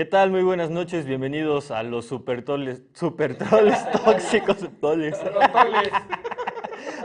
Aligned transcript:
¿Qué 0.00 0.06
tal? 0.06 0.30
Muy 0.30 0.42
buenas 0.42 0.70
noches, 0.70 1.04
bienvenidos 1.04 1.70
a 1.70 1.82
los 1.82 2.06
super 2.06 2.42
troles, 2.42 2.80
super 2.94 3.36
troles 3.36 3.76
tóxicos, 3.92 4.56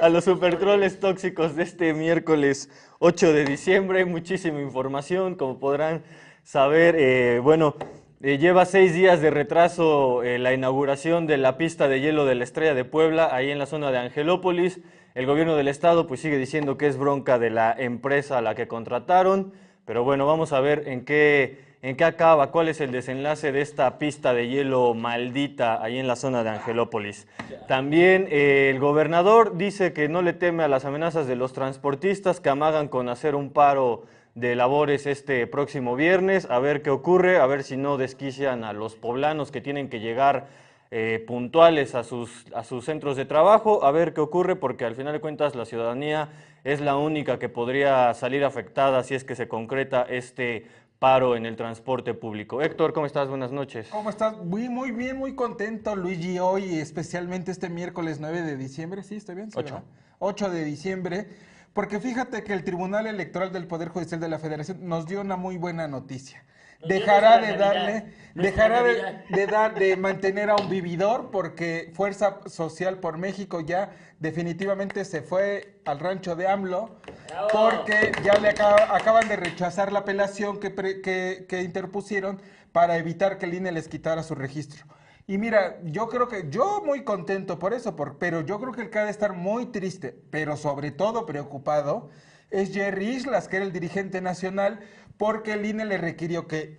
a 0.01 0.07
los 0.07 0.23
super 0.23 0.57
troles 0.57 1.01
tóxicos 1.01 1.57
de 1.57 1.63
este 1.63 1.93
miércoles 1.93 2.69
8 2.99 3.33
de 3.33 3.43
diciembre. 3.43 4.05
Muchísima 4.05 4.61
información, 4.61 5.35
como 5.35 5.59
podrán 5.59 6.03
saber. 6.43 6.95
eh, 6.97 7.41
bueno, 7.43 7.75
eh, 8.21 8.37
lleva 8.37 8.63
seis 8.63 8.93
días 8.93 9.19
de 9.19 9.29
retraso 9.29 10.23
eh, 10.23 10.39
la 10.39 10.53
inauguración 10.53 11.27
de 11.27 11.35
la 11.35 11.57
pista 11.57 11.89
de 11.89 11.99
hielo 11.99 12.23
de 12.23 12.35
la 12.35 12.45
Estrella 12.45 12.75
de 12.75 12.85
Puebla, 12.85 13.35
ahí 13.35 13.51
en 13.51 13.59
la 13.59 13.65
zona 13.65 13.91
de 13.91 13.97
Angelópolis. 13.97 14.79
El 15.15 15.25
gobierno 15.25 15.57
del 15.57 15.67
estado 15.67 16.07
pues 16.07 16.21
sigue 16.21 16.37
diciendo 16.37 16.77
que 16.77 16.87
es 16.87 16.95
bronca 16.95 17.39
de 17.39 17.49
la 17.49 17.75
empresa 17.77 18.37
a 18.37 18.41
la 18.41 18.55
que 18.55 18.69
contrataron, 18.69 19.51
pero 19.83 20.05
bueno, 20.05 20.25
vamos 20.25 20.53
a 20.53 20.61
ver 20.61 20.87
en 20.87 21.03
qué, 21.03 21.64
en 21.81 21.95
qué 21.95 22.03
acaba, 22.03 22.51
cuál 22.51 22.67
es 22.69 22.81
el 22.81 22.91
desenlace 22.91 23.51
de 23.51 23.61
esta 23.61 23.97
pista 23.99 24.33
de 24.33 24.47
hielo 24.47 24.93
maldita 24.93 25.81
ahí 25.83 25.99
en 25.99 26.07
la 26.07 26.15
zona 26.15 26.43
de 26.43 26.49
Angelópolis. 26.49 27.27
También 27.67 28.27
eh, 28.29 28.71
el 28.73 28.79
gobernador 28.79 29.57
dice 29.57 29.93
que 29.93 30.09
no 30.09 30.21
le 30.21 30.33
teme 30.33 30.63
a 30.63 30.67
las 30.67 30.85
amenazas 30.85 31.27
de 31.27 31.35
los 31.35 31.53
transportistas 31.53 32.39
que 32.39 32.49
amagan 32.49 32.87
con 32.87 33.09
hacer 33.09 33.35
un 33.35 33.51
paro 33.51 34.05
de 34.35 34.55
labores 34.55 35.05
este 35.05 35.47
próximo 35.47 35.95
viernes, 35.95 36.47
a 36.49 36.59
ver 36.59 36.81
qué 36.81 36.89
ocurre, 36.89 37.37
a 37.37 37.45
ver 37.45 37.63
si 37.63 37.77
no 37.77 37.97
desquician 37.97 38.63
a 38.63 38.73
los 38.73 38.95
poblanos 38.95 39.49
que 39.51 39.61
tienen 39.61 39.89
que 39.89 40.01
llegar 40.01 40.47
eh, 40.91 41.23
puntuales 41.25 41.95
a 41.95 42.03
sus, 42.03 42.45
a 42.53 42.63
sus 42.63 42.85
centros 42.85 43.15
de 43.15 43.25
trabajo, 43.25 43.83
a 43.83 43.91
ver 43.91 44.13
qué 44.13 44.21
ocurre, 44.21 44.55
porque 44.55 44.85
al 44.85 44.95
final 44.95 45.13
de 45.13 45.19
cuentas 45.19 45.55
la 45.55 45.65
ciudadanía 45.65 46.29
es 46.63 46.81
la 46.81 46.97
única 46.97 47.39
que 47.39 47.47
podría 47.47 48.13
salir 48.13 48.43
afectada 48.43 49.03
si 49.03 49.15
es 49.15 49.23
que 49.23 49.35
se 49.35 49.47
concreta 49.47 50.05
este 50.09 50.65
paro 50.99 51.35
en 51.35 51.45
el 51.45 51.55
transporte 51.55 52.13
público. 52.13 52.61
Héctor, 52.61 52.93
¿cómo 52.93 53.05
estás? 53.05 53.27
Buenas 53.27 53.51
noches. 53.51 53.89
¿Cómo 53.89 54.09
estás? 54.09 54.37
Muy, 54.37 54.69
muy 54.69 54.91
bien, 54.91 55.17
muy 55.17 55.35
contento, 55.35 55.95
Luigi, 55.95 56.39
hoy, 56.39 56.79
especialmente 56.79 57.51
este 57.51 57.69
miércoles 57.69 58.19
9 58.19 58.41
de 58.41 58.57
diciembre, 58.57 59.03
¿sí? 59.03 59.15
¿Estoy 59.15 59.35
bien? 59.35 59.51
Sí, 59.51 59.59
Ocho. 59.59 59.75
¿verdad? 59.75 59.89
8 60.19 60.49
de 60.49 60.63
diciembre, 60.63 61.27
porque 61.73 61.99
fíjate 61.99 62.43
que 62.43 62.53
el 62.53 62.63
Tribunal 62.63 63.05
Electoral 63.07 63.51
del 63.51 63.67
Poder 63.67 63.89
Judicial 63.89 64.19
de 64.19 64.29
la 64.29 64.39
Federación 64.39 64.87
nos 64.87 65.05
dio 65.05 65.21
una 65.21 65.35
muy 65.35 65.57
buena 65.57 65.87
noticia. 65.87 66.43
Dejará 66.87 67.39
de 67.39 67.57
darle, 67.57 68.13
dejará 68.35 68.83
de, 68.83 69.47
dar, 69.47 69.75
de 69.75 69.95
mantener 69.97 70.49
a 70.49 70.55
un 70.55 70.69
vividor, 70.69 71.31
porque 71.31 71.91
Fuerza 71.95 72.39
Social 72.47 72.99
por 72.99 73.17
México 73.17 73.61
ya 73.61 73.91
definitivamente 74.19 75.05
se 75.05 75.21
fue 75.21 75.79
al 75.85 75.99
rancho 75.99 76.35
de 76.35 76.47
AMLO, 76.47 76.99
Bravo. 77.29 77.47
porque 77.51 78.11
ya 78.23 78.33
le 78.39 78.49
acaba- 78.49 78.95
acaban 78.95 79.27
de 79.27 79.35
rechazar 79.35 79.91
la 79.91 79.99
apelación 79.99 80.59
que, 80.59 80.69
pre- 80.69 81.01
que- 81.01 81.45
que 81.47 81.61
interpusieron 81.63 82.41
para 82.71 82.97
evitar 82.97 83.37
que 83.37 83.45
el 83.45 83.53
INE 83.53 83.71
les 83.71 83.87
quitara 83.87 84.21
su 84.23 84.35
registro. 84.35 84.85
Y 85.27 85.37
mira, 85.37 85.77
yo 85.83 86.07
creo 86.07 86.27
que, 86.27 86.49
yo 86.49 86.83
muy 86.85 87.03
contento 87.03 87.57
por 87.57 87.73
eso, 87.73 87.95
por- 87.95 88.17
pero 88.19 88.41
yo 88.41 88.59
creo 88.59 88.73
que 88.73 88.81
el 88.81 88.89
que 88.89 88.99
ha 88.99 89.05
de 89.05 89.11
estar 89.11 89.33
muy 89.33 89.67
triste, 89.67 90.13
pero 90.29 90.55
sobre 90.57 90.91
todo 90.91 91.25
preocupado, 91.25 92.09
es 92.51 92.73
Jerry 92.73 93.07
Islas, 93.07 93.47
que 93.47 93.55
era 93.57 93.65
el 93.65 93.71
dirigente 93.73 94.21
nacional, 94.21 94.79
porque 95.17 95.53
el 95.53 95.65
INE 95.65 95.85
le 95.85 95.97
requirió 95.97 96.47
que 96.47 96.77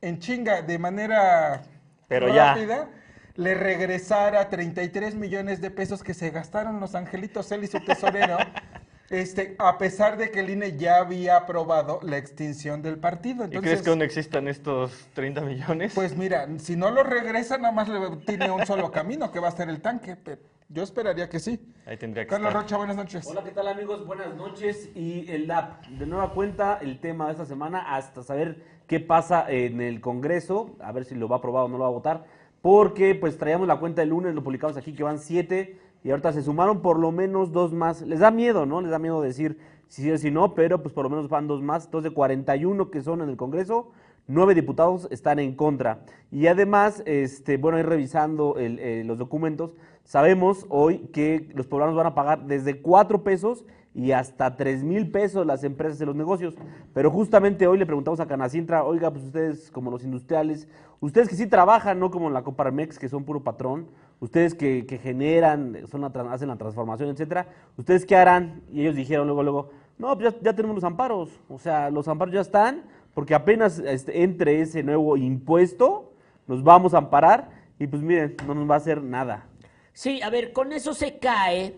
en 0.00 0.18
chinga, 0.18 0.62
de 0.62 0.78
manera 0.78 1.62
Pero 2.08 2.28
ya. 2.28 2.54
rápida, 2.54 2.88
le 3.36 3.54
regresara 3.54 4.48
33 4.48 5.14
millones 5.14 5.60
de 5.60 5.70
pesos 5.70 6.02
que 6.02 6.14
se 6.14 6.30
gastaron 6.30 6.80
los 6.80 6.94
angelitos, 6.94 7.50
él 7.52 7.64
y 7.64 7.66
su 7.66 7.80
tesorero, 7.80 8.36
este, 9.12 9.54
a 9.58 9.76
pesar 9.78 10.16
de 10.16 10.30
que 10.30 10.40
el 10.40 10.50
INE 10.50 10.76
ya 10.78 10.96
había 10.96 11.36
aprobado 11.36 12.00
la 12.02 12.16
extinción 12.16 12.80
del 12.82 12.98
partido. 12.98 13.42
¿Y 13.42 13.44
Entonces, 13.44 13.60
crees 13.70 13.82
que 13.82 13.90
aún 13.90 14.02
existan 14.02 14.48
estos 14.48 15.06
30 15.12 15.42
millones? 15.42 15.92
pues 15.94 16.16
mira, 16.16 16.48
si 16.58 16.76
no 16.76 16.90
lo 16.90 17.02
regresa, 17.02 17.58
nada 17.58 17.72
más 17.72 17.88
le- 17.88 18.16
tiene 18.26 18.50
un 18.50 18.64
solo 18.66 18.90
camino, 18.90 19.30
que 19.30 19.38
va 19.38 19.48
a 19.48 19.52
ser 19.52 19.68
el 19.68 19.80
tanque. 19.82 20.16
pero 20.16 20.40
yo 20.70 20.82
esperaría 20.82 21.28
que 21.28 21.38
sí. 21.38 21.60
Ahí 21.84 21.98
tendría 21.98 22.24
que 22.24 22.30
Carlos 22.30 22.48
estar. 22.48 22.62
Rocha, 22.62 22.76
buenas 22.78 22.96
noches. 22.96 23.26
Hola, 23.26 23.44
¿qué 23.44 23.50
tal 23.50 23.68
amigos? 23.68 24.06
Buenas 24.06 24.34
noches. 24.34 24.88
Y 24.94 25.30
el 25.30 25.46
DAP, 25.46 25.84
de 25.88 26.06
nueva 26.06 26.32
cuenta, 26.32 26.78
el 26.80 26.98
tema 26.98 27.26
de 27.26 27.32
esta 27.32 27.44
semana, 27.44 27.94
hasta 27.94 28.22
saber 28.22 28.64
qué 28.86 28.98
pasa 28.98 29.44
en 29.50 29.82
el 29.82 30.00
Congreso, 30.00 30.74
a 30.80 30.90
ver 30.92 31.04
si 31.04 31.14
lo 31.14 31.28
va 31.28 31.36
a 31.36 31.38
aprobar 31.40 31.64
o 31.64 31.68
no 31.68 31.76
lo 31.76 31.82
va 31.84 31.88
a 31.88 31.92
votar, 31.92 32.24
porque 32.62 33.14
pues 33.14 33.36
traíamos 33.36 33.68
la 33.68 33.76
cuenta 33.76 34.02
el 34.02 34.08
lunes, 34.08 34.34
lo 34.34 34.42
publicamos 34.42 34.76
aquí, 34.78 34.94
que 34.94 35.02
van 35.02 35.18
siete, 35.18 35.78
y 36.04 36.10
ahorita 36.10 36.32
se 36.32 36.42
sumaron 36.42 36.80
por 36.80 36.98
lo 36.98 37.12
menos 37.12 37.52
dos 37.52 37.72
más. 37.72 38.02
Les 38.02 38.20
da 38.20 38.30
miedo, 38.30 38.66
¿no? 38.66 38.80
Les 38.80 38.90
da 38.90 38.98
miedo 38.98 39.22
decir 39.22 39.58
si 39.88 40.02
sí 40.02 40.10
o 40.10 40.18
si 40.18 40.30
no, 40.30 40.54
pero 40.54 40.82
pues 40.82 40.94
por 40.94 41.04
lo 41.04 41.10
menos 41.10 41.28
van 41.28 41.46
dos 41.46 41.62
más. 41.62 41.84
Entonces, 41.84 42.10
de 42.10 42.14
41 42.14 42.90
que 42.90 43.02
son 43.02 43.20
en 43.20 43.28
el 43.28 43.36
Congreso, 43.36 43.90
nueve 44.26 44.54
diputados 44.54 45.06
están 45.10 45.38
en 45.38 45.54
contra. 45.54 46.00
Y 46.30 46.46
además, 46.46 47.02
este, 47.06 47.56
bueno, 47.56 47.78
ir 47.78 47.86
revisando 47.86 48.56
eh, 48.58 49.02
los 49.04 49.18
documentos, 49.18 49.72
sabemos 50.04 50.66
hoy 50.68 50.98
que 51.12 51.50
los 51.54 51.66
poblanos 51.66 51.94
van 51.94 52.06
a 52.06 52.14
pagar 52.14 52.46
desde 52.46 52.80
cuatro 52.80 53.22
pesos 53.22 53.64
y 53.94 54.12
hasta 54.12 54.56
tres 54.56 54.82
mil 54.82 55.10
pesos 55.10 55.46
las 55.46 55.64
empresas 55.64 56.00
y 56.00 56.06
los 56.06 56.16
negocios. 56.16 56.54
Pero 56.94 57.10
justamente 57.10 57.66
hoy 57.66 57.78
le 57.78 57.86
preguntamos 57.86 58.20
a 58.20 58.26
Canacintra, 58.26 58.84
oiga, 58.84 59.10
pues 59.10 59.24
ustedes 59.24 59.70
como 59.70 59.90
los 59.90 60.04
industriales, 60.04 60.68
ustedes 61.00 61.28
que 61.28 61.36
sí 61.36 61.46
trabajan, 61.46 61.98
no 61.98 62.10
como 62.10 62.28
en 62.28 62.34
la 62.34 62.42
Coparmex, 62.42 62.98
que 62.98 63.08
son 63.08 63.24
puro 63.24 63.42
patrón, 63.42 63.88
ustedes 64.22 64.54
que, 64.54 64.86
que 64.86 64.98
generan, 64.98 65.78
son 65.90 66.04
hacen 66.04 66.46
la 66.46 66.56
transformación, 66.56 67.10
etcétera, 67.10 67.48
¿ustedes 67.76 68.06
qué 68.06 68.14
harán? 68.14 68.62
Y 68.72 68.82
ellos 68.82 68.94
dijeron 68.94 69.26
luego, 69.26 69.42
luego, 69.42 69.70
no, 69.98 70.16
pues 70.16 70.32
ya, 70.32 70.40
ya 70.40 70.52
tenemos 70.54 70.76
los 70.76 70.84
amparos, 70.84 71.40
o 71.48 71.58
sea, 71.58 71.90
los 71.90 72.06
amparos 72.06 72.32
ya 72.32 72.40
están, 72.40 72.84
porque 73.14 73.34
apenas 73.34 73.80
este, 73.80 74.22
entre 74.22 74.60
ese 74.60 74.84
nuevo 74.84 75.16
impuesto, 75.16 76.12
nos 76.46 76.62
vamos 76.62 76.94
a 76.94 76.98
amparar 76.98 77.50
y 77.80 77.88
pues 77.88 78.00
miren, 78.00 78.36
no 78.46 78.54
nos 78.54 78.70
va 78.70 78.74
a 78.74 78.78
hacer 78.78 79.02
nada. 79.02 79.44
Sí, 79.92 80.22
a 80.22 80.30
ver, 80.30 80.52
con 80.52 80.72
eso 80.72 80.94
se 80.94 81.18
cae 81.18 81.74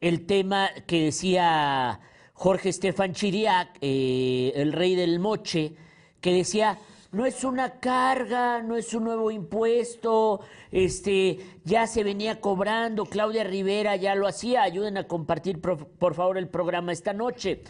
el 0.00 0.26
tema 0.26 0.70
que 0.88 1.04
decía 1.04 2.00
Jorge 2.32 2.70
Estefan 2.70 3.12
Chiriac, 3.12 3.68
eh, 3.80 4.52
el 4.56 4.72
rey 4.72 4.96
del 4.96 5.20
moche, 5.20 5.76
que 6.20 6.34
decía, 6.34 6.76
no 7.14 7.26
es 7.26 7.44
una 7.44 7.78
carga, 7.78 8.60
no 8.60 8.76
es 8.76 8.92
un 8.92 9.04
nuevo 9.04 9.30
impuesto, 9.30 10.40
este, 10.72 11.38
ya 11.64 11.86
se 11.86 12.02
venía 12.02 12.40
cobrando, 12.40 13.06
Claudia 13.06 13.44
Rivera 13.44 13.94
ya 13.96 14.14
lo 14.16 14.26
hacía, 14.26 14.62
ayuden 14.62 14.96
a 14.96 15.06
compartir 15.06 15.60
por, 15.60 16.14
favor 16.14 16.38
el 16.38 16.48
programa 16.48 16.92
esta 16.92 17.12
noche. 17.12 17.62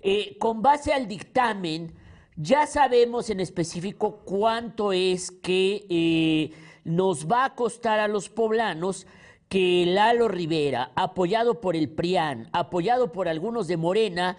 Eh, 0.00 0.36
con 0.38 0.62
base 0.62 0.92
al 0.92 1.08
dictamen, 1.08 1.92
ya 2.36 2.66
sabemos 2.66 3.28
en 3.28 3.40
específico 3.40 4.20
cuánto 4.24 4.92
es 4.92 5.30
que 5.30 5.84
eh, 5.88 6.50
nos 6.84 7.26
va 7.26 7.44
a 7.44 7.54
costar 7.54 7.98
a 7.98 8.08
los 8.08 8.28
poblanos 8.28 9.06
que 9.48 9.84
Lalo 9.86 10.28
Rivera, 10.28 10.92
apoyado 10.94 11.60
por 11.60 11.76
el 11.76 11.90
PRIAN, 11.90 12.48
apoyado 12.52 13.12
por 13.12 13.28
algunos 13.28 13.66
de 13.66 13.76
Morena, 13.76 14.38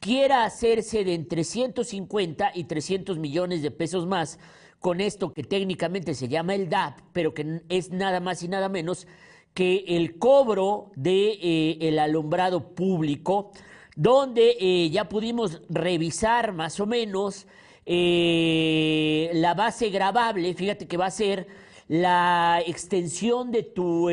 quiera 0.00 0.44
hacerse 0.44 1.04
de 1.04 1.14
entre 1.14 1.44
150 1.44 2.52
y 2.54 2.64
300 2.64 3.18
millones 3.18 3.62
de 3.62 3.70
pesos 3.70 4.06
más 4.06 4.38
con 4.78 5.00
esto 5.00 5.32
que 5.32 5.44
técnicamente 5.44 6.14
se 6.14 6.28
llama 6.28 6.54
el 6.54 6.68
DAP, 6.68 6.98
pero 7.12 7.34
que 7.34 7.62
es 7.68 7.90
nada 7.90 8.20
más 8.20 8.42
y 8.42 8.48
nada 8.48 8.68
menos 8.68 9.06
que 9.54 9.84
el 9.86 10.18
cobro 10.18 10.90
de 10.96 11.38
eh, 11.40 11.78
el 11.82 11.98
alumbrado 11.98 12.74
público, 12.74 13.52
donde 13.94 14.56
eh, 14.58 14.90
ya 14.90 15.08
pudimos 15.08 15.62
revisar 15.68 16.52
más 16.52 16.80
o 16.80 16.86
menos 16.86 17.46
eh, 17.84 19.30
la 19.34 19.54
base 19.54 19.90
grabable, 19.90 20.54
fíjate 20.54 20.86
que 20.86 20.96
va 20.96 21.06
a 21.06 21.10
ser 21.10 21.46
la 21.88 22.62
extensión 22.66 23.50
de 23.50 23.62
tu, 23.64 24.08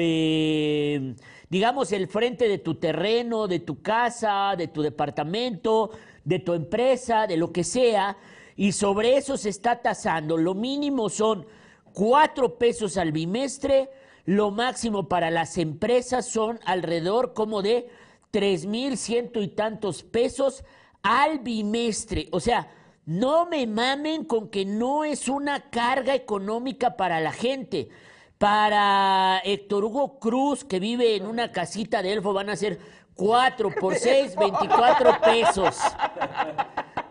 digamos, 1.50 1.92
el 1.92 2.08
frente 2.08 2.48
de 2.48 2.60
tu 2.60 2.76
terreno, 2.76 3.48
de 3.48 3.60
tu 3.60 3.82
casa, 3.82 4.56
de 4.58 4.68
tu 4.68 4.82
departamento, 4.82 5.92
de 6.24 6.40
tu 6.40 6.54
empresa, 6.54 7.28
de 7.28 7.38
lo 7.38 7.52
que 7.52 7.64
sea, 7.64 8.18
y 8.56 8.72
sobre 8.72 9.18
eso 9.18 9.38
se 9.38 9.50
está 9.50 9.82
tasando. 9.82 10.38
Lo 10.38 10.54
mínimo 10.54 11.10
son 11.10 11.48
cuatro 11.94 12.57
pesos 12.57 12.98
al 12.98 13.12
bimestre, 13.12 13.90
lo 14.25 14.51
máximo 14.51 15.07
para 15.07 15.31
las 15.31 15.57
empresas 15.57 16.28
son 16.28 16.60
alrededor 16.66 17.34
como 17.34 17.62
de 17.62 17.88
tres 18.31 18.66
mil 18.66 18.98
ciento 18.98 19.42
y 19.42 19.48
tantos 19.48 20.04
pesos 20.04 20.63
al 21.02 21.40
bimestre. 21.40 22.28
O 22.31 22.40
sea, 22.40 22.69
no 23.06 23.48
me 23.48 23.66
mamen 23.66 24.24
con 24.24 24.50
que 24.50 24.66
no 24.66 25.04
es 25.04 25.30
una 25.30 25.72
carga 25.72 26.13
económica 26.13 26.95
para 26.95 27.19
la 27.22 27.31
gente. 27.31 27.90
Para 28.39 29.41
Héctor 29.44 29.83
Hugo 29.83 30.18
Cruz, 30.18 30.63
que 30.63 30.80
vive 30.80 31.18
en 31.18 31.25
una 31.25 31.51
casita 31.51 32.01
de 32.01 32.13
elfo, 32.13 32.31
van 32.31 32.50
a 32.50 32.56
ser 32.56 32.80
4 33.13 33.75
por 33.77 33.95
6, 33.95 34.38
24 34.38 35.19
pesos. 35.19 35.77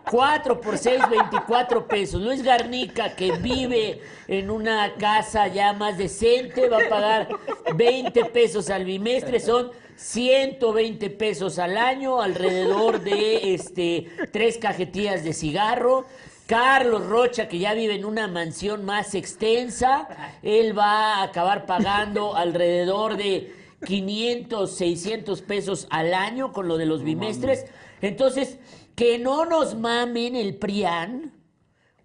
4 0.09 0.59
por 0.59 0.75
6, 0.75 1.01
24 1.07 1.87
pesos. 1.87 2.19
Luis 2.19 2.41
Garnica, 2.41 3.15
que 3.15 3.33
vive 3.33 4.01
en 4.27 4.49
una 4.49 4.95
casa 4.95 5.47
ya 5.47 5.71
más 5.73 5.99
decente, 5.99 6.67
va 6.67 6.77
a 6.77 6.89
pagar 6.89 7.29
20 7.75 8.25
pesos 8.25 8.71
al 8.71 8.83
bimestre. 8.85 9.39
Son 9.39 9.69
120 9.97 11.11
pesos 11.11 11.59
al 11.59 11.77
año, 11.77 12.23
alrededor 12.23 13.01
de 13.01 13.53
este, 13.53 14.07
tres 14.31 14.57
cajetillas 14.57 15.23
de 15.23 15.33
cigarro. 15.33 16.07
Carlos 16.49 17.05
Rocha, 17.05 17.47
que 17.47 17.59
ya 17.59 17.75
vive 17.75 17.93
en 17.93 18.05
una 18.05 18.27
mansión 18.27 18.83
más 18.83 19.13
extensa, 19.13 20.07
él 20.41 20.75
va 20.75 21.17
a 21.17 21.23
acabar 21.23 21.67
pagando 21.67 22.35
alrededor 22.35 23.17
de 23.17 23.53
500, 23.85 24.75
600 24.75 25.43
pesos 25.43 25.85
al 25.91 26.11
año 26.11 26.51
con 26.51 26.67
lo 26.67 26.77
de 26.77 26.87
los 26.87 27.03
bimestres. 27.03 27.67
Entonces, 28.01 28.57
que 28.95 29.19
no 29.19 29.45
nos 29.45 29.75
mamen 29.75 30.35
el 30.35 30.55
PRIAN 30.55 31.33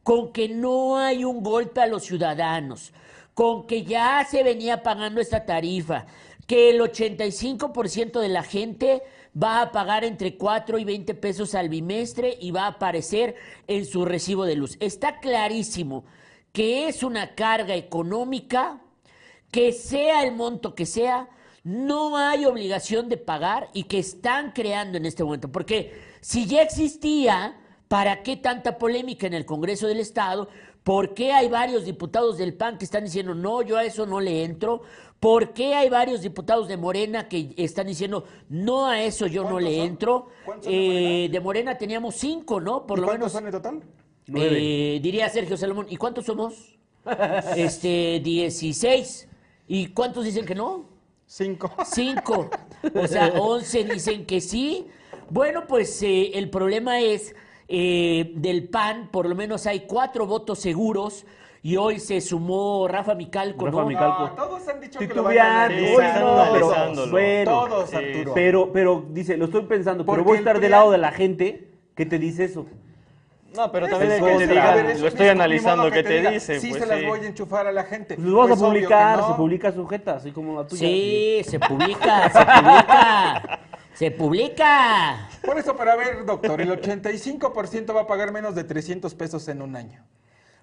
con 0.03 0.31
que 0.31 0.51
no 0.51 0.99
hay 0.99 1.25
un 1.25 1.43
golpe 1.43 1.81
a 1.81 1.87
los 1.87 2.05
ciudadanos, 2.05 2.93
con 3.33 3.67
que 3.67 3.85
ya 3.85 4.27
se 4.31 4.43
venía 4.43 4.83
pagando 4.83 5.23
esta 5.23 5.47
tarifa, 5.47 6.05
que 6.47 6.69
el 6.69 6.83
85% 6.83 8.21
de 8.21 8.29
la 8.29 8.43
gente 8.43 9.03
va 9.41 9.63
a 9.63 9.73
pagar 9.73 10.05
entre 10.05 10.37
4 10.37 10.79
y 10.79 10.85
20 10.85 11.15
pesos 11.15 11.55
al 11.55 11.69
bimestre 11.69 12.37
y 12.41 12.51
va 12.51 12.65
a 12.65 12.69
aparecer 12.69 13.35
en 13.67 13.85
su 13.85 14.05
recibo 14.05 14.45
de 14.45 14.57
luz. 14.57 14.77
Está 14.81 15.21
clarísimo 15.21 16.05
que 16.53 16.89
es 16.89 17.03
una 17.03 17.35
carga 17.35 17.75
económica, 17.75 18.81
que 19.51 19.73
sea 19.73 20.23
el 20.23 20.35
monto 20.35 20.75
que 20.75 20.87
sea, 20.87 21.29
no 21.65 22.17
hay 22.17 22.45
obligación 22.45 23.09
de 23.09 23.17
pagar 23.17 23.71
y 23.73 23.85
que 23.85 23.99
están 23.99 24.53
creando 24.53 24.99
en 24.99 25.07
este 25.07 25.25
momento. 25.25 25.51
Porque 25.51 25.93
si 26.21 26.47
ya 26.47 26.63
existía, 26.63 27.59
¿para 27.89 28.23
qué 28.23 28.37
tanta 28.37 28.79
polémica 28.79 29.27
en 29.27 29.35
el 29.35 29.47
Congreso 29.47 29.89
del 29.89 29.99
Estado? 29.99 30.49
¿Por 30.85 31.15
qué 31.15 31.33
hay 31.33 31.49
varios 31.49 31.85
diputados 31.87 32.39
del 32.39 32.55
PAN 32.55 32.79
que 32.79 32.85
están 32.85 33.05
diciendo, 33.05 33.35
no, 33.35 33.63
yo 33.63 33.77
a 33.79 33.85
eso 33.85 34.07
no 34.07 34.21
le 34.21 34.45
entro? 34.45 34.83
¿Por 35.21 35.55
qué 35.55 35.75
hay 35.75 35.89
varios 35.91 36.21
diputados 36.23 36.69
de 36.69 36.77
Morena 36.77 37.29
que 37.29 37.55
están 37.57 37.87
diciendo, 37.87 38.25
no 38.51 38.87
a 38.87 39.03
eso 39.03 39.27
yo 39.27 39.45
no 39.45 39.59
¿Cuántos 39.59 39.61
le 39.61 39.77
son? 39.77 39.87
entro? 39.87 40.29
¿Cuántos 40.43 40.75
son 40.75 40.89
de 40.89 40.97
Eh, 40.97 40.99
Morena? 40.99 41.31
de 41.31 41.41
Morena 41.41 41.79
teníamos 41.79 42.17
cinco, 42.17 42.61
¿no? 42.61 42.87
Por 42.87 42.99
¿Y 42.99 43.03
lo 43.03 43.09
cuántos 43.09 43.31
menos. 43.31 43.33
son 43.33 43.47
en 43.47 43.53
total? 43.53 43.83
Eh, 44.33 45.01
diría 45.03 45.29
Sergio 45.31 45.57
Salomón. 45.57 45.87
¿Y 45.89 45.97
cuántos 45.97 46.27
somos? 46.27 46.79
este, 47.55 48.21
16. 48.21 49.29
¿Y 49.67 49.89
cuántos 49.89 50.25
dicen 50.25 50.45
que 50.47 50.55
no? 50.55 50.89
Cinco. 51.27 51.73
Cinco. 51.83 52.51
O 52.95 53.07
sea, 53.07 53.29
11 53.37 53.85
dicen 53.85 54.27
que 54.27 54.41
sí. 54.41 54.87
Bueno, 55.31 55.67
pues 55.67 56.03
eh, 56.03 56.33
el 56.35 56.51
problema 56.51 57.01
es 57.01 57.35
eh, 57.69 58.33
del 58.37 58.69
PAN, 58.69 59.09
por 59.11 59.29
lo 59.29 59.35
menos 59.35 59.67
hay 59.67 59.81
cuatro 59.81 60.27
votos 60.27 60.59
seguros. 60.59 61.27
Y 61.63 61.79
hoy 61.79 61.99
se 61.99 62.21
sumó 62.21 62.87
Rafa 62.89 63.15
Micalco, 63.15 63.65
Rafa 63.65 63.81
¿no? 63.81 63.87
Micalco. 63.87 64.23
No, 64.25 64.31
todos 64.35 64.69
han 64.69 64.81
dicho 64.83 64.99
que 64.99 65.07
lo 65.07 65.23
van 65.23 65.39
a 65.39 65.69
no, 65.71 66.49
pero 66.53 67.09
bueno. 67.11 67.45
Todos, 67.45 67.95
Arturo. 67.95 68.35
Pero, 68.35 68.71
pero 68.71 69.07
dice, 69.09 69.39
lo 69.39 69.47
estoy 69.47 69.63
pensando, 69.63 70.05
pero 70.05 70.23
voy 70.25 70.37
a 70.37 70.39
estar 70.41 70.61
del 70.61 70.73
lado 70.73 70.91
de 70.91 70.99
la 70.99 71.11
gente 71.11 71.71
que 71.95 72.05
te 72.05 72.19
dice 72.19 72.45
eso. 72.45 72.67
No, 73.57 73.71
pero 73.71 73.89
también 73.89 74.13
es 74.13 74.23
que 74.23 74.35
te 74.35 74.47
digan, 74.49 74.75
ver, 74.87 75.01
lo 75.01 75.07
estoy 75.09 75.29
analizando 75.29 75.85
modo 75.85 75.93
qué 75.93 76.03
te 76.03 76.19
diga, 76.19 76.31
dice. 76.33 76.59
Sí, 76.59 76.71
pues 76.71 76.83
se 76.83 76.89
las 76.89 76.99
sí. 76.99 77.07
voy 77.07 77.21
a 77.21 77.27
enchufar 77.29 77.67
a 77.67 77.73
la 77.73 77.85
gente. 77.85 78.17
Pues 78.17 78.27
los 78.27 78.35
vamos 78.35 78.49
Pues 78.49 78.61
a 78.61 78.65
que 78.65 78.69
publicar, 78.69 79.19
no. 79.19 79.29
se 79.29 79.35
publica 79.35 79.73
sujeta, 79.73 80.17
así 80.17 80.33
como 80.33 80.61
la 80.61 80.67
tuya. 80.67 80.81
Sí, 80.81 81.41
se 81.45 81.61
publica, 81.61 82.31
se 82.31 82.45
publica. 82.45 83.61
Se 83.95 84.11
publica. 84.11 85.29
Por 85.45 85.59
eso, 85.59 85.77
para 85.77 85.95
ver, 85.97 86.25
doctor, 86.25 86.61
el 86.61 86.71
85% 86.71 87.95
va 87.95 88.03
a 88.03 88.07
pagar 88.07 88.33
menos 88.33 88.55
de 88.55 88.65
300 88.65 89.15
pesos 89.15 89.47
en 89.49 89.63
un 89.63 89.77
año. 89.77 90.03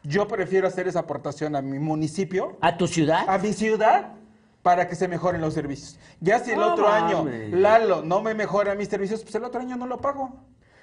Yo 0.03 0.27
prefiero 0.27 0.67
hacer 0.67 0.87
esa 0.87 0.99
aportación 0.99 1.55
a 1.55 1.61
mi 1.61 1.79
municipio, 1.79 2.57
¿A 2.61 2.75
tu 2.77 2.87
ciudad? 2.87 3.23
a 3.27 3.37
mi 3.37 3.53
ciudad, 3.53 4.13
para 4.63 4.87
que 4.87 4.95
se 4.95 5.07
mejoren 5.07 5.41
los 5.41 5.53
servicios. 5.53 5.99
Ya 6.19 6.39
si 6.39 6.51
el 6.51 6.59
otro 6.61 6.87
año. 6.87 7.25
Lalo 7.51 8.01
no 8.03 8.21
me 8.21 8.33
mejora 8.33 8.75
mis 8.75 8.89
servicios, 8.89 9.21
pues 9.23 9.35
el 9.35 9.43
otro 9.43 9.61
año 9.61 9.77
no 9.77 9.85
lo 9.87 9.99
pago. 9.99 10.31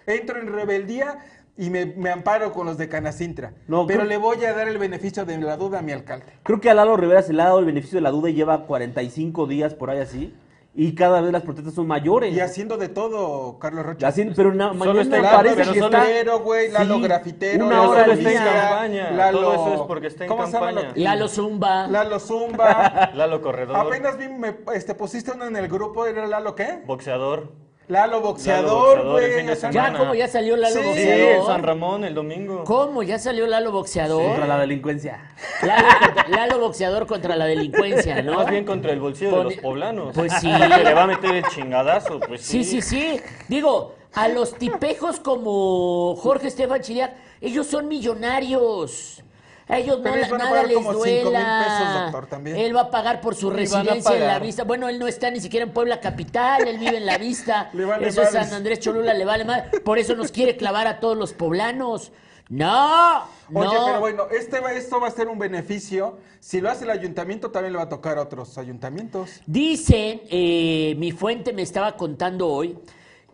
Entro 0.07 0.39
en 0.41 0.47
rebeldía 0.53 1.19
y 1.57 1.69
me, 1.71 1.85
me 1.87 2.11
amparo 2.11 2.53
con 2.53 2.67
los 2.67 2.79
de 2.79 2.89
Canacintra. 2.89 3.53
No, 3.67 3.87
Pero 3.87 4.01
creo- 4.01 4.09
le 4.09 4.17
voy 4.17 4.43
a 4.45 4.53
dar 4.55 4.69
el 4.69 4.79
beneficio 4.79 5.25
de 5.27 5.37
la 5.39 5.57
duda 5.57 5.81
a 5.81 5.83
mi 5.83 5.93
alcalde. 5.93 6.27
Creo 6.45 6.61
que 6.61 6.71
a 6.71 6.75
Lalo 6.75 6.97
Rivera 6.97 7.21
se 7.23 7.33
le 7.33 7.43
ha 7.43 7.47
dado 7.47 7.59
el 7.59 7.67
beneficio 7.67 7.97
de 7.97 8.03
la 8.03 8.11
duda 8.11 8.31
y 8.31 8.35
lleva 8.35 8.65
45 8.67 9.47
días 9.49 9.75
por 9.75 9.91
ahí 9.91 9.99
así. 9.99 10.33
Y 10.75 10.95
cada 10.95 11.21
vez 11.21 11.33
las 11.33 11.43
protestas 11.43 11.75
son 11.75 11.89
mayores. 11.89 12.33
Y 12.33 12.39
haciendo 12.41 12.77
de 12.77 12.89
todo, 12.89 13.59
Carlos 13.59 13.85
Rocha. 13.85 14.07
Así- 14.09 14.31
pero 14.37 14.55
na- 14.55 14.69
Solo 14.69 14.79
mañana 14.79 15.03
está 15.03 15.17
en 15.17 15.23
Lalo 15.23 15.37
parece 15.37 15.57
pero 15.57 15.73
que 15.73 15.79
está... 15.81 15.89
grafitero, 15.89 16.39
güey, 16.41 16.71
Lalo 16.71 16.95
Sí, 16.97 17.03
grafitero, 17.03 17.67
una 17.67 17.77
Lalo 17.77 17.91
hora 17.91 18.05
de 18.05 18.13
está 18.13 18.31
en 18.31 18.37
policía, 18.37 18.61
campaña. 18.69 19.11
Lalo- 19.11 19.41
Todo 19.41 19.55
eso 19.55 19.75
es 19.75 19.81
porque 19.89 20.07
está 20.07 20.25
en 20.25 20.29
¿cómo 20.29 20.47
se 20.47 20.53
llama 20.53 20.67
campaña. 20.67 20.93
lo- 20.95 21.03
Lalo 21.03 21.29
Zumba. 21.29 21.87
Lalo 21.89 22.21
Zumba. 22.21 23.11
Lalo 23.15 23.41
Corredor, 23.43 23.77
Apenas 23.77 24.19
vi, 24.19 24.29
me, 24.29 24.57
este, 24.75 24.95
pusiste 24.95 25.33
uno 25.33 25.47
en 25.47 25.57
el 25.57 25.67
grupo, 25.69 26.07
¿era 26.07 26.27
Lalo 26.29 26.55
qué? 26.55 26.81
boxeador. 26.87 27.51
Lalo 27.89 28.21
boxeador, 28.21 29.03
güey. 29.13 29.47
Ya, 29.73 29.95
como 29.97 30.15
ya 30.15 30.29
salió 30.29 30.57
Lalo 30.57 30.75
Sí, 30.75 30.81
Sí, 30.83 30.89
boxeador. 30.89 31.47
San 31.47 31.63
Ramón 31.63 32.05
el 32.05 32.15
domingo. 32.15 32.65
¿Cómo? 32.65 33.03
¿Ya 33.03 33.19
salió 33.19 33.47
Lalo 33.47 33.73
boxeador? 33.73 34.23
Contra 34.27 34.47
la 34.47 34.59
delincuencia. 34.59 35.33
Lalo, 35.63 35.89
contra- 36.05 36.29
Lalo 36.29 36.59
boxeador 36.59 37.07
contra 37.07 37.37
la 37.37 37.47
delincuencia, 37.47 38.21
¿no? 38.23 38.35
Más 38.35 38.51
bien 38.51 38.67
contra 38.67 38.93
el 38.93 39.01
bolsillo 39.01 39.31
Con- 39.31 39.39
de 39.49 39.55
los 39.55 39.63
poblanos. 39.63 40.15
Pues 40.15 40.33
sí. 40.35 40.51
Le 40.53 40.93
va 40.93 41.05
a 41.05 41.07
meter 41.07 41.35
el 41.35 41.45
chingadazo, 41.45 42.21
pues 42.21 42.43
Sí, 42.43 42.63
sí, 42.63 42.83
sí. 42.83 43.19
Digo, 43.49 43.95
a 44.15 44.29
los 44.29 44.55
tipejos 44.55 45.19
como 45.21 46.15
Jorge 46.17 46.49
Estefan 46.49 46.83
Chiriac, 46.83 47.13
ellos 47.41 47.67
son 47.67 47.89
millonarios. 47.89 49.23
A 49.69 49.79
ellos 49.79 49.99
no, 49.99 50.03
Pero 50.05 50.17
ellos 50.17 50.31
van 50.31 50.41
a 50.41 50.45
nada 50.45 50.51
pagar 50.57 50.69
les 50.69 50.77
como 50.77 50.93
mil 50.93 51.23
duela. 51.23 51.65
pesos, 51.65 52.03
doctor, 52.03 52.27
también. 52.27 52.57
Él 52.57 52.75
va 52.75 52.81
a 52.83 52.91
pagar 52.91 53.21
por 53.21 53.35
su 53.35 53.51
residencia 53.51 54.17
en 54.17 54.27
la 54.27 54.39
vista. 54.39 54.65
Bueno, 54.65 54.89
él 54.89 54.99
no 54.99 55.07
está 55.07 55.31
ni 55.31 55.41
siquiera 55.41 55.67
en 55.67 55.73
Puebla 55.73 56.01
Capital, 56.01 56.67
él 56.67 56.79
vive 56.79 56.97
en 56.97 57.07
la 57.07 57.19
vista. 57.19 57.71
Le 57.75 57.85
vale 57.85 58.09
eso 58.09 58.23
es. 58.23 58.31
San 58.31 58.53
Andrés 58.53 58.81
Cholula, 58.81 59.13
le 59.15 59.25
vale 59.25 59.45
más. 59.45 59.65
Por 59.85 59.99
eso 59.99 60.15
nos 60.17 60.33
quiere 60.33 60.57
clavar 60.57 60.87
a 60.87 61.01
todos 61.01 61.17
los 61.17 61.35
poblanos. 61.35 62.13
No, 62.49 63.25
Oye, 63.53 63.75
no. 63.75 63.85
pero 63.87 64.01
bueno, 64.01 64.27
este 64.31 64.59
esto 64.75 64.99
va 64.99 65.09
a 65.09 65.11
ser 65.11 65.29
un 65.29 65.39
beneficio. 65.39 66.17
Si 66.41 66.63
lo 66.63 66.71
hace 66.71 66.85
el 66.85 66.91
ayuntamiento, 66.91 67.51
también 67.51 67.73
le 67.73 67.77
va 67.77 67.85
a 67.85 67.89
tocar 67.91 68.17
a 68.17 68.23
otros 68.23 68.57
ayuntamientos. 68.57 69.43
Dicen, 69.45 70.23
eh, 70.31 70.95
mi 70.97 71.13
fuente 71.13 71.53
me 71.53 71.61
estaba 71.61 71.95
contando 71.97 72.49
hoy, 72.49 72.79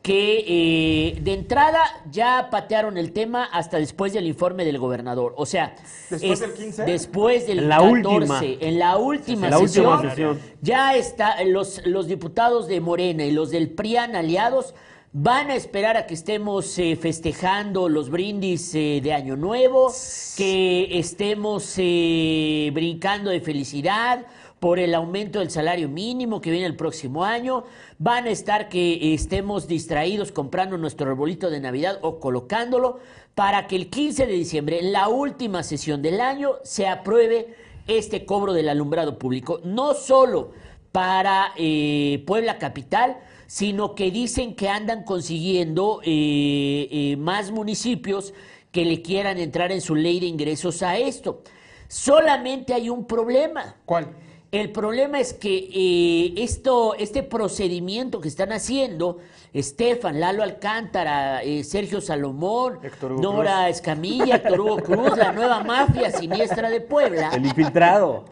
que 0.05 0.45
eh, 0.47 1.19
de 1.23 1.33
entrada 1.33 1.81
ya 2.11 2.49
patearon 2.51 2.99
el 2.99 3.12
tema 3.12 3.45
hasta 3.45 3.79
después 3.79 4.12
del 4.12 4.27
informe 4.27 4.67
del 4.67 4.79
gobernador. 4.79 5.33
O 5.39 5.47
sea, 5.47 5.75
¿Después 6.11 6.41
del 6.41 6.53
15? 6.53 6.85
Después 6.85 7.47
del 7.47 7.61
En 7.61 7.69
la 7.71 7.79
14, 7.79 7.95
última. 7.95 8.41
en 8.61 8.79
la 8.79 8.97
última 8.99 9.47
En 9.47 9.51
la 9.53 9.59
sesión, 9.61 9.87
última 9.87 10.11
sesión. 10.11 10.39
ya 10.61 10.95
está, 10.95 11.43
los, 11.45 11.81
los 11.87 12.06
diputados 12.06 12.69
de 12.69 12.83
Morena 12.83 13.25
y 13.25 13.31
los 13.31 13.51
del 13.51 13.71
PRIAN 13.71 14.15
aliados 14.15 14.75
van 15.15 15.49
a 15.51 15.55
esperar 15.55 15.97
a 15.97 16.07
que 16.07 16.12
estemos 16.12 16.79
eh, 16.79 16.97
festejando 17.00 17.89
los 17.89 18.11
brindis 18.11 18.75
eh, 18.75 19.00
de 19.03 19.12
Año 19.15 19.37
Nuevo, 19.37 19.91
que 20.37 20.99
estemos 20.99 21.73
eh, 21.79 22.71
brincando 22.75 23.31
de 23.31 23.41
felicidad 23.41 24.26
por 24.64 24.78
el 24.78 24.94
aumento 24.94 25.40
del 25.40 25.50
salario 25.50 25.90
mínimo 25.90 26.40
que 26.40 26.50
viene 26.50 26.64
el 26.64 26.75
próximo 26.75 27.23
año. 27.23 27.64
Van 27.99 28.25
a 28.25 28.30
estar 28.30 28.71
que 28.71 29.12
estemos 29.12 29.68
distraídos 29.68 30.33
comprando 30.33 30.78
nuestro 30.78 31.11
arbolito 31.11 31.50
de 31.50 31.61
Navidad 31.61 31.99
o 32.00 32.18
colocándolo 32.18 32.99
para 33.35 33.66
que 33.66 33.76
el 33.76 33.90
15 33.90 34.25
de 34.25 34.33
diciembre, 34.33 34.80
la 34.80 35.09
última 35.09 35.62
sesión 35.62 36.00
del 36.00 36.18
año, 36.18 36.52
se 36.62 36.88
apruebe 36.88 37.54
este 37.87 38.25
cobro 38.25 38.54
del 38.54 38.71
alumbrado 38.71 39.18
público. 39.18 39.61
No 39.64 39.92
solo 39.92 40.52
para 40.92 41.52
eh, 41.59 42.25
Puebla 42.26 42.56
Capital, 42.56 43.18
sino 43.47 43.94
que 43.94 44.11
dicen 44.11 44.54
que 44.54 44.71
andan 44.71 45.04
consiguiendo 45.04 46.00
eh, 46.04 46.88
eh, 46.90 47.16
más 47.18 47.50
municipios 47.50 48.33
que 48.73 48.87
le 48.87 49.02
quieran 49.02 49.37
entrar 49.37 49.73
en 49.73 49.83
su 49.83 49.94
ley 49.94 50.21
de 50.21 50.26
ingresos 50.26 50.83
a 50.83 50.97
esto. 50.97 51.42
Solamente 51.87 52.73
hay 52.73 52.88
un 52.88 53.06
problema. 53.06 53.76
¿Cuál? 53.85 54.16
El 54.54 54.70
problema 54.70 55.18
es 55.18 55.34
que 55.34 55.68
eh, 55.75 56.34
esto, 56.37 56.94
este 56.94 57.25
procedimiento 57.25 58.20
que 58.20 58.28
están 58.28 58.52
haciendo, 58.52 59.18
Estefan, 59.52 60.20
Lalo 60.20 60.44
Alcántara, 60.44 61.42
eh, 61.42 61.64
Sergio 61.64 62.00
Salomón, 62.00 62.78
Héctor 62.84 63.14
Hugo 63.14 63.20
Nora 63.20 63.68
Escamilla, 63.68 64.37
Héctor 64.37 64.61
Hugo 64.61 64.76
Cruz, 64.76 65.16
la 65.16 65.32
nueva 65.32 65.64
mafia 65.64 66.12
siniestra 66.12 66.70
de 66.70 66.80
Puebla, 66.80 67.32
El 67.34 67.46
infiltrado. 67.46 68.26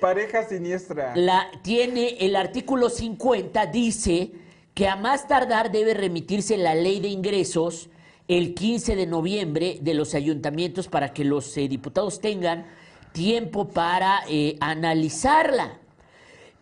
Pareja 0.00 0.48
siniestra. 0.48 1.14
la, 1.14 1.50
tiene 1.60 2.16
el 2.20 2.34
artículo 2.34 2.88
50, 2.88 3.66
dice 3.66 4.30
que 4.72 4.88
a 4.88 4.96
más 4.96 5.28
tardar 5.28 5.70
debe 5.70 5.92
remitirse 5.92 6.56
la 6.56 6.74
ley 6.74 6.98
de 7.00 7.08
ingresos 7.08 7.90
el 8.26 8.54
15 8.54 8.96
de 8.96 9.06
noviembre 9.06 9.80
de 9.82 9.92
los 9.92 10.14
ayuntamientos 10.14 10.88
para 10.88 11.12
que 11.12 11.26
los 11.26 11.54
eh, 11.58 11.68
diputados 11.68 12.22
tengan 12.22 12.64
tiempo 13.12 13.68
para 13.68 14.22
eh, 14.28 14.56
analizarla. 14.60 15.78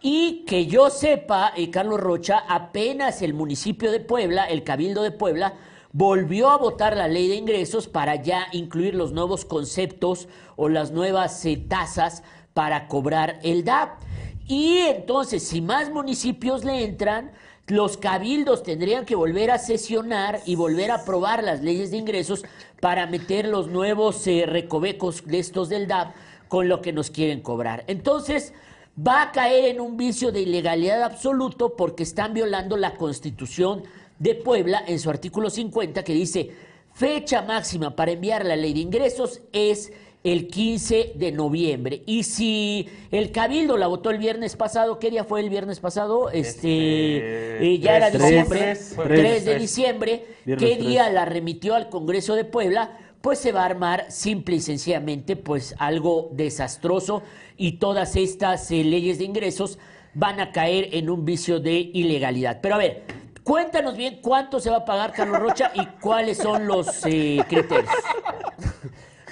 Y 0.00 0.45
que 0.45 0.67
yo 0.67 0.91
sepa, 0.91 1.53
eh, 1.57 1.71
Carlos 1.71 1.99
Rocha, 1.99 2.45
apenas 2.49 3.23
el 3.23 3.35
municipio 3.35 3.91
de 3.91 4.00
Puebla, 4.00 4.45
el 4.45 4.62
Cabildo 4.62 5.03
de 5.03 5.11
Puebla, 5.11 5.55
volvió 5.93 6.50
a 6.50 6.59
votar 6.59 6.97
la 6.97 7.09
ley 7.09 7.29
de 7.29 7.37
ingresos 7.37 7.88
para 7.88 8.17
ya 8.17 8.49
incluir 8.53 8.95
los 8.95 9.12
nuevos 9.12 9.45
conceptos 9.45 10.29
o 10.55 10.69
las 10.69 10.93
nuevas 10.93 11.45
eh, 11.47 11.57
tasas 11.57 12.23
para 12.53 12.88
cobrar 12.88 13.38
el 13.43 13.65
DAP. 13.65 13.99
Y 14.47 14.79
entonces, 14.79 15.43
si 15.43 15.61
más 15.61 15.91
municipios 15.91 16.65
le 16.65 16.85
entran, 16.85 17.33
los 17.67 17.97
cabildos 17.97 18.62
tendrían 18.62 19.07
que 19.07 19.17
volver 19.17 19.50
a 19.50 19.59
sesionar 19.59 20.41
y 20.47 20.55
volver 20.55 20.91
a 20.91 20.97
aprobar 20.97 21.43
las 21.43 21.62
leyes 21.62 21.91
de 21.91 21.97
ingresos 21.97 22.45
para 22.81 23.07
meter 23.07 23.49
los 23.49 23.69
nuevos 23.69 24.25
recovecos 24.25 25.26
de 25.26 25.41
estos 25.41 25.69
del 25.69 25.88
DAP 25.88 26.15
con 26.49 26.69
lo 26.69 26.81
que 26.81 26.93
nos 26.93 27.11
quieren 27.11 27.41
cobrar. 27.41 27.85
Entonces, 27.87 28.53
va 28.97 29.23
a 29.23 29.33
caer 29.33 29.67
en 29.67 29.81
un 29.81 29.97
vicio 29.97 30.33
de 30.33 30.41
ilegalidad 30.41 31.03
absoluto 31.03 31.76
porque 31.76 32.03
están 32.03 32.35
violando 32.35 32.76
la 32.76 32.95
constitución 32.95 33.83
de 34.19 34.35
Puebla 34.35 34.83
en 34.87 34.99
su 34.99 35.11
artículo 35.11 35.50
50 35.50 36.03
que 36.03 36.15
dice, 36.15 36.50
fecha 36.95 37.43
máxima 37.43 37.95
para 37.95 38.12
enviar 38.12 38.45
la 38.47 38.57
ley 38.57 38.73
de 38.73 38.81
ingresos 38.81 39.43
es 39.53 39.93
el 40.25 40.49
15 40.49 41.12
de 41.15 41.31
noviembre. 41.31 42.03
Y 42.07 42.25
si 42.25 42.88
el 43.12 43.31
Cabildo 43.31 43.76
la 43.76 43.87
votó 43.87 44.11
el 44.11 44.19
viernes 44.19 44.57
pasado, 44.57 44.99
¿qué 44.99 45.11
día 45.11 45.23
fue 45.23 45.41
el 45.41 45.50
viernes 45.50 45.79
pasado? 45.79 46.31
Este, 46.31 47.17
Este, 47.19 47.75
eh, 47.75 47.79
ya 47.79 47.97
era 47.97 48.11
tres, 48.11 48.23
diciembre, 48.23 48.59
tres, 48.59 48.95
3, 48.97 49.07
tres, 49.07 49.45
de 49.45 49.50
tres. 49.53 49.61
diciembre. 49.62 50.26
¿Qué 50.45 50.76
día 50.76 51.11
la 51.11 51.26
remitió 51.26 51.75
al 51.76 51.88
Congreso 51.91 52.35
de 52.35 52.45
Puebla? 52.45 52.99
Pues 53.20 53.38
se 53.38 53.52
va 53.52 53.62
a 53.62 53.66
armar 53.66 54.06
simple 54.11 54.56
y 54.56 54.61
sencillamente 54.61 55.37
pues 55.37 55.75
algo 55.78 56.30
desastroso 56.32 57.23
y 57.56 57.73
todas 57.78 58.16
estas 58.16 58.70
eh, 58.70 58.85
leyes 58.85 59.18
de 59.18 59.25
ingresos 59.25 59.78
van 60.14 60.40
a 60.40 60.52
caer 60.52 60.88
en 60.92 61.11
un 61.11 61.25
vicio 61.25 61.61
de 61.61 61.90
ilegalidad. 61.92 62.61
Pero 62.62 62.76
a 62.76 62.78
ver, 62.78 63.04
cuéntanos 63.42 63.96
bien 63.96 64.20
cuánto 64.23 64.61
se 64.61 64.70
va 64.70 64.78
a 64.78 64.85
pagar 64.85 65.12
Carlos 65.12 65.40
Rocha 65.40 65.73
y 65.75 65.85
cuáles 66.00 66.38
son 66.38 66.66
los 66.66 67.04
eh, 67.06 67.42
criterios. 67.49 67.90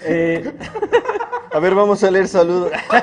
Eh, 0.06 0.52
A 1.50 1.58
ver, 1.60 1.74
vamos 1.74 2.04
a 2.04 2.10
leer 2.10 2.28
saludos. 2.28 2.70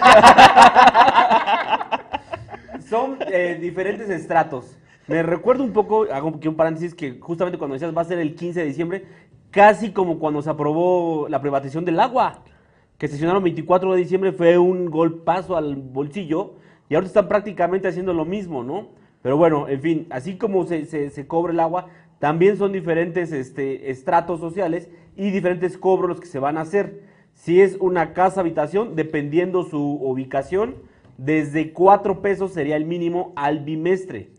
son 2.90 3.18
eh, 3.32 3.58
diferentes 3.60 4.10
estratos. 4.10 4.78
Me 5.08 5.24
recuerdo 5.24 5.64
un 5.64 5.74
poco, 5.74 6.06
hago 6.12 6.30
aquí 6.36 6.48
un 6.48 6.56
paréntesis, 6.56 6.94
que 6.94 7.20
justamente 7.20 7.58
cuando 7.58 7.74
decías 7.74 7.96
va 7.96 8.02
a 8.02 8.06
ser 8.06 8.20
el 8.20 8.36
15 8.36 8.60
de 8.60 8.66
diciembre, 8.66 9.06
casi 9.52 9.92
como 9.92 10.20
cuando 10.20 10.42
se 10.42 10.50
aprobó 10.50 11.28
la 11.30 11.42
privatización 11.42 11.86
del 11.86 12.00
agua, 12.00 12.40
que 12.98 13.08
se 13.08 13.14
sesionaron 13.14 13.44
24 13.44 13.92
de 13.94 13.98
diciembre, 14.00 14.32
fue 14.32 14.58
un 14.58 14.86
golpazo 14.90 15.58
al 15.58 15.76
bolsillo, 15.76 16.54
y 16.90 16.96
ahora 16.96 17.08
están 17.08 17.28
prácticamente 17.28 17.88
haciendo 17.88 18.14
lo 18.14 18.26
mismo, 18.26 18.64
¿no? 18.64 18.90
Pero 19.22 19.38
bueno, 19.38 19.68
en 19.68 19.82
fin, 19.82 20.08
así 20.10 20.38
como 20.38 20.66
se, 20.66 20.86
se- 20.86 21.28
cobra 21.28 21.54
el 21.54 21.60
agua, 21.60 21.88
también 22.20 22.58
son 22.58 22.72
diferentes 22.72 23.32
este, 23.32 23.90
estratos 23.92 24.40
sociales 24.40 24.90
y 25.16 25.32
diferentes 25.32 25.78
cobros 25.78 26.10
los 26.10 26.20
que 26.20 26.28
se 26.28 26.40
van 26.40 26.58
a 26.58 26.62
hacer. 26.62 27.02
Si 27.34 27.62
es 27.62 27.78
una 27.80 28.14
casa 28.14 28.42
habitación, 28.42 28.96
dependiendo 28.96 29.64
su 29.64 29.80
ubicación, 30.02 30.76
desde 31.18 31.72
4 31.72 32.22
pesos 32.22 32.52
sería 32.54 32.76
el 32.76 32.86
mínimo 32.86 33.32
al 33.36 33.60
bimestre. 33.60 34.30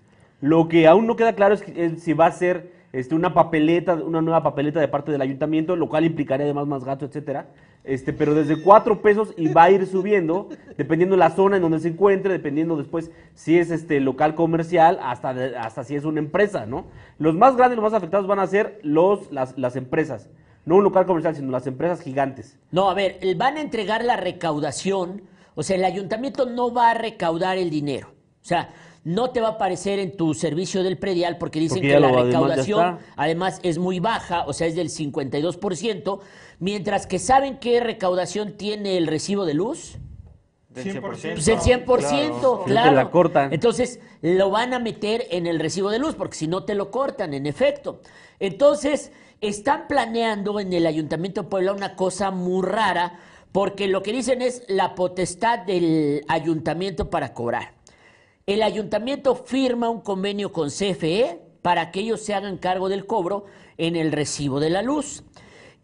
Lo 0.41 0.69
que 0.69 0.87
aún 0.87 1.07
no 1.07 1.17
queda 1.17 1.35
claro 1.35 1.55
es, 1.55 1.65
es 1.77 2.03
si 2.03 2.13
va 2.13 2.27
a 2.27 2.33
ser 2.33 2.73
este, 2.93 3.15
una 3.15 3.33
papeleta, 3.33 3.95
una 3.95 4.21
nueva 4.21 4.43
papeleta 4.43 4.81
de 4.81 4.89
parte 4.89 5.13
del 5.13 5.23
ayuntamiento, 5.23 5.77
lo 5.77 5.89
cual 5.89 6.05
implicaría 6.05 6.45
además 6.45 6.67
más 6.67 6.85
gasto, 6.85 7.07
etcétera. 7.07 7.49
Este, 7.85 8.13
pero 8.13 8.35
desde 8.35 8.63
4 8.63 9.03
pesos 9.03 9.35
y 9.37 9.49
va 9.49 9.65
a 9.65 9.71
ir 9.71 9.87
subiendo, 9.87 10.49
dependiendo 10.77 11.17
la 11.17 11.31
zona 11.31 11.57
en 11.57 11.63
donde 11.63 11.81
se 11.81 11.89
encuentre, 11.89 12.33
dependiendo 12.33 12.77
después 12.77 13.11
si 13.35 13.59
es 13.59 13.71
este 13.71 13.99
local 13.99 14.35
comercial, 14.35 15.01
hasta, 15.03 15.31
hasta 15.59 15.83
si 15.83 15.97
es 15.97 16.05
una 16.05 16.21
empresa, 16.21 16.67
¿no? 16.67 16.85
Los 17.19 17.35
más 17.35 17.57
grandes, 17.57 17.77
los 17.77 17.83
más 17.83 17.95
afectados 17.95 18.27
van 18.27 18.39
a 18.39 18.47
ser 18.47 18.79
los, 18.83 19.33
las, 19.33 19.59
las 19.59 19.75
empresas. 19.75 20.29
No 20.65 20.77
un 20.77 20.85
local 20.85 21.07
comercial, 21.07 21.35
sino 21.35 21.51
las 21.51 21.67
empresas 21.67 22.01
gigantes. 22.01 22.57
No, 22.71 22.89
a 22.89 22.95
ver, 22.95 23.19
van 23.37 23.57
a 23.57 23.61
entregar 23.61 24.05
la 24.05 24.17
recaudación, 24.17 25.23
o 25.57 25.65
sea, 25.65 25.77
el 25.77 25.85
ayuntamiento 25.85 26.47
no 26.47 26.73
va 26.73 26.91
a 26.91 26.95
recaudar 26.95 27.59
el 27.59 27.69
dinero. 27.69 28.09
O 28.43 28.45
sea, 28.45 28.71
no 29.05 29.31
te 29.31 29.41
va 29.41 29.49
a 29.49 29.51
aparecer 29.53 29.99
en 29.99 30.17
tu 30.17 30.35
servicio 30.35 30.83
del 30.83 30.97
predial 30.97 31.39
porque 31.39 31.59
dicen 31.59 31.79
Porque 31.79 31.89
que 31.89 32.01
la 32.01 32.09
además 32.09 32.25
recaudación 32.27 32.99
además 33.17 33.61
es 33.63 33.79
muy 33.79 34.01
baja, 34.01 34.45
o 34.47 34.53
sea, 34.53 34.67
es 34.67 34.77
del 34.77 34.91
52%, 34.91 36.21
mientras 36.61 37.07
que 37.07 37.19
¿saben 37.19 37.59
qué 37.59 37.81
recaudación 37.81 38.53
tiene 38.57 38.97
el 38.97 39.07
recibo 39.07 39.45
de 39.45 39.55
luz? 39.55 39.99
Del 40.69 41.03
100%. 41.03 41.03
Pues 41.03 41.25
el 41.49 41.59
100%, 41.59 42.65
Te 42.65 42.71
claro. 42.71 42.93
la 42.93 43.11
cortan. 43.11 43.53
Entonces, 43.53 44.01
lo 44.23 44.51
van 44.51 44.73
a 44.73 44.79
meter 44.79 45.27
en 45.31 45.47
el 45.47 45.59
recibo 45.61 45.91
de 45.91 45.99
luz, 45.99 46.15
porque 46.15 46.37
si 46.37 46.47
no 46.47 46.65
te 46.65 46.75
lo 46.75 46.91
cortan, 46.91 47.35
en 47.35 47.47
efecto. 47.47 48.01
Entonces, 48.39 49.13
están 49.43 49.87
planeando 49.87 50.61
en 50.61 50.73
el 50.73 50.87
Ayuntamiento 50.87 51.43
de 51.43 51.49
Puebla 51.49 51.73
una 51.73 51.95
cosa 51.95 52.31
muy 52.31 52.65
rara, 52.65 53.19
porque 53.51 53.87
lo 53.87 54.03
que 54.03 54.13
dicen 54.13 54.41
es 54.41 54.65
la 54.69 54.95
potestad 54.95 55.59
del 55.59 56.25
ayuntamiento 56.29 57.11
para 57.11 57.35
cobrar. 57.35 57.75
El 58.47 58.63
ayuntamiento 58.63 59.37
firma 59.37 59.89
un 59.89 60.01
convenio 60.01 60.53
con 60.53 60.69
CFE 60.69 61.41
para 61.63 61.93
que 61.93 62.01
ellos 62.01 62.21
se 62.21 62.35
hagan 62.35 62.59
cargo 62.59 62.89
del 62.89 63.07
cobro 63.07 63.45
en 63.79 63.95
el 63.95 64.11
recibo 64.11 64.59
de 64.59 64.71
la 64.71 64.83
luz. 64.83 65.23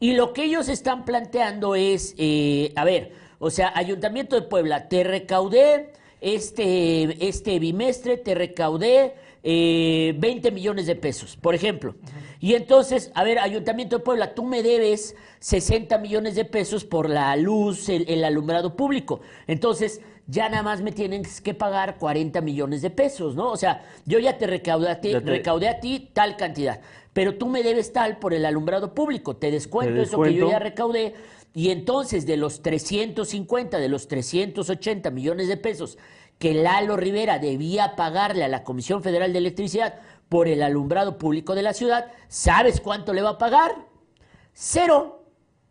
Y 0.00 0.14
lo 0.14 0.32
que 0.32 0.44
ellos 0.44 0.68
están 0.68 1.04
planteando 1.04 1.76
es, 1.76 2.14
eh, 2.18 2.72
a 2.74 2.84
ver, 2.84 3.12
o 3.38 3.50
sea, 3.50 3.72
Ayuntamiento 3.76 4.34
de 4.34 4.42
Puebla, 4.42 4.88
te 4.88 5.04
recaudé 5.04 5.92
este, 6.20 7.28
este 7.28 7.60
bimestre, 7.60 8.16
te 8.16 8.34
recaudé 8.34 9.14
eh, 9.44 10.14
20 10.18 10.50
millones 10.50 10.86
de 10.86 10.96
pesos, 10.96 11.36
por 11.36 11.54
ejemplo. 11.54 11.94
Y 12.40 12.54
entonces, 12.54 13.12
a 13.14 13.22
ver, 13.22 13.38
Ayuntamiento 13.38 13.98
de 13.98 14.04
Puebla, 14.04 14.34
tú 14.34 14.44
me 14.44 14.64
debes 14.64 15.14
60 15.38 15.96
millones 15.98 16.34
de 16.34 16.44
pesos 16.44 16.84
por 16.84 17.08
la 17.08 17.36
luz, 17.36 17.88
el, 17.88 18.04
el 18.08 18.24
alumbrado 18.24 18.74
público. 18.74 19.20
Entonces, 19.46 20.00
ya 20.28 20.49
nada 20.49 20.62
más 20.62 20.80
me 20.82 20.92
tienen 20.92 21.25
que 21.42 21.54
pagar 21.54 21.97
40 21.99 22.40
millones 22.42 22.82
de 22.82 22.90
pesos, 22.90 23.35
¿no? 23.35 23.50
O 23.50 23.56
sea, 23.56 23.82
yo 24.06 24.18
ya 24.20 24.38
te 24.38 24.47
recaudé 24.47 24.88
a 24.90 25.00
ti, 25.00 25.11
te- 25.12 25.20
recaudé 25.20 25.68
a 25.68 25.80
ti 25.80 26.11
tal 26.12 26.37
cantidad, 26.37 26.80
pero 27.12 27.35
tú 27.37 27.47
me 27.49 27.62
debes 27.64 27.92
tal 27.92 28.18
por 28.18 28.32
el 28.35 28.44
alumbrado 28.44 28.94
público, 28.94 29.35
te 29.37 29.50
descuento, 29.50 29.94
Te 29.94 30.02
eso 30.02 30.20
que 30.23 30.35
yo 30.35 30.47
descuento. 30.47 30.50
ya 30.52 30.58
recaudé, 30.61 31.14
y 31.54 31.70
entonces 31.70 32.26
de 32.26 32.37
los 32.37 32.62
350, 32.62 33.78
de 33.78 33.88
los 33.88 34.06
380 34.06 35.11
millones 35.11 35.49
de 35.49 35.56
pesos 35.56 35.99
que 36.38 36.54
Lalo 36.54 36.97
Rivera 36.97 37.38
debía 37.40 37.97
pagarle 37.97 38.44
a 38.44 38.49
la 38.49 38.62
Comisión 38.62 39.02
Federal 39.02 39.32
de 39.32 39.38
Electricidad 39.40 39.94
por 40.28 40.47
el 40.47 40.62
alumbrado 40.62 41.18
público 41.18 41.54
de 41.56 41.62
la 41.62 41.73
ciudad, 41.73 42.12
¿sabes 42.28 42.80
cuánto 42.80 43.12
le 43.12 43.23
va 43.23 43.30
a 43.30 43.38
pagar? 43.38 43.73
Cero. 44.52 45.25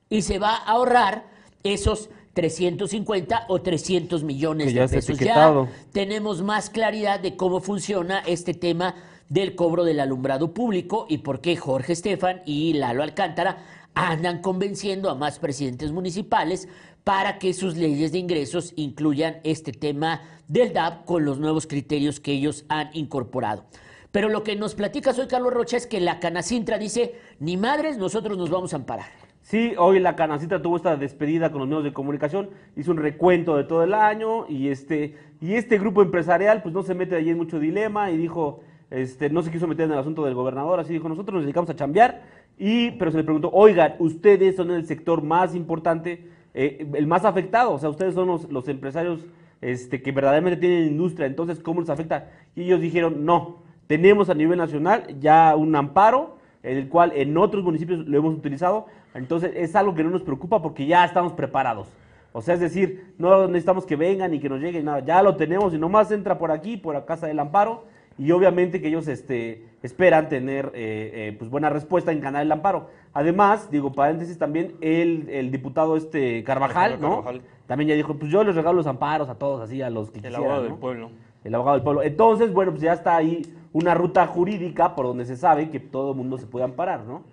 Y 0.10 0.22
se 0.22 0.40
va 0.40 0.56
a 0.56 0.72
ahorrar 0.72 1.26
esos 1.64 2.10
350 2.38 3.46
o 3.48 3.62
300 3.64 4.24
millones 4.24 4.72
ya 4.72 4.84
de 4.84 4.90
pesos. 4.90 5.18
Ya 5.18 5.68
tenemos 5.92 6.44
más 6.44 6.70
claridad 6.70 7.20
de 7.20 7.36
cómo 7.36 7.62
funciona 7.62 8.20
este 8.28 8.54
tema 8.54 8.94
del 9.28 9.56
cobro 9.56 9.84
del 9.84 10.00
alumbrado 10.00 10.54
público 10.54 11.08
y 11.10 11.18
por 11.18 11.42
qué 11.42 11.56
Jorge 11.56 11.94
Estefan 11.94 12.44
y 12.46 12.74
Lalo 12.74 13.02
Alcántara 13.02 13.58
andan 13.96 14.44
convenciendo 14.44 15.10
a 15.10 15.16
más 15.16 15.40
presidentes 15.40 15.92
municipales 15.92 16.68
para 17.04 17.40
que 17.40 17.56
sus 17.56 17.76
leyes 17.76 18.12
de 18.12 18.20
ingresos 18.20 18.72
incluyan 18.76 19.38
este 19.44 19.72
tema 19.72 20.22
del 20.48 20.74
DAP 20.74 21.06
con 21.06 21.26
los 21.26 21.40
nuevos 21.40 21.66
criterios 21.66 22.20
que 22.20 22.34
ellos 22.34 22.66
han 22.70 22.92
incorporado. 22.94 23.66
Pero 24.12 24.30
lo 24.30 24.44
que 24.44 24.56
nos 24.56 24.76
platica 24.76 25.10
hoy 25.18 25.28
Carlos 25.28 25.54
Rocha 25.54 25.78
es 25.78 25.88
que 25.88 26.00
la 26.00 26.20
Canacintra 26.20 26.78
dice, 26.78 27.16
ni 27.40 27.58
madres, 27.58 27.98
nosotros 27.98 28.38
nos 28.38 28.52
vamos 28.52 28.74
a 28.74 28.76
amparar. 28.76 29.27
Sí, 29.48 29.76
hoy 29.78 30.02
la 30.02 30.18
Canacita 30.18 30.62
tuvo 30.62 30.76
esta 30.76 30.98
despedida 30.98 31.54
con 31.54 31.60
los 31.60 31.70
medios 31.70 31.86
de 31.86 31.94
comunicación, 31.94 32.50
hizo 32.76 32.92
un 32.92 32.98
recuento 32.98 33.56
de 33.56 33.64
todo 33.64 33.82
el 33.82 33.94
año 33.94 34.46
y 34.50 34.68
este, 34.68 35.16
y 35.40 35.54
este 35.54 35.78
grupo 35.78 36.02
empresarial 36.02 36.62
pues 36.62 36.76
no 36.76 36.84
se 36.84 36.94
mete 36.94 37.16
allí 37.16 37.30
en 37.30 37.38
mucho 37.38 37.58
dilema 37.58 38.12
y 38.12 38.18
dijo, 38.18 38.60
este, 38.92 39.30
no 39.30 39.42
se 39.44 39.50
quiso 39.50 39.66
meter 39.66 39.86
en 39.86 39.94
el 39.94 40.00
asunto 40.00 40.26
del 40.26 40.34
gobernador, 40.34 40.82
así 40.82 40.92
dijo, 40.92 41.08
nosotros 41.08 41.36
nos 41.36 41.44
dedicamos 41.44 41.70
a 41.70 41.78
chambear, 41.78 42.24
y, 42.58 42.92
pero 42.92 43.10
se 43.10 43.16
le 43.16 43.24
preguntó, 43.24 43.50
oigan, 43.54 43.96
ustedes 44.00 44.58
son 44.58 44.70
el 44.70 44.86
sector 44.86 45.24
más 45.24 45.56
importante, 45.56 46.28
eh, 46.54 46.86
el 46.96 47.08
más 47.08 47.24
afectado, 47.24 47.72
o 47.72 47.80
sea, 47.80 47.88
ustedes 47.88 48.16
son 48.16 48.28
los, 48.28 48.52
los 48.52 48.68
empresarios 48.68 49.26
este, 49.62 50.02
que 50.02 50.12
verdaderamente 50.12 50.60
tienen 50.60 50.88
industria, 50.88 51.26
entonces, 51.26 51.62
¿cómo 51.62 51.80
les 51.80 51.90
afecta? 51.90 52.32
Y 52.54 52.64
ellos 52.64 52.82
dijeron, 52.82 53.24
no, 53.24 53.60
tenemos 53.88 54.30
a 54.30 54.34
nivel 54.34 54.58
nacional 54.58 55.06
ya 55.22 55.56
un 55.56 55.74
amparo, 55.74 56.37
el 56.64 56.90
cual 56.90 57.12
en 57.16 57.38
otros 57.38 57.64
municipios 57.64 58.08
lo 58.08 58.18
hemos 58.18 58.36
utilizado, 58.36 58.88
entonces 59.14 59.52
es 59.56 59.76
algo 59.76 59.96
que 59.96 60.04
no 60.04 60.10
nos 60.10 60.22
preocupa 60.22 60.62
porque 60.62 60.86
ya 60.86 61.06
estamos 61.06 61.34
preparados. 61.34 61.88
O 62.34 62.42
sea, 62.42 62.54
es 62.54 62.60
decir, 62.60 63.14
no 63.18 63.48
necesitamos 63.48 63.86
que 63.86 63.96
vengan 63.96 64.34
y 64.34 64.40
que 64.40 64.50
nos 64.50 64.60
lleguen 64.60 64.86
nada, 64.86 65.00
ya 65.00 65.24
lo 65.24 65.36
tenemos 65.36 65.74
y 65.74 65.78
nomás 65.78 66.12
entra 66.12 66.38
por 66.38 66.52
aquí, 66.52 66.78
por 66.78 66.94
la 66.94 67.06
Casa 67.06 67.26
del 67.28 67.40
Amparo, 67.40 67.86
y 68.20 68.32
obviamente 68.32 68.82
que 68.82 68.88
ellos 68.88 69.08
este, 69.08 69.64
esperan 69.84 70.28
tener 70.28 70.68
eh, 70.74 71.12
eh, 71.14 71.36
pues 71.38 71.50
buena 71.52 71.70
respuesta 71.70 72.12
en 72.12 72.20
Canal 72.20 72.46
del 72.46 72.52
Amparo. 72.52 72.90
Además, 73.14 73.70
digo, 73.72 73.94
paréntesis 73.94 74.38
también, 74.38 74.76
el, 74.82 75.30
el 75.30 75.52
diputado 75.52 75.98
este 75.98 76.44
Carvajal, 76.44 76.94
Alejandro 76.94 77.10
¿no? 77.10 77.16
Carvajal. 77.24 77.42
También 77.68 77.90
ya 77.90 77.96
dijo, 77.96 78.16
pues 78.16 78.32
yo 78.32 78.44
les 78.44 78.56
regalo 78.56 78.78
los 78.78 78.88
amparos 78.88 79.30
a 79.30 79.36
todos, 79.36 79.62
así 79.62 79.82
a 79.82 79.90
los 79.90 80.10
que 80.10 80.20
El 80.20 80.24
quisieran, 80.24 80.42
abogado 80.42 80.64
¿no? 80.64 80.70
del 80.70 80.80
pueblo. 80.80 81.10
El 81.44 81.56
abogado 81.56 81.78
del 81.78 81.84
pueblo. 81.84 82.04
Entonces, 82.04 82.54
bueno, 82.54 82.72
pues 82.72 82.84
ya 82.84 82.94
está 82.94 83.16
ahí 83.16 83.42
una 83.74 83.94
ruta 83.94 84.26
jurídica 84.28 84.96
por 84.96 85.06
donde 85.06 85.26
se 85.26 85.38
sabe 85.38 85.70
que 85.70 85.80
todo 85.80 86.12
el 86.12 86.18
mundo 86.18 86.38
se 86.38 86.46
puede 86.46 86.66
amparar, 86.66 87.04
¿no? 87.04 87.24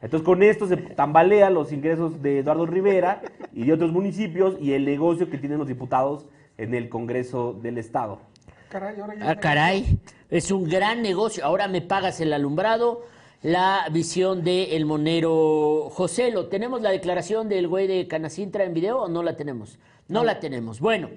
Entonces, 0.00 0.24
con 0.24 0.42
esto 0.42 0.66
se 0.66 0.76
tambalean 0.76 1.54
los 1.54 1.72
ingresos 1.72 2.22
de 2.22 2.38
Eduardo 2.38 2.66
Rivera 2.66 3.20
y 3.52 3.64
de 3.64 3.72
otros 3.72 3.90
municipios 3.90 4.56
y 4.60 4.72
el 4.72 4.84
negocio 4.84 5.28
que 5.28 5.38
tienen 5.38 5.58
los 5.58 5.66
diputados 5.66 6.26
en 6.56 6.74
el 6.74 6.88
Congreso 6.88 7.52
del 7.60 7.78
Estado. 7.78 8.20
Caray, 8.68 9.00
ahora 9.00 9.14
ya 9.16 9.30
Ah, 9.30 9.36
caray, 9.36 9.98
es 10.30 10.50
un 10.50 10.68
gran 10.68 11.02
negocio. 11.02 11.44
Ahora 11.44 11.66
me 11.68 11.80
pagas 11.80 12.20
el 12.20 12.32
alumbrado, 12.32 13.02
la 13.42 13.88
visión 13.90 14.44
de 14.44 14.76
el 14.76 14.84
monero 14.84 15.88
José. 15.90 16.30
¿Lo 16.30 16.46
tenemos 16.46 16.82
la 16.82 16.90
declaración 16.90 17.48
del 17.48 17.66
güey 17.66 17.86
de 17.86 18.06
Canacintra 18.06 18.64
en 18.64 18.74
video 18.74 19.02
o 19.02 19.08
no 19.08 19.22
la 19.22 19.36
tenemos? 19.36 19.78
No, 20.06 20.22
la 20.24 20.38
tenemos. 20.40 20.80
Bueno, 20.80 21.08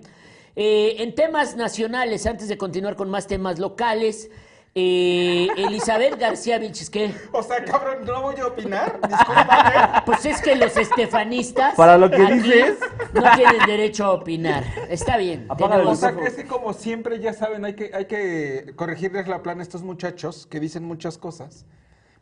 eh, 0.56 0.96
en 1.00 1.16
temas 1.16 1.56
nacionales, 1.56 2.26
antes 2.26 2.48
de 2.48 2.58
continuar 2.58 2.96
con 2.96 3.10
más 3.10 3.28
temas 3.28 3.60
locales, 3.60 4.30
eh, 4.74 5.50
Elizabeth 5.58 6.18
García 6.18 6.58
Vilches, 6.58 6.90
¿qué? 6.90 7.14
O 7.34 7.44
sea, 7.44 7.64
cabrón, 7.66 8.06
¿no 8.06 8.22
voy 8.22 8.36
a 8.40 8.48
opinar? 8.48 9.02
Discúlpame. 9.06 10.02
Pues 10.06 10.26
es 10.26 10.42
que 10.42 10.56
los 10.56 10.78
estefanistas 10.78 11.76
Para 11.76 11.98
lo 11.98 12.10
que 12.10 12.26
dices. 12.26 12.78
no 13.14 13.22
tienen 13.36 13.66
derecho 13.66 14.06
a 14.06 14.14
opinar. 14.14 14.64
Está 14.90 15.18
bien. 15.18 15.46
O 15.50 15.96
sea, 15.96 16.16
que 16.16 16.26
es 16.26 16.36
que 16.36 16.46
como 16.46 16.72
siempre, 16.72 17.20
ya 17.20 17.34
saben, 17.34 17.66
hay 17.66 17.74
que, 17.74 17.92
hay 17.94 18.06
que 18.06 18.72
corregirles 18.78 19.28
la 19.28 19.44
plana 19.44 19.60
a 19.60 19.64
estos 19.64 19.84
muchachos 19.84 20.48
que 20.48 20.62
dicen 20.62 20.86
muchas 20.86 21.18
cosas, 21.18 21.66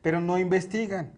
pero 0.01 0.19
no 0.19 0.39
investigan. 0.39 1.12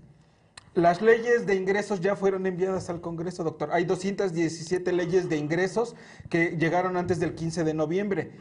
Las 0.73 1.01
leyes 1.01 1.45
de 1.45 1.55
ingresos 1.55 1.99
ya 1.99 2.15
fueron 2.15 2.45
enviadas 2.45 2.89
al 2.89 3.01
Congreso, 3.01 3.43
doctor. 3.43 3.71
Hay 3.73 3.83
217 3.83 4.93
leyes 4.93 5.27
de 5.27 5.35
ingresos 5.35 5.95
que 6.29 6.55
llegaron 6.57 6.95
antes 6.95 7.19
del 7.19 7.35
15 7.35 7.65
de 7.65 7.73
noviembre. 7.73 8.31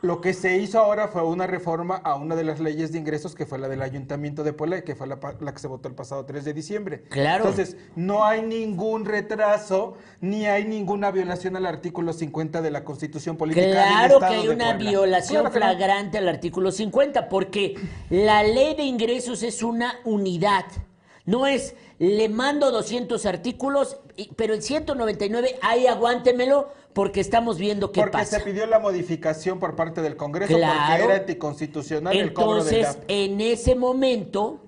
Lo 0.00 0.20
que 0.20 0.34
se 0.34 0.58
hizo 0.58 0.78
ahora 0.78 1.08
fue 1.08 1.24
una 1.24 1.46
reforma 1.46 1.96
a 1.96 2.14
una 2.14 2.36
de 2.36 2.44
las 2.44 2.60
leyes 2.60 2.92
de 2.92 2.98
ingresos 2.98 3.34
que 3.34 3.46
fue 3.46 3.58
la 3.58 3.68
del 3.68 3.80
Ayuntamiento 3.80 4.44
de 4.44 4.52
Puebla, 4.52 4.82
que 4.82 4.94
fue 4.94 5.06
la, 5.08 5.18
que 5.18 5.58
se 5.58 5.66
votó 5.66 5.88
el 5.88 5.94
pasado 5.94 6.26
3 6.26 6.44
de 6.44 6.52
diciembre. 6.52 7.02
Claro. 7.08 7.48
Entonces, 7.48 7.76
no 7.96 8.24
hay 8.24 8.42
ningún 8.42 9.06
retraso 9.06 9.96
ni 10.20 10.46
hay 10.46 10.66
ninguna 10.66 11.10
violación 11.10 11.56
al 11.56 11.64
artículo 11.66 12.12
50 12.12 12.60
de 12.60 12.70
la 12.70 12.84
Constitución 12.84 13.36
Política 13.38 13.66
del 13.66 13.72
Claro 13.72 14.20
que 14.20 14.26
hay 14.26 14.48
una 14.48 14.74
violación 14.74 15.40
Claro 15.40 15.54
que 15.54 15.58
no. 15.58 15.66
flagrante 15.66 16.18
al 16.18 16.28
artículo 16.28 16.70
50, 16.70 17.28
porque 17.30 17.74
la 18.10 18.42
ley 18.42 18.76
de 18.76 18.84
ingresos 18.84 19.42
es 19.42 19.62
una 19.62 19.94
unidad. 20.04 20.66
No 21.28 21.46
es, 21.46 21.74
le 21.98 22.30
mando 22.30 22.70
200 22.70 23.26
artículos, 23.26 23.98
pero 24.34 24.54
el 24.54 24.62
199, 24.62 25.56
ahí 25.60 25.86
aguántemelo, 25.86 26.70
porque 26.94 27.20
estamos 27.20 27.58
viendo 27.58 27.92
qué 27.92 28.00
Porque 28.00 28.12
pasa. 28.12 28.38
se 28.38 28.44
pidió 28.46 28.64
la 28.66 28.78
modificación 28.78 29.58
por 29.60 29.76
parte 29.76 30.00
del 30.00 30.16
Congreso 30.16 30.54
porque 30.54 30.64
Claro. 30.66 31.04
era 31.04 31.16
anticonstitucional 31.16 32.16
el 32.16 32.32
cobro 32.32 32.64
del 32.64 32.74
Entonces, 32.76 33.02
en 33.08 33.42
ese 33.42 33.74
momento, 33.74 34.60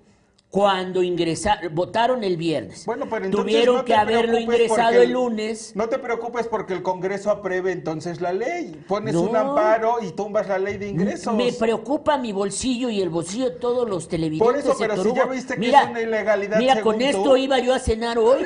cuando 0.50 1.04
ingresaron, 1.04 1.72
votaron 1.74 2.24
el 2.24 2.36
viernes, 2.36 2.84
Bueno, 2.84 3.06
pero 3.08 3.24
entonces 3.26 3.52
tuvieron 3.52 3.76
no 3.76 3.84
que 3.84 3.94
haberlo 3.94 4.36
ingresado 4.36 5.00
el 5.00 5.12
lunes. 5.12 5.72
No 5.76 5.88
te 5.88 5.96
preocupes 5.98 6.48
porque 6.48 6.72
el 6.72 6.82
Congreso 6.82 7.30
apruebe 7.30 7.70
entonces 7.70 8.20
la 8.20 8.32
ley. 8.32 8.82
Pones 8.88 9.14
No. 9.14 9.22
un 9.22 9.36
amparo 9.36 9.98
y 10.02 10.10
tumbas 10.10 10.48
la 10.48 10.58
ley 10.58 10.76
de 10.76 10.88
ingresos. 10.88 11.34
Me 11.34 11.52
preocupa 11.52 12.18
mi 12.18 12.32
bolsillo 12.32 12.90
y 12.90 13.00
el 13.00 13.10
bolsillo 13.10 13.50
de 13.50 13.56
todos 13.56 13.88
los 13.88 14.08
televidentes. 14.08 14.44
Por 14.44 14.56
eso, 14.56 14.74
pero 14.76 15.00
si 15.00 15.14
ya 15.14 15.26
viste 15.26 15.54
que 15.54 15.60
mira, 15.60 15.82
es 15.84 15.90
una 15.90 16.00
ilegalidad 16.02 16.58
Mira, 16.58 16.74
según 16.74 16.92
con 16.94 17.02
esto 17.02 17.22
tú. 17.22 17.36
iba 17.36 17.58
yo 17.60 17.72
a 17.72 17.78
cenar 17.78 18.18
hoy, 18.18 18.42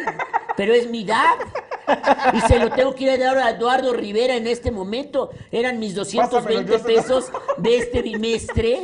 pero 0.58 0.74
es 0.74 0.90
mi 0.90 1.04
DAP. 1.04 1.40
Y 2.34 2.40
se 2.42 2.58
lo 2.58 2.70
tengo 2.70 2.94
que 2.94 3.04
ir 3.04 3.10
a 3.10 3.16
dar 3.18 3.38
a 3.38 3.50
Eduardo 3.50 3.94
Rivera 3.94 4.36
en 4.36 4.46
este 4.46 4.70
momento. 4.70 5.30
Eran 5.50 5.78
mis 5.78 5.94
220 5.94 6.70
Pásamelo, 6.72 6.84
pesos 6.86 7.30
de 7.56 7.78
este 7.78 8.02
bimestre. 8.02 8.82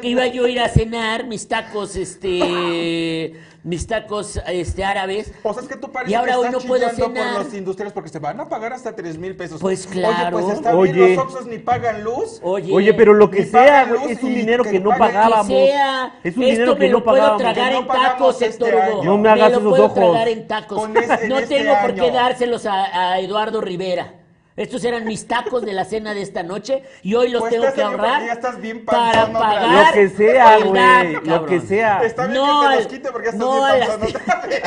Que 0.00 0.08
iba 0.08 0.26
yo 0.26 0.44
a 0.44 0.50
ir 0.50 0.60
a 0.60 0.68
cenar 0.68 1.26
mis 1.26 1.48
tacos, 1.48 1.96
este, 1.96 3.34
mis 3.62 3.86
tacos, 3.86 4.40
este, 4.46 4.84
árabes. 4.84 5.32
O 5.42 5.52
sea, 5.52 5.62
es 5.62 5.68
que 5.68 5.76
tú 5.76 5.90
parece 5.92 6.12
Y 6.12 6.14
ahora 6.14 6.32
que 6.32 6.38
hoy 6.38 6.48
no 6.50 6.58
puedo 6.60 6.88
cenar. 6.90 7.34
por 7.34 7.44
los 7.44 7.54
industriales 7.54 7.92
porque 7.92 8.08
se 8.10 8.18
van 8.18 8.40
a 8.40 8.48
pagar 8.48 8.72
hasta 8.72 8.94
3 8.94 9.18
mil 9.18 9.36
pesos. 9.36 9.60
Pues 9.60 9.86
claro. 9.86 10.36
Oye, 10.38 10.44
pues 10.46 10.56
está 10.56 10.74
Oye. 10.76 10.92
bien, 10.92 11.16
los 11.16 11.24
Oxxos 11.26 11.46
ni 11.46 11.58
pagan 11.58 12.02
luz. 12.04 12.40
Oye, 12.42 12.72
Oye, 12.72 12.94
pero 12.94 13.12
lo 13.14 13.30
que 13.30 13.44
sea, 13.44 13.84
güey, 13.86 14.12
es 14.12 14.22
un 14.22 14.34
dinero 14.34 14.64
que 14.64 14.70
que 14.72 14.80
no 14.80 14.90
pagábamos. 14.96 15.46
Que 15.48 15.66
sea, 15.66 16.14
es 16.24 16.36
un 16.36 16.42
esto 16.44 16.52
dinero 16.52 16.72
me 16.74 16.78
que 16.80 16.88
lo 16.88 16.98
no 16.98 17.04
puedo 17.04 17.16
pagábamos. 17.16 17.42
tragar 17.42 17.68
Que 17.68 17.74
no 17.74 17.80
en 17.80 17.86
pagamos 17.86 18.12
tacos, 18.12 18.42
este 18.42 18.46
Héctor 18.66 18.74
Hugo. 18.74 19.00
año. 19.00 19.04
No 19.10 19.18
me 19.18 19.28
hagas 19.28 19.52
lo 19.52 19.58
esos 19.58 19.70
puedo 19.70 19.84
ojos. 19.84 19.94
tragar 19.94 20.28
en 20.28 20.46
tacos. 20.46 20.78
Con 20.78 20.96
ese- 20.96 21.22
en 21.24 21.28
no 21.28 21.38
este 21.38 21.56
tengo 21.58 21.74
por 21.82 21.94
qué 21.94 22.10
dárselos 22.10 22.66
a 22.66 23.18
Eduardo 23.20 23.60
Rivera. 23.60 24.12
Estos 24.56 24.84
eran 24.84 25.04
mis 25.04 25.26
tacos 25.28 25.66
de 25.66 25.72
la 25.74 25.84
cena 25.84 26.14
de 26.14 26.22
esta 26.22 26.42
noche 26.42 26.82
y 27.02 27.14
hoy 27.14 27.28
los 27.28 27.40
Pues 27.40 27.52
tengo 27.52 27.66
te 27.66 27.72
que 27.72 27.76
bien 27.76 27.86
ahorrar 27.88 28.12
porque 28.14 28.26
ya 28.26 28.32
estás 28.32 28.60
bien 28.60 28.84
para 28.86 29.30
pagar 29.32 29.86
Lo 29.88 29.92
que 29.92 30.08
sea, 30.08 30.58
güey, 30.60 31.12
lo 31.12 31.22
cabrón. 31.22 31.46
que 31.46 31.60
sea. 31.60 32.00
Está 32.04 32.26
bien 32.26 32.40
No 32.40 32.44
que 32.62 32.66
te 32.66 32.72
al- 32.72 32.78
los 32.78 32.86
quite 32.86 33.12
porque 33.12 33.26
ya 33.26 33.32
estás 33.32 33.46
no 33.46 33.74
bien 33.74 33.82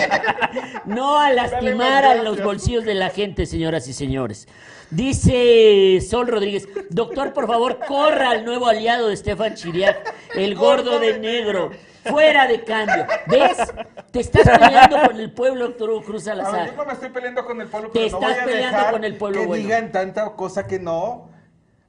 a. 0.05 0.79
No 0.85 1.17
a 1.19 1.31
lastimar 1.31 2.05
a 2.05 2.15
los 2.15 2.43
bolsillos 2.43 2.83
de 2.85 2.93
la 2.95 3.09
gente, 3.09 3.45
señoras 3.45 3.87
y 3.87 3.93
señores. 3.93 4.47
Dice 4.91 5.99
Sol 6.07 6.27
Rodríguez, 6.27 6.67
doctor, 6.89 7.33
por 7.33 7.47
favor, 7.47 7.79
corra 7.87 8.31
al 8.31 8.45
nuevo 8.45 8.67
aliado 8.67 9.07
de 9.07 9.13
Estefan 9.13 9.53
Chiriac, 9.55 10.13
el 10.35 10.55
gordo 10.55 10.99
de 10.99 11.19
negro. 11.19 11.71
Fuera 12.03 12.47
de 12.47 12.63
cambio. 12.63 13.05
¿Ves? 13.27 13.57
Te 14.11 14.21
estás 14.21 14.47
peleando 14.57 14.97
con 15.07 15.19
el 15.19 15.31
pueblo, 15.31 15.75
Hugo 15.79 16.01
Cruz 16.03 16.27
A 16.27 16.35
ver, 16.35 16.43
Salazar. 16.43 16.67
yo 16.71 16.75
no 16.75 16.85
me 16.85 16.93
estoy 16.93 17.09
peleando 17.09 17.45
con 17.45 17.61
el 17.61 17.67
pueblo, 17.67 17.89
Te 17.89 17.99
pero 17.99 18.11
no 18.11 18.19
voy 18.19 18.29
estás 18.31 18.43
a 18.43 18.45
peleando 18.45 18.77
dejar 18.77 18.91
con 18.93 19.03
el 19.03 19.15
pueblo 19.17 19.41
que 19.41 19.47
bueno. 19.47 19.63
digan 19.63 19.91
tanta 19.91 20.29
cosa 20.35 20.65
que 20.67 20.79
no. 20.79 21.29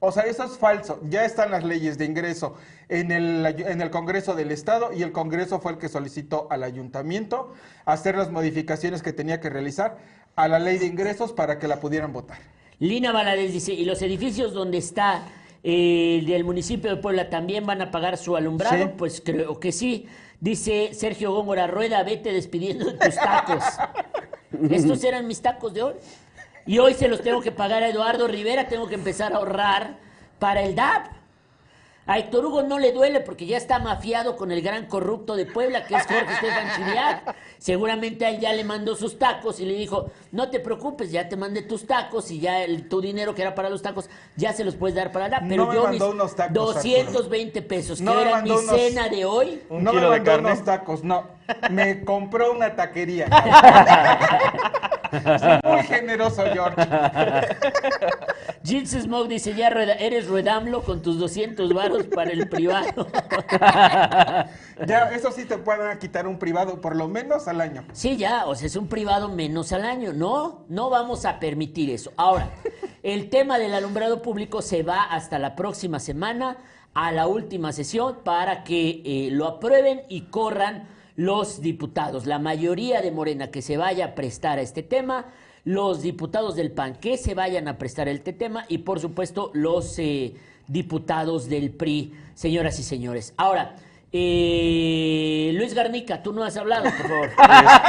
O 0.03 0.11
sea, 0.11 0.23
eso 0.23 0.43
es 0.43 0.57
falso. 0.57 0.99
Ya 1.09 1.25
están 1.25 1.51
las 1.51 1.63
leyes 1.63 1.97
de 1.97 2.05
ingreso 2.05 2.55
en 2.89 3.11
el, 3.11 3.45
en 3.45 3.81
el 3.81 3.89
Congreso 3.91 4.33
del 4.33 4.51
Estado 4.51 4.91
y 4.93 5.03
el 5.03 5.11
Congreso 5.11 5.59
fue 5.59 5.73
el 5.73 5.77
que 5.77 5.89
solicitó 5.89 6.47
al 6.49 6.63
ayuntamiento 6.63 7.53
hacer 7.85 8.17
las 8.17 8.31
modificaciones 8.31 9.03
que 9.03 9.13
tenía 9.13 9.39
que 9.39 9.49
realizar 9.49 9.97
a 10.35 10.47
la 10.47 10.57
ley 10.59 10.77
de 10.79 10.87
ingresos 10.87 11.33
para 11.33 11.59
que 11.59 11.67
la 11.67 11.79
pudieran 11.79 12.13
votar. 12.13 12.39
Lina 12.79 13.11
Valadez 13.11 13.53
dice, 13.53 13.73
¿y 13.73 13.85
los 13.85 14.01
edificios 14.01 14.53
donde 14.53 14.79
está 14.79 15.21
eh, 15.63 16.17
el 16.19 16.25
del 16.25 16.43
municipio 16.43 16.89
de 16.89 17.01
Puebla 17.01 17.29
también 17.29 17.65
van 17.65 17.81
a 17.81 17.91
pagar 17.91 18.17
su 18.17 18.35
alumbrado? 18.35 18.85
Sí. 18.85 18.91
Pues 18.97 19.21
creo 19.23 19.59
que 19.59 19.71
sí. 19.71 20.07
Dice 20.39 20.93
Sergio 20.93 21.33
Góngora 21.33 21.67
Rueda, 21.67 22.01
vete 22.03 22.33
despidiendo 22.33 22.85
de 22.85 22.93
tus 22.93 23.15
tacos. 23.15 23.63
Estos 24.71 25.03
eran 25.03 25.27
mis 25.27 25.41
tacos 25.41 25.73
de 25.73 25.83
hoy. 25.83 25.93
Y 26.65 26.79
hoy 26.79 26.93
se 26.93 27.07
los 27.07 27.21
tengo 27.21 27.41
que 27.41 27.51
pagar 27.51 27.83
a 27.83 27.89
Eduardo 27.89 28.27
Rivera, 28.27 28.67
tengo 28.67 28.87
que 28.87 28.95
empezar 28.95 29.33
a 29.33 29.37
ahorrar 29.37 29.97
para 30.39 30.61
el 30.63 30.75
DAP. 30.75 31.20
A 32.11 32.17
Héctor 32.19 32.45
Hugo 32.45 32.61
no 32.63 32.77
le 32.77 32.91
duele 32.91 33.21
porque 33.21 33.45
ya 33.45 33.55
está 33.55 33.79
mafiado 33.79 34.35
con 34.35 34.51
el 34.51 34.61
gran 34.61 34.85
corrupto 34.87 35.37
de 35.37 35.45
Puebla, 35.45 35.85
que 35.85 35.95
es 35.95 36.03
Jorge 36.05 36.33
Estefan 36.33 36.67
Chiriac. 36.75 37.35
Seguramente 37.57 38.25
a 38.25 38.29
él 38.31 38.39
ya 38.41 38.51
le 38.51 38.65
mandó 38.65 38.97
sus 38.97 39.17
tacos 39.17 39.61
y 39.61 39.65
le 39.65 39.75
dijo, 39.75 40.11
no 40.33 40.49
te 40.49 40.59
preocupes, 40.59 41.09
ya 41.11 41.29
te 41.29 41.37
mandé 41.37 41.61
tus 41.61 41.87
tacos 41.87 42.29
y 42.31 42.41
ya 42.41 42.63
el- 42.63 42.89
tu 42.89 42.99
dinero 42.99 43.33
que 43.33 43.43
era 43.43 43.55
para 43.55 43.69
los 43.69 43.81
tacos, 43.81 44.09
ya 44.35 44.51
se 44.51 44.65
los 44.65 44.75
puedes 44.75 44.93
dar 44.95 45.13
para 45.13 45.29
la. 45.29 45.39
Pero 45.47 45.63
No 45.63 45.69
me 45.69 45.75
yo 45.75 45.83
mandó 45.83 46.05
mis 46.07 46.13
unos 46.15 46.35
tacos, 46.35 46.53
220 46.53 47.61
pesos, 47.61 48.01
No 48.01 48.11
que 48.11 48.17
me 48.17 48.29
eran 48.29 48.43
mi 48.43 48.51
unos- 48.51 48.65
cena 48.75 49.07
de 49.07 49.23
hoy. 49.23 49.61
Un 49.69 49.83
no 49.85 49.91
kilo 49.91 50.01
me 50.01 50.07
de 50.07 50.17
mandó 50.17 50.31
carne. 50.33 50.47
unos 50.51 50.65
tacos, 50.65 51.03
no. 51.05 51.27
Me 51.69 52.03
compró 52.03 52.51
una 52.51 52.75
taquería. 52.75 53.27
Soy 55.11 55.59
muy 55.63 55.83
generoso, 55.83 56.43
George. 56.53 56.75
Gilles 58.63 58.91
Smoke 58.91 59.27
dice, 59.27 59.53
ya 59.53 59.67
eres 59.67 60.27
ruedamlo 60.27 60.83
con 60.83 61.01
tus 61.01 61.19
200 61.19 61.73
varos 61.73 62.05
para 62.05 62.31
el 62.31 62.47
privado. 62.49 63.07
Ya, 64.87 65.11
eso 65.11 65.31
sí 65.31 65.45
te 65.45 65.59
pueden 65.59 65.99
quitar 65.99 66.25
un 66.25 66.39
privado, 66.39 66.81
por 66.81 66.95
lo 66.95 67.07
menos 67.07 67.47
al 67.47 67.61
año. 67.61 67.85
Sí, 67.93 68.17
ya, 68.17 68.47
o 68.47 68.55
sea, 68.55 68.65
es 68.65 68.75
un 68.75 68.87
privado 68.87 69.29
menos 69.29 69.71
al 69.73 69.85
año. 69.85 70.11
No, 70.11 70.65
no 70.69 70.89
vamos 70.89 71.25
a 71.25 71.39
permitir 71.39 71.91
eso. 71.91 72.11
Ahora, 72.17 72.49
el 73.03 73.29
tema 73.29 73.59
del 73.59 73.75
alumbrado 73.75 74.23
público 74.23 74.63
se 74.63 74.81
va 74.81 75.03
hasta 75.03 75.37
la 75.37 75.55
próxima 75.55 75.99
semana 75.99 76.57
a 76.93 77.11
la 77.11 77.27
última 77.27 77.71
sesión 77.71 78.17
para 78.23 78.63
que 78.63 79.01
eh, 79.05 79.29
lo 79.31 79.47
aprueben 79.47 80.01
y 80.09 80.21
corran 80.21 80.87
los 81.15 81.61
diputados. 81.61 82.25
La 82.25 82.39
mayoría 82.39 83.01
de 83.01 83.11
Morena 83.11 83.51
que 83.51 83.61
se 83.61 83.77
vaya 83.77 84.05
a 84.05 84.15
prestar 84.15 84.59
a 84.59 84.61
este 84.61 84.83
tema, 84.83 85.25
los 85.63 86.01
diputados 86.01 86.55
del 86.55 86.71
PAN 86.71 86.95
que 86.95 87.17
se 87.17 87.33
vayan 87.35 87.67
a 87.67 87.77
prestar 87.77 88.07
a 88.07 88.11
este 88.11 88.33
tema 88.33 88.65
y 88.67 88.79
por 88.79 88.99
supuesto 88.99 89.51
los 89.53 89.97
eh, 89.99 90.33
diputados 90.67 91.47
del 91.49 91.69
PRI, 91.71 92.13
señoras 92.33 92.79
y 92.79 92.83
señores. 92.83 93.33
Ahora, 93.37 93.75
eh, 94.13 95.51
Luis 95.55 95.73
Garnica, 95.73 96.21
tú 96.21 96.33
no 96.33 96.43
has 96.43 96.57
hablado, 96.57 96.83
por 96.83 97.07
favor. 97.07 97.29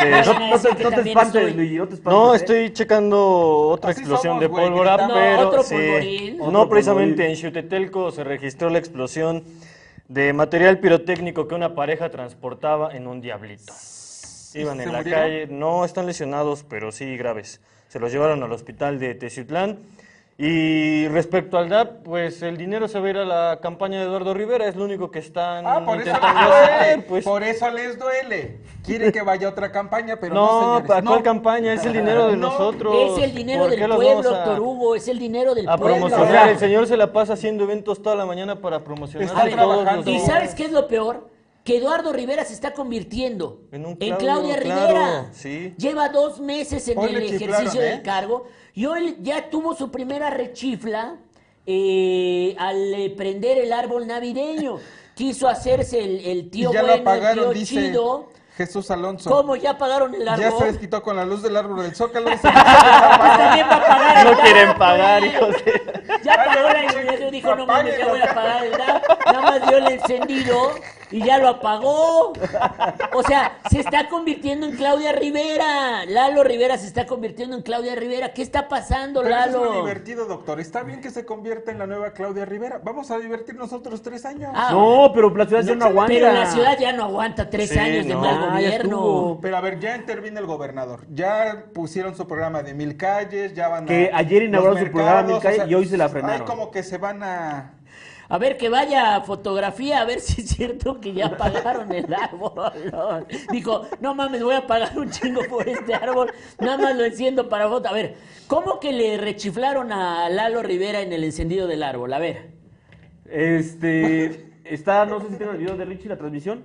Este, 0.02 0.32
No, 0.32 0.36
a 0.36 0.38
no 0.40 0.52
decir 0.52 0.70
te, 0.70 0.76
que 0.76 0.84
no 0.84 0.90
te 0.90 0.96
también 0.96 1.18
espantes, 1.18 1.42
estoy- 1.42 1.52
Luigi, 1.56 1.76
no 1.76 1.88
te 1.88 1.94
espantes. 1.94 2.12
No, 2.20 2.32
¿eh? 2.34 2.36
estoy 2.36 2.72
checando 2.72 3.68
otra 3.68 3.90
Así 3.90 4.00
explosión 4.00 4.32
somos, 4.34 4.40
de 4.40 4.48
pólvora, 4.48 5.08
pero 5.12 5.48
Otro 5.48 5.62
sí. 5.62 6.36
no 6.50 6.68
precisamente 6.68 7.28
en 7.28 7.36
Xutetelco 7.36 8.10
se 8.10 8.24
registró 8.24 8.70
la 8.70 8.78
explosión 8.78 9.44
de 10.12 10.34
material 10.34 10.78
pirotécnico 10.78 11.48
que 11.48 11.54
una 11.54 11.74
pareja 11.74 12.10
transportaba 12.10 12.94
en 12.94 13.06
un 13.06 13.22
diablito. 13.22 13.72
Iban 14.52 14.76
¿Se 14.76 14.82
en 14.82 14.92
la 14.92 14.98
murieron? 14.98 15.22
calle, 15.22 15.46
no 15.46 15.86
están 15.86 16.04
lesionados, 16.04 16.64
pero 16.68 16.92
sí 16.92 17.16
graves. 17.16 17.62
Se 17.88 17.98
los 17.98 18.12
llevaron 18.12 18.42
al 18.42 18.52
hospital 18.52 18.98
de 18.98 19.14
Teciutlán 19.14 19.78
Y 20.44 21.06
respecto 21.06 21.56
al 21.56 21.68
DAP, 21.68 22.02
pues 22.02 22.42
el 22.42 22.56
dinero 22.56 22.88
se 22.88 22.98
va 22.98 23.06
a 23.06 23.10
ir 23.10 23.16
a 23.18 23.24
la 23.24 23.60
campaña 23.62 24.00
de 24.00 24.06
Eduardo 24.06 24.34
Rivera, 24.34 24.66
es 24.66 24.74
lo 24.74 24.84
único 24.86 25.08
que 25.08 25.20
están 25.20 25.64
Ah, 25.64 25.84
por 25.86 26.00
eso, 26.00 26.08
intentando 26.10 26.40
les 26.50 26.58
hacer, 26.58 26.78
duele, 26.96 27.02
pues. 27.08 27.24
por 27.24 27.42
eso 27.44 27.70
les 27.70 27.96
duele. 27.96 28.58
Quieren 28.84 29.12
que 29.12 29.22
vaya 29.22 29.46
a 29.46 29.50
otra 29.50 29.70
campaña, 29.70 30.16
pero 30.20 30.34
no, 30.34 30.44
No, 30.44 30.60
señores. 30.60 30.88
¿para 30.88 31.02
cuál 31.02 31.18
no. 31.18 31.22
campaña? 31.22 31.72
Es 31.74 31.86
el 31.86 31.92
dinero 31.92 32.26
de 32.26 32.36
No, 32.36 32.48
nosotros. 32.50 33.18
Es 33.18 33.22
el 33.24 33.34
dinero 33.36 33.60
¿Por 33.60 33.70
del 33.70 33.88
pueblo, 33.88 34.18
a- 34.18 34.22
doctor 34.38 34.60
Hugo, 34.60 34.94
es 34.96 35.06
el 35.06 35.20
dinero 35.20 35.54
del 35.54 35.68
A 35.68 35.76
pueblo. 35.78 36.08
promocionar, 36.08 36.48
el 36.48 36.58
señor 36.58 36.88
se 36.88 36.96
la 36.96 37.12
pasa 37.12 37.34
haciendo 37.34 37.62
eventos 37.62 38.02
toda 38.02 38.16
la 38.16 38.26
mañana 38.26 38.56
para 38.60 38.80
promocionar 38.80 39.28
Está 39.28 39.42
a 39.42 39.44
todos 39.44 39.54
trabajando. 39.54 40.10
los 40.10 40.22
¿Y 40.22 40.26
sabes 40.26 40.56
qué 40.56 40.64
es 40.64 40.72
lo 40.72 40.88
peor? 40.88 41.30
Que 41.64 41.76
Eduardo 41.76 42.12
Rivera 42.12 42.44
se 42.44 42.54
está 42.54 42.72
convirtiendo 42.72 43.60
En 43.70 43.86
un 43.86 43.92
en 44.00 44.16
Claudio, 44.16 44.18
Claudia 44.18 44.58
claro, 44.60 44.86
Rivera. 44.88 45.30
sí. 45.32 45.74
Lleva 45.78 46.08
dos 46.08 46.40
meses 46.40 46.88
en 46.88 46.98
Hoy 46.98 47.14
el 47.14 47.34
ejercicio 47.34 47.80
¿eh? 47.80 47.84
del 47.84 48.02
cargo 48.02 48.46
y 48.74 48.86
hoy 48.86 49.16
ya 49.20 49.48
tuvo 49.48 49.74
su 49.74 49.90
primera 49.90 50.30
rechifla 50.30 51.16
eh, 51.66 52.56
al 52.58 52.94
eh, 52.94 53.14
prender 53.16 53.58
el 53.58 53.72
árbol 53.72 54.06
navideño. 54.06 54.78
Quiso 55.14 55.46
hacerse 55.46 56.02
el, 56.02 56.24
el 56.24 56.50
tío 56.50 56.72
ya 56.72 56.80
bueno, 56.82 56.96
lo 56.96 57.02
apagaron, 57.02 57.38
el 57.38 57.50
tío 57.52 57.52
dice 57.60 57.74
chido. 57.88 58.28
Jesús 58.56 58.90
Alonso. 58.90 59.30
¿Cómo 59.30 59.56
ya 59.56 59.70
apagaron 59.70 60.14
el 60.14 60.26
árbol? 60.28 60.44
Ya 60.44 60.58
se 60.58 60.64
les 60.64 60.78
quitó 60.78 61.02
con 61.02 61.16
la 61.16 61.24
luz 61.24 61.42
del 61.42 61.56
árbol 61.56 61.82
del 61.82 61.94
Zócalo. 61.94 62.28
se 62.36 62.36
también 62.42 63.66
va 63.68 63.76
a 63.76 63.86
pagar 63.86 64.26
el 64.26 64.32
No 64.32 64.40
quieren 64.40 64.74
pagar, 64.76 65.24
hijos 65.24 65.64
de... 65.64 65.82
Ya 66.22 66.36
pagó 66.44 66.68
la 66.68 66.84
iluminación, 66.84 67.30
dijo, 67.30 67.54
no 67.54 67.66
mames, 67.66 67.98
ya 67.98 68.08
voy 68.08 68.20
a 68.20 68.34
pagar 68.34 68.64
el. 68.64 68.72
Nada 68.72 69.40
más 69.42 69.68
dio 69.68 69.78
el 69.78 69.86
encendido 69.88 70.74
y 71.12 71.22
ya 71.24 71.38
lo 71.38 71.48
apagó. 71.48 72.32
O 73.14 73.22
sea, 73.22 73.58
se 73.70 73.80
está 73.80 74.08
convirtiendo 74.08 74.66
en 74.66 74.76
Claudia 74.76 75.12
Rivera. 75.12 76.04
Lalo 76.06 76.42
Rivera 76.42 76.78
se 76.78 76.86
está 76.86 77.06
convirtiendo 77.06 77.56
en 77.56 77.62
Claudia 77.62 77.94
Rivera. 77.94 78.32
¿Qué 78.32 78.42
está 78.42 78.68
pasando, 78.68 79.22
Pero 79.22 79.34
eso 79.36 79.46
es 79.46 79.52
lo 79.52 79.64
Lalo? 79.66 79.76
divertido, 79.82 80.26
doctor. 80.26 80.60
Está 80.60 80.82
bien 80.82 81.00
que 81.00 81.10
se 81.10 81.24
convierta 81.24 81.70
en 81.70 81.78
la 81.78 81.86
nueva 81.86 82.12
Claudia 82.12 82.44
Rivera. 82.44 82.80
Vamos 82.82 83.10
a 83.10 83.18
divertirnos 83.18 83.72
otros 83.72 84.02
tres 84.02 84.24
años. 84.24 84.50
Ah, 84.54 84.70
No, 84.72 85.10
pero 85.14 85.30
la 85.34 85.46
ciudad 85.46 85.62
ya 85.62 85.74
no 85.74 85.84
aguanta. 85.86 86.12
Pero 86.14 86.32
la 86.32 86.46
ciudad 86.46 86.78
ya 86.78 86.92
no 86.92 87.04
aguanta 87.04 87.50
tres 87.50 87.70
Sí, 87.70 87.78
años 87.78 88.06
de 88.06 88.14
no. 88.14 88.20
mal 88.20 88.50
gobierno. 88.52 89.38
Pero 89.42 89.56
a 89.56 89.60
ver, 89.60 89.78
ya 89.80 89.96
interviene 89.96 90.40
el 90.40 90.46
gobernador. 90.46 91.00
Ya 91.10 91.64
pusieron 91.74 92.14
su 92.16 92.26
programa 92.26 92.62
de 92.62 92.74
mil 92.74 92.96
calles, 92.96 93.54
ya 93.54 93.68
van 93.68 93.84
a. 93.84 93.86
Que 93.86 94.10
ayer 94.12 94.44
inauguró 94.44 94.76
su 94.78 94.84
programa 94.90 95.22
Mil 95.22 95.32
mercados, 95.34 95.56
Calles 95.58 95.70
y 95.70 95.74
hoy 95.74 95.86
se 95.86 95.96
la 95.96 96.08
frenaron. 96.08 96.40
Ay, 96.40 96.46
como 96.46 96.70
que 96.70 96.82
se 96.82 96.98
van 96.98 97.22
a. 97.22 97.74
A 98.28 98.38
ver, 98.38 98.56
que 98.56 98.68
vaya 98.68 99.20
fotografía, 99.22 100.00
a 100.00 100.04
ver 100.04 100.20
si 100.20 100.42
es 100.42 100.48
cierto 100.48 101.00
que 101.00 101.12
ya 101.12 101.36
pagaron 101.36 101.92
el 101.92 102.12
árbol. 102.12 103.26
Dijo, 103.50 103.86
no 104.00 104.14
mames, 104.14 104.42
voy 104.42 104.54
a 104.54 104.66
pagar 104.66 104.98
un 104.98 105.10
chingo 105.10 105.42
por 105.48 105.68
este 105.68 105.94
árbol, 105.94 106.32
nada 106.58 106.78
más 106.78 106.96
lo 106.96 107.04
enciendo 107.04 107.48
para 107.48 107.68
foto. 107.68 107.88
A 107.88 107.92
ver, 107.92 108.16
¿cómo 108.46 108.80
que 108.80 108.92
le 108.92 109.18
rechiflaron 109.18 109.92
a 109.92 110.28
Lalo 110.28 110.62
Rivera 110.62 111.00
en 111.00 111.12
el 111.12 111.24
encendido 111.24 111.66
del 111.66 111.82
árbol? 111.82 112.12
A 112.12 112.18
ver. 112.18 112.50
Este, 113.26 114.52
está, 114.64 115.06
no 115.06 115.20
sé 115.20 115.28
si 115.30 115.36
tengo 115.36 115.52
el 115.52 115.58
video 115.58 115.76
de 115.76 115.84
Richie, 115.84 116.08
la 116.08 116.16
transmisión. 116.16 116.64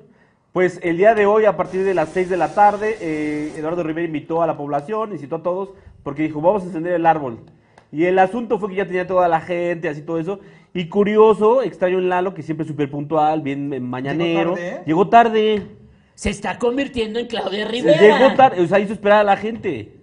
Pues 0.54 0.80
el 0.82 0.98
día 0.98 1.14
de 1.14 1.26
hoy, 1.26 1.46
a 1.46 1.56
partir 1.56 1.84
de 1.84 1.94
las 1.94 2.10
6 2.10 2.30
de 2.30 2.38
la 2.38 2.54
tarde, 2.54 2.98
eh, 3.00 3.54
Eduardo 3.58 3.84
Rivera 3.84 4.08
invitó 4.08 4.42
a 4.42 4.48
la 4.48 4.58
población, 4.58 5.12
incitó 5.12 5.36
a 5.36 5.44
todos, 5.44 5.70
porque 6.04 6.24
dijo, 6.24 6.42
vamos 6.42 6.64
a 6.64 6.66
encender 6.66 6.94
el 6.94 7.06
árbol. 7.06 7.40
Y 7.92 8.06
el 8.06 8.20
asunto 8.20 8.60
fue 8.60 8.70
que 8.70 8.76
ya 8.76 8.86
tenía 8.86 9.08
toda 9.08 9.28
la 9.28 9.40
gente, 9.40 9.88
así 9.88 10.02
todo 10.02 10.20
eso. 10.20 10.40
Y 10.78 10.90
curioso, 10.90 11.64
extraño 11.64 11.98
en 11.98 12.08
Lalo, 12.08 12.36
que 12.36 12.44
siempre 12.44 12.64
es 12.64 12.68
súper 12.68 12.92
puntual, 12.92 13.42
bien 13.42 13.74
eh, 13.74 13.80
mañanero. 13.80 14.52
tarde, 14.54 14.68
¿eh? 14.70 14.82
Llegó 14.86 15.10
tarde. 15.10 15.68
Se 16.14 16.30
está 16.30 16.60
convirtiendo 16.60 17.18
en 17.18 17.26
Claudia 17.26 17.68
Rivera. 17.68 18.00
Llegó 18.00 18.36
tarde, 18.36 18.62
o 18.62 18.68
sea, 18.68 18.80
hizo 18.80 18.94
esperar 18.94 19.22
a 19.22 19.24
la 19.24 19.38
gente. 19.38 19.96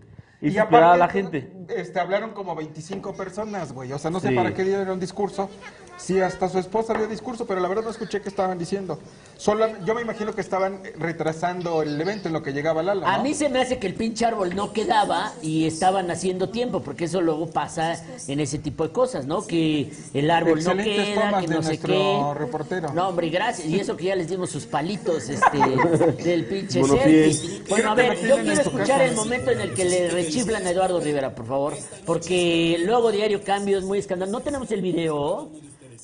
Hizo 0.43 0.59
esperar 0.61 0.95
a 0.95 0.97
la 0.97 1.07
gente. 1.09 1.49
Este, 1.69 2.01
hablaron 2.01 2.33
como 2.33 2.57
25 2.57 3.15
personas, 3.15 3.73
güey. 3.73 3.93
O 3.93 3.99
sea, 4.01 4.11
no 4.11 4.19
sé 4.19 4.31
Sí. 4.31 4.35
para 4.35 4.53
qué 4.53 4.65
dieron 4.65 4.99
discurso. 4.99 5.49
Sí, 5.97 6.21
hasta 6.21 6.49
su 6.49 6.59
esposa 6.59 6.93
dio 6.95 7.07
discurso, 7.07 7.47
pero 7.47 7.61
la 7.61 7.69
verdad 7.69 7.85
no 7.85 7.91
escuché 7.91 8.21
qué 8.21 8.29
estaban 8.29 8.59
diciendo. 8.59 8.99
Solo, 9.45 9.67
yo 9.85 9.95
me 9.95 10.01
imagino 10.01 10.35
que 10.35 10.41
estaban 10.41 10.81
retrasando 10.99 11.83
el 11.83 12.01
evento 12.01 12.29
en 12.29 12.33
lo 12.33 12.43
que 12.43 12.55
llegaba 12.55 12.83
Lala. 12.83 13.13
A 13.13 13.23
mí 13.23 13.35
se 13.35 13.51
me 13.51 13.61
hace 13.61 13.79
que 13.79 13.87
el 13.87 13.93
pinche 13.93 14.25
árbol 14.25 14.57
no 14.57 14.73
quedaba 14.73 15.35
y 15.43 15.67
estaban 15.67 16.11
haciendo 16.11 16.49
tiempo, 16.49 16.81
porque 16.81 17.05
eso 17.05 17.21
luego 17.21 17.49
pasa 17.51 18.03
en 18.27 18.41
ese 18.41 18.59
tipo 18.59 18.85
de 18.85 18.93
cosas, 18.95 19.27
¿no? 19.27 19.47
Que 19.47 19.93
el 20.15 20.31
árbol 20.31 20.65
no 20.65 20.75
queda, 20.83 21.41
que 21.41 21.47
de 21.47 21.55
no 21.57 21.63
sé 21.63 21.69
nuestro 21.69 21.93
qué. 21.93 22.39
reportero. 22.39 22.95
No, 22.95 23.09
hombre, 23.09 23.29
gracias. 23.29 23.69
Y 23.69 23.79
eso 23.79 23.99
que 23.99 24.05
ya 24.05 24.17
les 24.17 24.31
dimos 24.31 24.49
sus 24.49 24.65
palitos 24.65 25.29
este, 25.29 25.59
del 26.25 26.47
pinche 26.47 26.83
selfie. 26.83 27.65
Bueno, 27.69 27.91
a 27.91 27.95
ver, 27.97 28.27
yo 28.27 28.37
quiero 28.37 28.63
escuchar 28.63 29.03
el 29.03 29.15
momento 29.15 29.51
en 29.51 29.61
el 29.61 29.75
que 29.75 29.85
le 29.85 30.09
rechiflan 30.09 30.67
a 30.67 30.71
Eduardo 30.71 31.01
Rivera, 31.01 31.35
por 31.35 31.45
favor, 31.47 31.75
porque 32.07 32.79
luego 32.83 33.13
Diario 33.13 33.45
Cambios, 33.45 33.85
muy 33.85 33.99
escandaloso. 33.99 34.39
¿No 34.39 34.43
tenemos 34.43 34.71
el 34.71 34.81
video? 34.81 35.51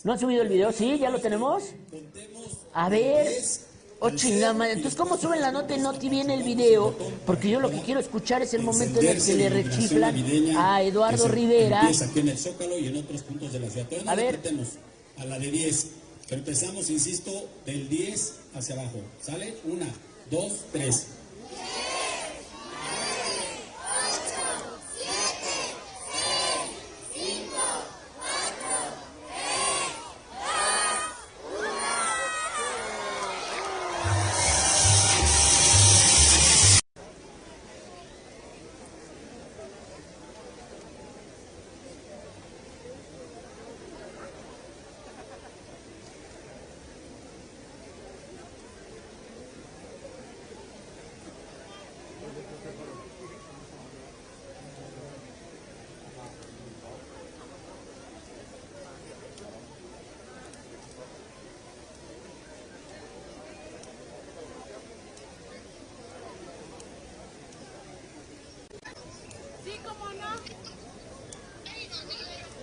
¿No 0.05 0.13
han 0.13 0.19
subido 0.19 0.43
el 0.43 0.49
video? 0.49 0.73
¿Sí? 0.73 0.99
¿Ya 0.99 1.09
lo 1.09 1.21
tenemos? 1.21 1.75
A 2.73 2.89
ver. 2.89 3.27
Oh, 4.03 4.11
chingada 4.11 4.55
madre. 4.55 4.73
Entonces, 4.73 4.99
¿cómo 4.99 5.19
suben 5.19 5.43
la 5.43 5.53
nota 5.53 5.77
y 5.77 5.81
no 5.81 5.93
te 5.93 6.09
viene 6.09 6.35
el 6.35 6.43
video? 6.43 6.97
Porque 7.27 7.51
yo 7.51 7.61
lo 7.61 7.71
que 7.71 7.81
quiero 7.83 8.01
escuchar 8.01 8.41
es 8.41 8.55
el 8.55 8.63
momento 8.63 9.01
en 9.01 9.09
el 9.09 9.23
que 9.23 9.35
le 9.35 9.51
rechiflan 9.51 10.57
a 10.57 10.83
Eduardo 10.83 11.29
Rivera. 11.29 11.87
Aquí 11.87 12.21
en 12.21 12.29
el 12.29 12.39
Zócalo 12.39 12.79
y 12.79 12.87
en 12.89 12.97
otros 12.97 13.23
puntos 13.23 13.53
de 13.53 13.61
la 13.61 13.69
ciudad. 13.69 13.87
A 14.07 14.15
ver. 14.15 14.41
a 15.19 15.25
la 15.27 15.39
de 15.39 15.51
10. 15.51 15.87
Empezamos, 16.31 16.89
insisto, 16.89 17.31
del 17.67 17.89
10 17.89 18.35
hacia 18.55 18.75
abajo. 18.77 19.01
¿Sale? 19.21 19.55
Una, 19.65 19.87
dos, 20.31 20.53
tres. 20.73 21.07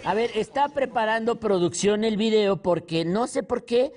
A 0.07 0.13
ver, 0.13 0.31
está 0.35 0.69
preparando 0.69 1.37
producción 1.37 2.05
el 2.05 2.15
video 2.15 2.61
porque 2.61 3.03
no 3.03 3.27
sé 3.27 3.43
por 3.43 3.65
qué. 3.65 3.91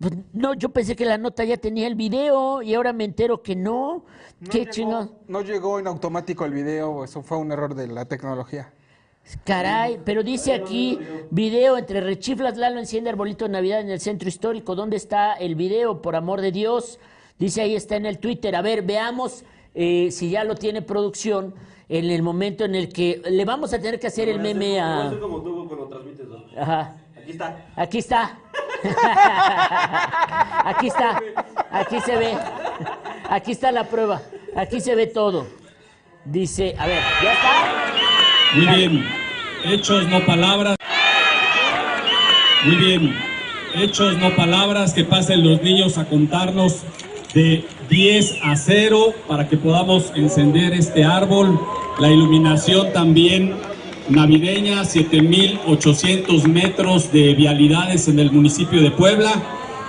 pues, 0.00 0.12
no, 0.32 0.54
yo 0.54 0.70
pensé 0.70 0.96
que 0.96 1.04
la 1.04 1.18
nota 1.18 1.44
ya 1.44 1.56
tenía 1.56 1.86
el 1.86 1.94
video 1.94 2.62
y 2.62 2.74
ahora 2.74 2.92
me 2.92 3.04
entero 3.04 3.44
que 3.44 3.54
no. 3.54 4.04
No 4.40 4.50
Qué 4.50 4.66
chingón. 4.66 5.12
No 5.28 5.40
llegó 5.40 5.78
en 5.78 5.86
automático 5.86 6.44
el 6.44 6.52
video, 6.52 7.04
eso 7.04 7.22
fue 7.22 7.38
un 7.38 7.52
error 7.52 7.76
de 7.76 7.86
la 7.86 8.06
tecnología. 8.06 8.72
Caray, 9.44 10.00
pero 10.04 10.24
dice 10.24 10.52
aquí 10.52 10.98
video 11.30 11.78
entre 11.78 12.00
rechiflas, 12.00 12.56
Lalo 12.56 12.80
enciende 12.80 13.10
arbolito 13.10 13.44
de 13.44 13.52
Navidad 13.52 13.82
en 13.82 13.90
el 13.90 14.00
centro 14.00 14.28
histórico. 14.28 14.74
¿Dónde 14.74 14.96
está 14.96 15.34
el 15.34 15.54
video? 15.54 16.02
Por 16.02 16.16
amor 16.16 16.40
de 16.40 16.50
Dios. 16.50 16.98
Dice 17.38 17.60
ahí 17.60 17.76
está 17.76 17.94
en 17.94 18.06
el 18.06 18.18
Twitter. 18.18 18.56
A 18.56 18.62
ver, 18.62 18.82
veamos 18.82 19.44
eh, 19.74 20.10
si 20.10 20.30
ya 20.30 20.44
lo 20.44 20.54
tiene 20.54 20.82
producción 20.82 21.54
en 21.88 22.10
el 22.10 22.22
momento 22.22 22.64
en 22.64 22.74
el 22.74 22.92
que 22.92 23.22
le 23.30 23.44
vamos 23.44 23.72
a 23.72 23.78
tener 23.78 24.00
que 24.00 24.06
hacer 24.06 24.28
el 24.28 24.40
meme 24.40 24.80
a... 24.80 25.12
como 25.20 25.42
tú 25.42 25.66
cuando 25.68 25.88
transmites, 25.88 26.26
¿no? 26.26 26.44
Ajá. 26.60 26.96
Aquí 27.22 27.32
está. 27.32 27.66
Aquí 27.76 27.98
está. 27.98 28.38
Aquí 30.64 30.86
está. 30.88 31.20
Aquí 31.70 32.00
se 32.00 32.16
ve. 32.16 32.34
Aquí 33.28 33.52
está 33.52 33.70
la 33.72 33.84
prueba. 33.84 34.22
Aquí 34.56 34.80
se 34.80 34.94
ve 34.94 35.06
todo. 35.06 35.46
Dice, 36.24 36.74
a 36.78 36.86
ver, 36.86 37.02
¿ya 37.22 37.32
está? 37.32 37.52
Muy 38.54 38.66
bien. 38.66 39.08
Hechos, 39.64 40.08
no 40.08 40.24
palabras. 40.26 40.76
Muy 42.64 42.76
bien. 42.76 43.16
Hechos, 43.74 44.18
no 44.18 44.34
palabras. 44.34 44.92
Que 44.92 45.04
pasen 45.04 45.48
los 45.48 45.62
niños 45.62 45.98
a 45.98 46.04
contarnos 46.04 46.82
de 47.34 47.64
10 47.92 48.38
a 48.42 48.56
0 48.56 49.14
para 49.28 49.46
que 49.46 49.58
podamos 49.58 50.12
encender 50.16 50.72
este 50.72 51.04
árbol. 51.04 51.60
La 52.00 52.10
iluminación 52.10 52.90
también 52.94 53.52
navideña, 54.08 54.82
7.800 54.82 56.44
metros 56.44 57.12
de 57.12 57.34
vialidades 57.34 58.08
en 58.08 58.18
el 58.18 58.32
municipio 58.32 58.80
de 58.80 58.90
Puebla. 58.92 59.30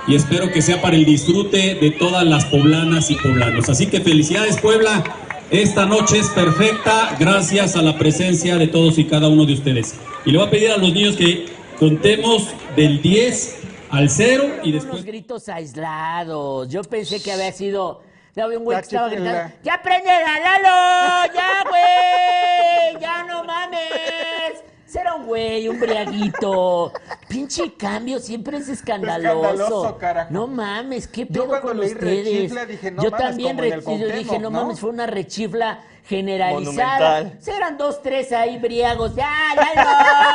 Y 0.06 0.14
espero 0.16 0.52
que 0.52 0.60
sea 0.60 0.82
para 0.82 0.96
el 0.96 1.06
disfrute 1.06 1.76
de 1.76 1.90
todas 1.92 2.26
las 2.26 2.44
poblanas 2.44 3.10
y 3.10 3.14
poblanos. 3.14 3.70
Así 3.70 3.86
que 3.86 4.02
felicidades 4.02 4.60
Puebla 4.60 5.02
Esta 5.50 5.86
noche 5.86 6.18
es 6.18 6.28
perfecta 6.28 7.16
gracias 7.18 7.74
a 7.74 7.80
la 7.80 7.96
presencia 7.96 8.58
de 8.58 8.66
todos 8.66 8.98
y 8.98 9.04
cada 9.04 9.28
uno 9.28 9.46
de 9.46 9.54
ustedes. 9.54 9.94
Y 10.26 10.32
le 10.32 10.38
voy 10.38 10.46
a 10.46 10.50
pedir 10.50 10.70
a 10.72 10.76
los 10.76 10.92
niños 10.92 11.16
que 11.16 11.46
contemos 11.78 12.48
del 12.76 13.00
10 13.00 13.63
al 13.94 14.10
0 14.10 14.44
y 14.62 14.70
Unos 14.70 14.82
después... 14.84 15.04
gritos 15.04 15.48
aislados. 15.48 16.68
Yo 16.68 16.82
pensé 16.82 17.22
que 17.22 17.32
había 17.32 17.52
sido. 17.52 18.02
Ya 18.36 18.44
había 18.44 18.58
un 18.58 18.64
güey 18.64 18.74
La 18.76 18.82
que 18.82 18.86
estaba 18.86 19.08
gritando. 19.08 19.30
la- 19.32 19.52
¡Ya 19.62 19.80
prende 19.82 20.10
a 20.10 20.40
Lalo! 20.40 21.32
¡Ya, 21.34 21.64
güey! 21.70 23.00
¡Ya 23.00 23.22
no 23.22 23.44
mames! 23.44 24.64
Será 24.86 25.14
un 25.14 25.26
güey, 25.26 25.68
un 25.68 25.78
briaguito. 25.78 26.92
Pinche 27.28 27.74
cambio, 27.74 28.18
siempre 28.18 28.58
es 28.58 28.68
escandaloso. 28.68 29.44
Escandaloso, 29.52 29.98
carajo. 29.98 30.32
No 30.32 30.46
mames, 30.48 31.06
qué 31.08 31.26
Yo 31.28 31.44
pedo 31.44 31.46
cuando 31.60 31.68
con 31.68 31.80
leí 31.80 31.92
ustedes. 31.92 32.24
rechifla 32.26 32.66
dije, 32.66 32.90
no 32.90 33.02
Yo 33.04 33.10
mames, 33.10 33.26
también 33.26 33.48
como 33.56 33.62
en 33.68 33.72
el 33.72 33.82
re- 33.84 33.98
yo 33.98 34.06
dije, 34.18 34.38
no, 34.38 34.50
¿no? 34.50 34.62
mames, 34.62 34.80
fue 34.80 34.90
una 34.90 35.06
rechifla 35.06 35.80
generalizada. 36.04 37.22
Monumental. 37.22 37.54
Eran 37.56 37.78
dos, 37.78 38.02
tres 38.02 38.32
ahí 38.32 38.58
briagos. 38.58 39.14
¡Ya, 39.16 39.30
Lalo! 39.56 39.90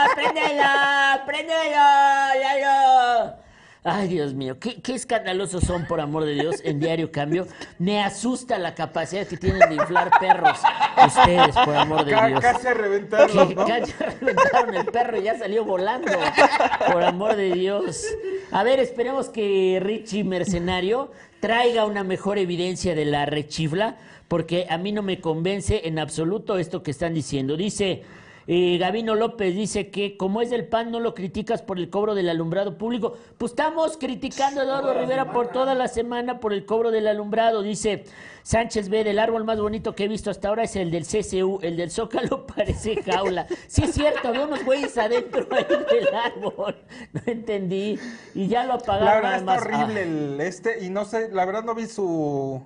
¡Préndelo! 0.16 0.64
¡Préndelo! 1.26 1.76
¡Lalo! 2.42 3.34
Ay, 3.82 4.10
Dios 4.10 4.34
mío, 4.34 4.60
qué, 4.60 4.82
qué 4.82 4.94
escandalosos 4.94 5.64
son, 5.64 5.86
por 5.86 6.02
amor 6.02 6.26
de 6.26 6.34
Dios, 6.34 6.58
en 6.66 6.82
Diario 6.82 7.14
Cambio. 7.14 7.48
Me 7.78 8.04
asusta 8.04 8.60
la 8.60 8.76
capacidad 8.76 9.26
que 9.26 9.38
tienen 9.38 9.70
de 9.70 9.76
inflar 9.76 10.12
perros 10.20 10.60
ustedes, 11.08 11.56
por 11.56 11.76
amor 11.76 12.04
de 12.04 12.14
Dios. 12.14 12.42
Casi 12.42 12.68
Que 12.68 13.56
¿no? 13.56 13.66
casi 13.66 13.94
reventaron 13.94 14.76
el 14.76 14.86
perro 14.86 15.18
y 15.18 15.24
ya 15.24 15.38
salió 15.38 15.64
volando. 15.64 16.12
Por 16.92 17.04
amor 17.04 17.38
de 17.38 17.54
Dios. 17.54 18.06
A 18.52 18.64
ver, 18.64 18.80
esperemos 18.80 19.30
que 19.30 19.80
Richie 19.82 20.26
Mercenario 20.26 21.12
traiga 21.40 21.86
una 21.86 22.04
mejor 22.04 22.38
evidencia 22.38 22.96
de 22.96 23.06
la 23.06 23.26
rechifla, 23.26 23.96
porque 24.28 24.68
a 24.70 24.78
mí 24.78 24.92
no 24.92 25.04
me 25.04 25.22
convence 25.22 25.88
en 25.88 26.00
absoluto 26.00 26.58
esto 26.58 26.84
que 26.84 26.92
están 26.92 27.14
diciendo. 27.14 27.56
Dice. 27.56 28.04
Eh, 28.52 28.80
Gavino 28.80 29.14
López 29.14 29.54
dice 29.56 29.92
que 29.92 30.18
como 30.18 30.42
es 30.42 30.50
del 30.50 30.66
PAN 30.68 30.90
no 30.90 31.00
lo 31.00 31.14
criticas 31.14 31.62
por 31.62 31.78
el 31.78 31.92
cobro 31.92 32.16
del 32.16 32.28
alumbrado 32.30 32.80
público. 32.80 33.16
Pues 33.38 33.52
estamos 33.52 33.96
criticando 33.98 34.62
a 34.62 34.64
Eduardo 34.64 34.92
Rivera 34.96 35.32
por 35.32 35.50
toda 35.50 35.76
la 35.76 35.88
semana 35.88 36.40
por 36.40 36.52
el 36.52 36.66
cobro 36.66 36.90
del 36.90 37.06
alumbrado. 37.08 37.62
Dice 37.62 38.06
Sánchez 38.42 38.90
B, 38.90 39.04
del 39.04 39.20
árbol 39.20 39.44
más 39.44 39.60
bonito 39.60 39.94
que 39.94 40.06
he 40.06 40.08
visto 40.08 40.32
hasta 40.32 40.48
ahora 40.48 40.64
es 40.64 40.76
el 40.76 40.90
del 40.90 41.06
CCU, 41.06 41.60
el 41.62 41.78
del 41.78 41.92
Zócalo 41.92 42.48
parece 42.56 43.04
jaula. 43.04 43.46
Sí 43.68 43.84
es 43.84 43.94
cierto, 43.94 44.30
había 44.30 44.46
unos 44.46 44.66
güeyes 44.66 44.98
adentro 44.98 45.48
ahí 45.52 45.66
del 45.92 46.08
árbol. 46.16 46.76
No 47.14 47.22
entendí. 47.28 48.00
Y 48.34 48.48
ya 48.48 48.64
lo 48.66 48.74
apagaron 48.74 49.06
La 49.06 49.14
verdad 49.16 49.34
está 49.36 49.46
más. 49.46 49.62
horrible 49.62 50.00
Ah. 50.00 50.04
el 50.04 50.42
este 50.42 50.84
y 50.84 50.90
no 50.90 51.06
sé, 51.06 51.30
la 51.32 51.46
verdad 51.46 51.64
no 51.64 51.76
vi 51.76 51.86
su 51.86 52.64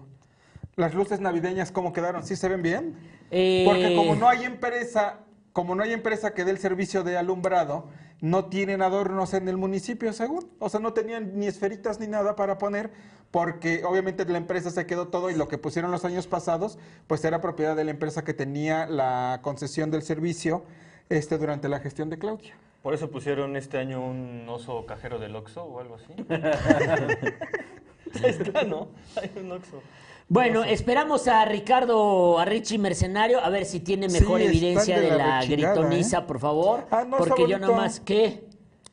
las 0.77 0.93
luces 0.93 1.19
navideñas 1.19 1.71
cómo 1.73 1.91
quedaron, 1.91 2.23
¿sí 2.25 2.37
se 2.37 2.47
ven 2.47 2.61
bien? 2.61 2.95
Eh, 3.31 3.63
Porque 3.67 3.95
como 3.95 4.15
no 4.15 4.29
hay 4.29 4.43
empresa, 4.45 5.19
como 5.53 5.75
no 5.75 5.83
hay 5.83 5.93
empresa 5.93 6.33
que 6.33 6.43
dé 6.43 6.51
el 6.51 6.57
servicio 6.57 7.03
de 7.03 7.15
alumbrado, 7.15 7.87
no 8.21 8.45
tienen 8.45 8.81
adornos 8.81 9.33
en 9.35 9.47
el 9.47 9.57
municipio, 9.57 10.11
según. 10.11 10.49
O 10.59 10.67
sea, 10.69 10.79
no 10.79 10.93
tenían 10.93 11.37
ni 11.37 11.45
esferitas 11.45 11.99
ni 11.99 12.07
nada 12.07 12.35
para 12.35 12.57
poner, 12.57 12.89
porque 13.29 13.83
obviamente 13.85 14.25
la 14.25 14.39
empresa 14.39 14.71
se 14.71 14.87
quedó 14.87 15.09
todo 15.09 15.29
y 15.29 15.35
lo 15.35 15.47
que 15.47 15.59
pusieron 15.59 15.91
los 15.91 16.05
años 16.05 16.25
pasados, 16.25 16.79
pues 17.05 17.23
era 17.23 17.39
propiedad 17.39 17.75
de 17.75 17.83
la 17.83 17.91
empresa 17.91 18.23
que 18.23 18.33
tenía 18.33 18.87
la 18.87 19.39
concesión 19.43 19.91
del 19.91 20.01
servicio 20.01 20.63
este, 21.09 21.37
durante 21.37 21.69
la 21.69 21.79
gestión 21.79 22.09
de 22.09 22.17
Claudia. 22.17 22.55
Por 22.81 22.95
eso 22.95 23.11
pusieron 23.11 23.55
este 23.55 23.77
año 23.77 24.03
un 24.03 24.45
oso 24.49 24.85
cajero 24.85 25.19
del 25.19 25.35
Oxxo 25.35 25.63
o 25.63 25.79
algo 25.79 25.95
así. 25.95 26.13
Ahí 28.23 28.29
está, 28.29 28.63
¿no? 28.63 28.87
Hay 29.15 29.31
un 29.39 29.51
Oxxo. 29.51 29.81
Bueno, 30.29 30.63
esperamos 30.63 31.27
a 31.27 31.45
Ricardo, 31.45 32.39
a 32.39 32.45
Richie 32.45 32.77
Mercenario, 32.79 33.39
a 33.43 33.49
ver 33.49 33.65
si 33.65 33.79
tiene 33.81 34.07
mejor 34.07 34.39
Sí, 34.39 34.47
evidencia 34.47 34.99
de 34.99 35.11
de 35.11 35.17
la 35.17 35.39
la 35.39 35.45
gritoniza, 35.45 36.19
¿eh? 36.19 36.21
por 36.25 36.39
favor. 36.39 36.85
Ah, 36.91 37.03
no, 37.07 37.17
porque 37.17 37.47
yo 37.47 37.59
nomás, 37.59 37.99
¿qué? 37.99 38.45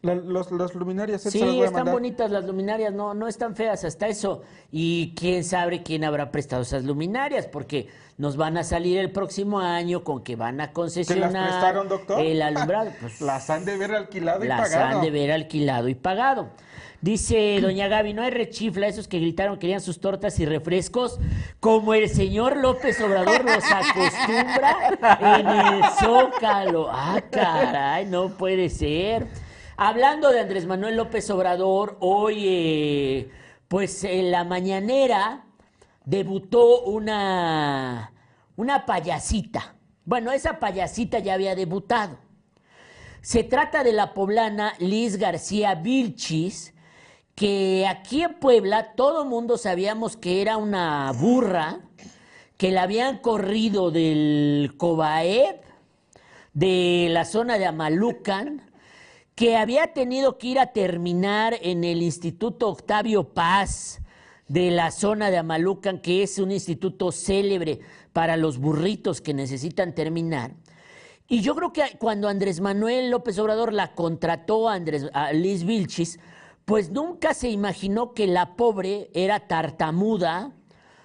La- 0.03 0.14
los- 0.14 0.51
las 0.51 0.75
luminarias, 0.75 1.23
Sí, 1.23 1.38
las 1.40 1.55
están 1.57 1.73
mandar. 1.75 1.95
bonitas 1.95 2.31
las 2.31 2.45
luminarias, 2.47 2.93
no, 2.93 3.12
no 3.14 3.29
están 3.29 3.55
feas 3.55 3.85
hasta 3.85 4.09
eso. 4.09 4.40
Y 4.73 5.14
quién 5.14 5.45
sabe 5.45 5.83
quién 5.83 6.05
habrá 6.05 6.31
prestado 6.33 6.62
esas 6.62 6.85
luminarias, 6.85 7.47
porque 7.47 7.88
nos 8.16 8.37
van 8.38 8.57
a 8.57 8.64
salir 8.64 8.99
el 8.99 9.12
próximo 9.12 9.61
año 9.61 10.03
con 10.03 10.23
que 10.25 10.37
van 10.37 10.61
a 10.62 10.73
concesionar 10.73 11.49
prestaron, 11.49 11.88
doctor? 11.88 12.21
el 12.21 12.40
alumbrado. 12.43 12.90
Pues, 13.01 13.21
Las 13.21 13.51
han 13.51 13.64
de 13.66 13.77
ver 13.77 13.93
alquilado 13.95 14.43
y 14.45 14.49
las 14.49 14.61
pagado. 14.71 14.97
han 14.99 15.05
de 15.05 15.11
ver 15.11 15.33
alquilado 15.33 15.88
y 15.88 15.95
pagado. 15.95 16.49
Dice 17.03 17.61
doña 17.63 17.89
Gaby, 17.89 18.13
no 18.13 18.23
hay 18.23 18.31
rechifla, 18.31 18.87
esos 18.87 19.09
que 19.09 19.19
gritaron 19.19 19.59
querían 19.59 19.81
sus 19.81 20.01
tortas 20.01 20.39
y 20.39 20.45
refrescos, 20.45 21.19
como 21.59 21.95
el 21.95 22.11
señor 22.11 22.59
López 22.59 23.01
Obrador 23.01 23.43
los 23.43 23.65
acostumbra 23.65 24.99
en 25.39 25.47
el 25.49 25.83
Zócalo. 25.99 26.89
Ah, 26.91 27.23
caray, 27.31 28.05
no 28.05 28.29
puede 28.37 28.69
ser. 28.69 29.29
Hablando 29.79 30.31
de 30.31 30.41
Andrés 30.41 30.67
Manuel 30.67 30.97
López 30.97 31.31
Obrador, 31.31 31.97
hoy, 32.01 32.45
eh, 32.47 33.31
pues 33.67 34.05
en 34.05 34.31
la 34.31 34.45
mañanera 34.45 35.47
debutó 36.05 36.83
una, 36.83 38.13
una 38.57 38.85
payasita. 38.85 39.75
Bueno, 40.05 40.33
esa 40.33 40.59
payasita 40.59 41.19
ya 41.19 41.33
había 41.33 41.55
debutado. 41.55 42.19
Se 43.23 43.43
trata 43.43 43.85
de 43.85 43.93
la 43.93 44.13
poblana 44.13 44.75
Liz 44.81 45.17
García 45.17 45.75
Vilchis, 45.77 46.75
que 47.40 47.87
aquí 47.87 48.22
en 48.22 48.35
Puebla 48.35 48.92
todo 48.94 49.24
mundo 49.24 49.57
sabíamos 49.57 50.14
que 50.14 50.42
era 50.42 50.59
una 50.59 51.11
burra, 51.12 51.81
que 52.59 52.70
la 52.70 52.83
habían 52.83 53.16
corrido 53.16 53.90
del 53.90 54.74
Cobaep, 54.76 55.62
de 56.53 57.07
la 57.09 57.24
zona 57.24 57.57
de 57.57 57.64
Amalucan, 57.64 58.70
que 59.35 59.57
había 59.57 59.94
tenido 59.94 60.37
que 60.37 60.48
ir 60.48 60.59
a 60.59 60.74
terminar 60.74 61.57
en 61.62 61.83
el 61.83 62.03
Instituto 62.03 62.68
Octavio 62.68 63.33
Paz 63.33 64.03
de 64.46 64.70
la 64.70 64.90
zona 64.90 65.31
de 65.31 65.38
Amalucan, 65.38 66.03
que 66.03 66.22
es 66.22 66.38
un 66.38 66.50
instituto 66.50 67.11
célebre 67.11 67.81
para 68.12 68.37
los 68.37 68.59
burritos 68.59 69.22
que 69.22 69.33
necesitan 69.33 69.94
terminar. 69.94 70.53
Y 71.26 71.40
yo 71.40 71.55
creo 71.55 71.72
que 71.72 71.96
cuando 71.98 72.29
Andrés 72.29 72.61
Manuel 72.61 73.09
López 73.09 73.38
Obrador 73.38 73.72
la 73.72 73.94
contrató 73.94 74.68
a, 74.68 74.74
Andrés, 74.74 75.09
Liz 75.33 75.64
Vilchis, 75.64 76.20
pues 76.64 76.90
nunca 76.90 77.35
se 77.35 77.51
imaginó 77.51 78.12
que 78.14 78.27
la 78.27 78.57
pobre 78.57 79.11
era 79.14 79.49
tartamuda, 79.49 80.53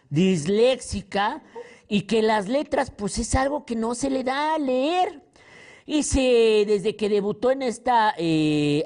disléxica 0.09 1.43
y 1.87 2.01
que 2.01 2.21
las 2.21 2.47
letras 2.47 2.91
pues 2.91 3.17
es 3.17 3.35
algo 3.35 3.65
que 3.65 3.75
no 3.75 3.95
se 3.95 4.09
le 4.09 4.23
da 4.23 4.55
a 4.55 4.59
leer. 4.59 5.21
Y 5.87 6.03
se, 6.03 6.65
desde 6.65 6.95
que 6.95 7.09
debutó 7.09 7.51
en 7.51 7.61
esta, 7.61 8.15
eh, 8.17 8.83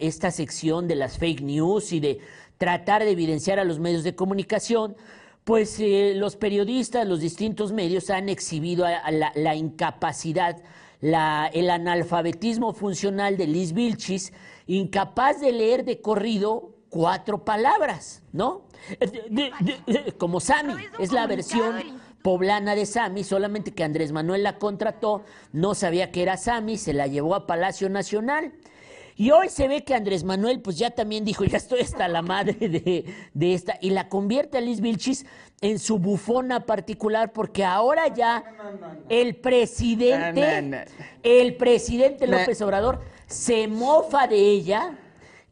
esta 0.00 0.30
sección 0.30 0.88
de 0.88 0.94
las 0.94 1.18
fake 1.18 1.42
news 1.42 1.92
y 1.92 2.00
de 2.00 2.20
tratar 2.56 3.04
de 3.04 3.10
evidenciar 3.10 3.58
a 3.58 3.64
los 3.64 3.78
medios 3.78 4.02
de 4.02 4.14
comunicación, 4.14 4.96
pues 5.44 5.78
eh, 5.80 6.12
los 6.14 6.36
periodistas, 6.36 7.06
los 7.06 7.20
distintos 7.20 7.72
medios 7.72 8.10
han 8.10 8.28
exhibido 8.28 8.86
la, 9.34 9.54
incapacidad, 9.54 10.62
el 11.00 11.70
analfabetismo 11.70 12.74
funcional 12.74 13.36
de 13.36 13.46
Liz 13.46 13.72
Vilchis, 13.72 14.32
incapaz 14.68 15.40
de 15.40 15.50
leer 15.50 15.84
de 15.84 16.00
corrido 16.00 16.74
cuatro 16.90 17.44
palabras, 17.44 18.22
¿no? 18.32 18.62
De- 19.00 19.28
de- 19.28 19.52
de- 19.86 20.12
Como 20.12 20.38
Sami, 20.40 20.74
es 21.00 21.10
la 21.12 21.26
versión 21.26 22.00
poblana 22.22 22.74
de 22.74 22.86
Sami, 22.86 23.24
solamente 23.24 23.72
que 23.74 23.82
Andrés 23.84 24.12
Manuel 24.12 24.42
la 24.42 24.58
contrató, 24.58 25.24
no 25.52 25.74
sabía 25.74 26.10
que 26.12 26.22
era 26.22 26.36
Sami, 26.36 26.76
se 26.78 26.92
la 26.92 27.06
llevó 27.06 27.34
a 27.34 27.46
Palacio 27.46 27.88
Nacional. 27.88 28.52
Y 29.16 29.32
hoy 29.32 29.48
se 29.48 29.66
ve 29.66 29.82
que 29.82 29.96
Andrés 29.96 30.22
Manuel, 30.22 30.60
pues 30.60 30.78
ya 30.78 30.90
también 30.90 31.24
dijo, 31.24 31.44
ya 31.44 31.56
estoy 31.56 31.80
hasta 31.80 32.06
la 32.08 32.22
madre 32.22 32.54
de, 32.68 33.04
de 33.34 33.54
esta, 33.54 33.76
y 33.80 33.90
la 33.90 34.08
convierte 34.08 34.58
a 34.58 34.60
Liz 34.60 34.80
Vilchis 34.80 35.26
en 35.60 35.78
su 35.80 35.98
bufona 35.98 36.66
particular, 36.66 37.32
porque 37.32 37.64
ahora 37.64 38.06
ya 38.14 38.44
el 39.08 39.34
presidente, 39.36 40.62
No, 40.62 40.68
no, 40.68 40.76
no. 40.76 40.82
el 41.24 41.56
presidente 41.56 42.26
López 42.28 42.62
Obrador 42.62 43.00
se 43.28 43.68
mofa 43.68 44.26
de 44.26 44.36
ella 44.36 44.98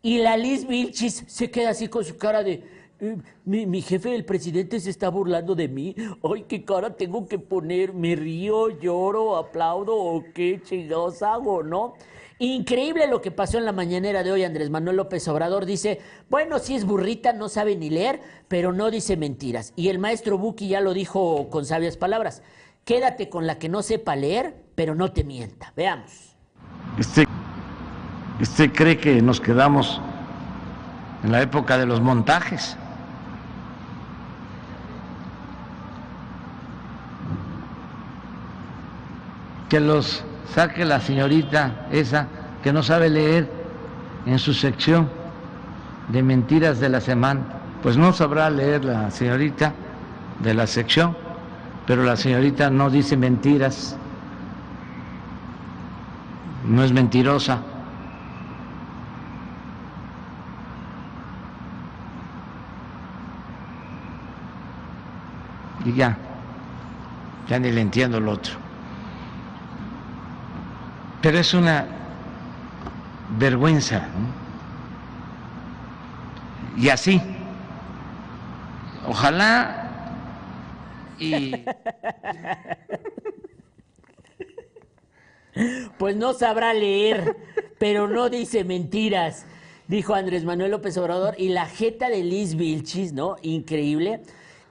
y 0.02 0.18
la 0.18 0.36
Liz 0.36 0.66
Vilchis 0.66 1.24
se 1.26 1.50
queda 1.50 1.70
así 1.70 1.88
con 1.88 2.04
su 2.04 2.16
cara 2.16 2.42
de, 2.42 2.64
"Eh, 3.00 3.16
mi, 3.44 3.82
jefe, 3.82 4.14
el 4.14 4.24
presidente, 4.24 4.80
se 4.80 4.90
está 4.90 5.10
burlando 5.10 5.54
de 5.54 5.68
mí. 5.68 5.94
Ay, 6.22 6.46
qué 6.48 6.64
cara 6.64 6.96
tengo 6.96 7.26
que 7.28 7.38
poner. 7.38 7.92
¿Me 7.92 8.16
río, 8.16 8.70
lloro, 8.80 9.36
aplaudo 9.36 9.94
o 9.94 10.24
qué 10.34 10.60
chingados 10.64 11.22
hago, 11.22 11.62
no? 11.62 11.94
Increíble 12.38 13.06
lo 13.06 13.20
que 13.20 13.30
pasó 13.30 13.58
en 13.58 13.64
la 13.64 13.72
mañanera 13.72 14.22
de 14.22 14.32
hoy. 14.32 14.44
Andrés 14.44 14.70
Manuel 14.70 14.96
López 14.96 15.26
Obrador 15.28 15.66
dice, 15.66 16.00
bueno, 16.28 16.58
si 16.58 16.74
es 16.74 16.84
burrita, 16.84 17.32
no 17.32 17.48
sabe 17.48 17.76
ni 17.76 17.90
leer, 17.90 18.20
pero 18.48 18.72
no 18.72 18.90
dice 18.90 19.16
mentiras. 19.16 19.72
Y 19.76 19.88
el 19.88 19.98
maestro 19.98 20.38
Buki 20.38 20.68
ya 20.68 20.80
lo 20.80 20.92
dijo 20.94 21.48
con 21.50 21.64
sabias 21.64 21.96
palabras. 21.96 22.42
Quédate 22.84 23.28
con 23.28 23.46
la 23.46 23.58
que 23.58 23.68
no 23.68 23.82
sepa 23.82 24.16
leer, 24.16 24.54
pero 24.74 24.94
no 24.94 25.12
te 25.12 25.24
mienta. 25.24 25.72
Veamos. 25.76 26.36
¿Usted, 26.98 27.24
¿Usted 28.40 28.72
cree 28.72 28.98
que 28.98 29.22
nos 29.22 29.40
quedamos 29.40 30.00
en 31.24 31.32
la 31.32 31.40
época 31.42 31.78
de 31.78 31.86
los 31.86 32.00
montajes? 32.00 32.76
que 39.68 39.80
los 39.80 40.24
saque 40.54 40.84
la 40.84 41.00
señorita 41.00 41.86
esa 41.90 42.28
que 42.62 42.72
no 42.72 42.82
sabe 42.82 43.10
leer 43.10 43.50
en 44.24 44.38
su 44.38 44.54
sección 44.54 45.08
de 46.08 46.22
mentiras 46.22 46.80
de 46.80 46.88
la 46.88 47.00
semana. 47.00 47.40
Pues 47.82 47.96
no 47.96 48.12
sabrá 48.12 48.50
leer 48.50 48.84
la 48.84 49.10
señorita 49.10 49.72
de 50.40 50.54
la 50.54 50.66
sección, 50.66 51.16
pero 51.86 52.04
la 52.04 52.16
señorita 52.16 52.70
no 52.70 52.90
dice 52.90 53.16
mentiras, 53.16 53.96
no 56.64 56.82
es 56.82 56.92
mentirosa. 56.92 57.60
Y 65.86 65.94
ya, 65.94 66.18
ya 67.48 67.58
ni 67.60 67.70
le 67.70 67.80
entiendo 67.80 68.18
el 68.18 68.28
otro. 68.28 68.54
Pero 71.22 71.38
es 71.38 71.54
una 71.54 71.86
vergüenza. 73.38 74.00
¿no? 74.00 74.46
Y 76.82 76.88
así, 76.88 77.22
ojalá 79.06 79.84
y 81.18 81.54
Pues 85.98 86.16
no 86.16 86.34
sabrá 86.34 86.74
leer, 86.74 87.34
pero 87.78 88.08
no 88.08 88.28
dice 88.28 88.64
mentiras, 88.64 89.46
dijo 89.88 90.14
Andrés 90.14 90.44
Manuel 90.44 90.72
López 90.72 90.98
Obrador. 90.98 91.34
Y 91.38 91.48
la 91.48 91.64
jeta 91.66 92.10
de 92.10 92.22
Liz 92.22 92.56
Vilchis, 92.56 93.14
¿no? 93.14 93.36
Increíble. 93.40 94.20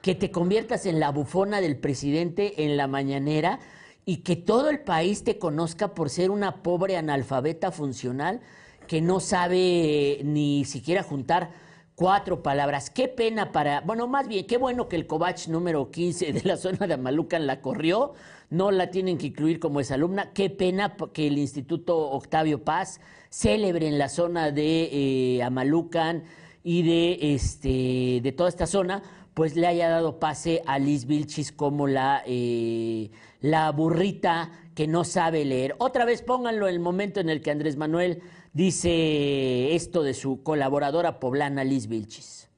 Que 0.05 0.13
te 0.13 0.29
conviertas 0.29 0.85
en 0.85 0.99
la 0.99 1.09
bufona 1.09 1.61
del 1.61 1.77
presidente 1.77 2.63
en 2.63 2.77
la 2.77 2.85
mañanera 2.85 3.57
y 4.05 4.17
que 4.17 4.35
todo 4.35 4.69
el 4.69 4.81
país 4.81 5.23
te 5.23 5.39
conozca 5.39 5.95
por 5.95 6.11
ser 6.11 6.29
una 6.29 6.61
pobre 6.61 6.95
analfabeta 6.95 7.71
funcional 7.71 8.39
que 8.87 9.01
no 9.01 9.19
sabe 9.19 10.19
ni 10.23 10.63
siquiera 10.65 11.01
juntar 11.01 11.49
cuatro 11.95 12.43
palabras. 12.43 12.91
Qué 12.91 13.07
pena 13.07 13.51
para, 13.51 13.81
bueno, 13.81 14.07
más 14.07 14.27
bien, 14.27 14.45
qué 14.45 14.57
bueno 14.57 14.87
que 14.87 14.95
el 14.95 15.07
Covach 15.07 15.47
número 15.47 15.89
15 15.89 16.33
de 16.33 16.43
la 16.43 16.57
zona 16.57 16.85
de 16.85 16.93
Amalucan 16.93 17.47
la 17.47 17.59
corrió, 17.59 18.13
no 18.51 18.69
la 18.69 18.91
tienen 18.91 19.17
que 19.17 19.25
incluir 19.25 19.59
como 19.59 19.79
exalumna. 19.79 20.33
Qué 20.33 20.51
pena 20.51 20.97
que 21.13 21.25
el 21.25 21.39
Instituto 21.39 22.11
Octavio 22.11 22.63
Paz, 22.63 22.99
célebre 23.31 23.87
en 23.87 23.97
la 23.97 24.09
zona 24.09 24.51
de 24.51 25.37
eh, 25.37 25.41
Amalucan 25.41 26.25
y 26.63 26.83
de, 26.83 27.33
este, 27.33 28.19
de 28.21 28.31
toda 28.33 28.49
esta 28.49 28.67
zona, 28.67 29.01
pues 29.35 29.57
le 29.57 29.67
haya 29.67 29.89
dado 29.89 30.17
pase 30.17 30.63
a 30.65 30.79
Liz 30.79 31.05
Vilchis 31.05 31.51
como 31.51 31.87
la, 31.87 32.23
eh, 32.25 33.11
la 33.41 33.69
burrita 33.71 34.49
que 34.73 34.87
no 34.87 35.03
sabe 35.03 35.43
leer. 35.43 35.75
Otra 35.77 36.05
vez 36.05 36.21
pónganlo 36.21 36.69
el 36.69 36.79
momento 36.79 37.19
en 37.19 37.29
el 37.29 37.41
que 37.41 37.51
Andrés 37.51 37.75
Manuel 37.75 38.23
dice 38.53 39.75
esto 39.75 40.03
de 40.03 40.13
su 40.13 40.41
colaboradora 40.41 41.19
poblana 41.19 41.65
Liz 41.65 41.87
Vilchis. 41.87 42.49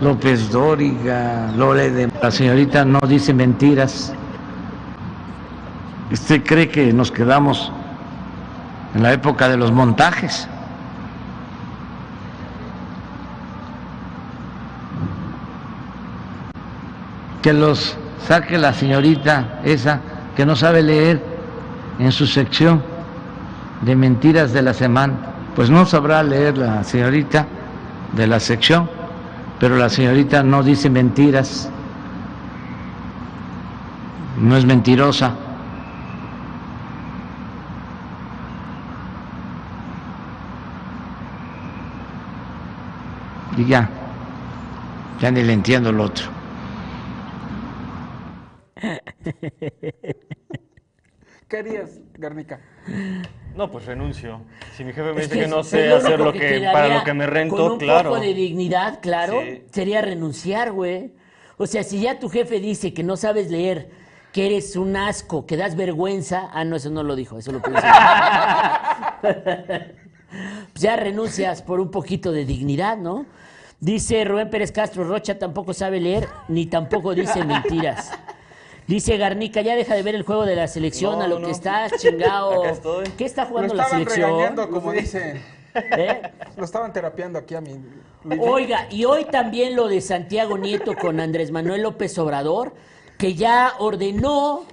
López 0.00 0.50
Dóriga, 0.50 1.52
Lore 1.56 1.90
de 1.90 2.10
la 2.20 2.30
señorita 2.32 2.84
no 2.84 2.98
dice 3.08 3.32
mentiras. 3.32 4.12
¿Usted 6.10 6.42
cree 6.42 6.68
que 6.68 6.92
nos 6.92 7.12
quedamos 7.12 7.70
en 8.96 9.04
la 9.04 9.12
época 9.12 9.48
de 9.48 9.56
los 9.56 9.70
montajes? 9.70 10.48
Que 17.46 17.52
los 17.52 17.96
saque 18.26 18.58
la 18.58 18.72
señorita 18.72 19.60
esa 19.62 20.00
que 20.34 20.44
no 20.44 20.56
sabe 20.56 20.82
leer 20.82 21.22
en 22.00 22.10
su 22.10 22.26
sección 22.26 22.82
de 23.82 23.94
mentiras 23.94 24.52
de 24.52 24.62
la 24.62 24.74
semana. 24.74 25.14
Pues 25.54 25.70
no 25.70 25.86
sabrá 25.86 26.24
leer 26.24 26.58
la 26.58 26.82
señorita 26.82 27.46
de 28.16 28.26
la 28.26 28.40
sección, 28.40 28.90
pero 29.60 29.76
la 29.76 29.88
señorita 29.88 30.42
no 30.42 30.64
dice 30.64 30.90
mentiras, 30.90 31.70
no 34.40 34.56
es 34.56 34.64
mentirosa. 34.64 35.30
Y 43.56 43.66
ya, 43.66 43.88
ya 45.20 45.30
ni 45.30 45.44
le 45.44 45.52
entiendo 45.52 45.90
el 45.90 46.00
otro. 46.00 46.35
¿Qué 51.48 51.58
harías, 51.58 52.00
Garnica? 52.14 52.60
No, 53.54 53.70
pues 53.70 53.86
renuncio. 53.86 54.40
Si 54.76 54.84
mi 54.84 54.92
jefe 54.92 55.12
me 55.12 55.22
Es 55.22 55.30
dice 55.30 55.42
que, 55.42 55.48
no 55.48 55.62
sé 55.62 55.92
hacer 55.92 56.18
lo 56.18 56.32
que, 56.32 56.68
para 56.72 56.98
lo 56.98 57.04
que 57.04 57.14
me 57.14 57.26
rento, 57.26 57.56
con 57.56 57.72
un 57.72 57.78
claro. 57.78 58.10
poco 58.10 58.20
de 58.20 58.34
dignidad, 58.34 59.00
claro, 59.00 59.40
Sí. 59.42 59.62
sería 59.70 60.02
renunciar, 60.02 60.72
güey. 60.72 61.12
O 61.56 61.66
sea, 61.66 61.82
si 61.84 62.00
ya 62.00 62.18
tu 62.18 62.28
jefe 62.28 62.60
dice 62.60 62.92
que 62.92 63.02
no 63.04 63.16
sabes 63.16 63.50
leer, 63.50 63.90
que 64.32 64.46
eres 64.46 64.76
un 64.76 64.96
asco, 64.96 65.46
que 65.46 65.56
das 65.56 65.76
vergüenza, 65.76 66.50
ah, 66.52 66.64
no, 66.64 66.76
eso 66.76 66.90
no 66.90 67.02
lo 67.02 67.16
dijo, 67.16 67.38
eso 67.38 67.52
lo 67.52 67.62
pensé. 67.62 67.80
pues 69.22 69.82
ya 70.82 70.96
renuncias 70.96 71.62
por 71.62 71.80
un 71.80 71.90
poquito 71.90 72.32
de 72.32 72.44
dignidad, 72.44 72.98
¿no? 72.98 73.24
Dice 73.80 74.24
Rubén 74.24 74.50
Pérez 74.50 74.72
Castro, 74.72 75.04
Rocha 75.04 75.38
tampoco 75.38 75.72
sabe 75.72 76.00
leer, 76.00 76.28
ni 76.48 76.66
tampoco 76.66 77.14
dice 77.14 77.44
mentiras. 77.44 78.10
Dice 78.86 79.16
Garnica, 79.16 79.62
ya 79.62 79.74
deja 79.74 79.94
de 79.94 80.02
ver 80.02 80.14
el 80.14 80.22
juego 80.22 80.46
de 80.46 80.54
la 80.54 80.68
selección, 80.68 81.18
No, 81.18 81.24
a 81.24 81.28
lo 81.28 81.38
no. 81.40 81.46
que 81.46 81.52
estás, 81.52 81.92
chingado. 82.00 82.52
Acá 82.62 82.70
estoy. 82.70 83.04
¿Qué 83.18 83.24
está 83.24 83.42
Lo 83.42 83.48
jugando 83.48 83.74
la 83.74 83.82
estaban 83.82 84.04
selección? 84.04 84.30
regañando, 84.30 84.70
como 84.70 84.92
dicen. 84.92 85.42
¿Eh? 85.74 86.22
Lo 86.56 86.64
estaban 86.64 86.92
terapiando 86.92 87.38
aquí 87.38 87.54
a 87.54 87.60
mí. 87.60 87.78
Oiga, 88.40 88.88
y 88.90 89.04
hoy 89.04 89.24
también 89.26 89.76
lo 89.76 89.88
de 89.88 90.00
Santiago 90.00 90.56
Nieto 90.56 90.94
con 90.94 91.20
Andrés 91.20 91.50
Manuel 91.50 91.82
López 91.82 92.16
Obrador, 92.18 92.74
que 93.18 93.34
ya 93.34 93.74
ordenó 93.78 94.64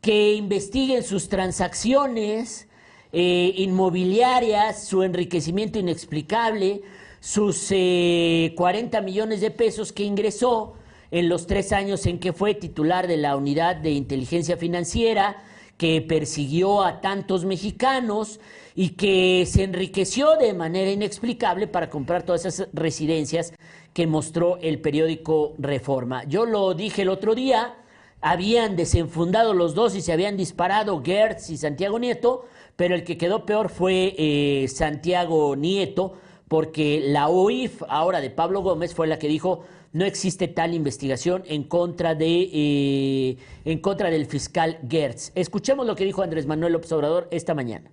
que 0.00 0.34
investiguen 0.34 1.02
sus 1.02 1.28
transacciones 1.28 2.68
eh, 3.12 3.52
inmobiliarias, 3.56 4.84
su 4.84 5.02
enriquecimiento 5.02 5.78
inexplicable, 5.78 6.82
sus 7.20 7.68
eh, 7.70 8.54
40 8.56 9.00
millones 9.02 9.40
de 9.40 9.50
pesos 9.50 9.92
que 9.92 10.04
ingresó 10.04 10.74
en 11.10 11.28
los 11.28 11.46
tres 11.46 11.72
años 11.72 12.06
en 12.06 12.18
que 12.18 12.32
fue 12.32 12.54
titular 12.54 13.06
de 13.06 13.16
la 13.16 13.36
unidad 13.36 13.76
de 13.76 13.90
inteligencia 13.90 14.56
financiera, 14.56 15.42
que 15.76 16.02
persiguió 16.02 16.82
a 16.82 17.00
tantos 17.00 17.44
mexicanos 17.44 18.38
y 18.74 18.90
que 18.90 19.46
se 19.46 19.64
enriqueció 19.64 20.36
de 20.36 20.52
manera 20.52 20.90
inexplicable 20.90 21.66
para 21.66 21.88
comprar 21.88 22.22
todas 22.22 22.44
esas 22.44 22.68
residencias 22.72 23.54
que 23.92 24.06
mostró 24.06 24.58
el 24.58 24.80
periódico 24.80 25.54
Reforma. 25.58 26.24
Yo 26.24 26.44
lo 26.44 26.74
dije 26.74 27.02
el 27.02 27.08
otro 27.08 27.34
día, 27.34 27.76
habían 28.20 28.76
desenfundado 28.76 29.54
los 29.54 29.74
dos 29.74 29.94
y 29.94 30.02
se 30.02 30.12
habían 30.12 30.36
disparado 30.36 31.02
Gertz 31.02 31.50
y 31.50 31.56
Santiago 31.56 31.98
Nieto, 31.98 32.44
pero 32.76 32.94
el 32.94 33.02
que 33.02 33.16
quedó 33.18 33.46
peor 33.46 33.70
fue 33.70 34.14
eh, 34.18 34.68
Santiago 34.68 35.56
Nieto, 35.56 36.14
porque 36.46 37.00
la 37.02 37.28
OIF, 37.28 37.82
ahora 37.88 38.20
de 38.20 38.30
Pablo 38.30 38.60
Gómez, 38.60 38.94
fue 38.94 39.06
la 39.06 39.18
que 39.18 39.28
dijo 39.28 39.64
no 39.92 40.04
existe 40.04 40.46
tal 40.48 40.74
investigación 40.74 41.42
en 41.46 41.64
contra 41.64 42.14
de 42.14 42.48
eh, 42.52 43.36
en 43.64 43.78
contra 43.78 44.10
del 44.10 44.26
fiscal 44.26 44.78
Gertz. 44.88 45.32
Escuchemos 45.34 45.86
lo 45.86 45.96
que 45.96 46.04
dijo 46.04 46.22
Andrés 46.22 46.46
Manuel 46.46 46.74
López 46.74 46.92
Obrador 46.92 47.28
esta 47.30 47.54
mañana. 47.54 47.90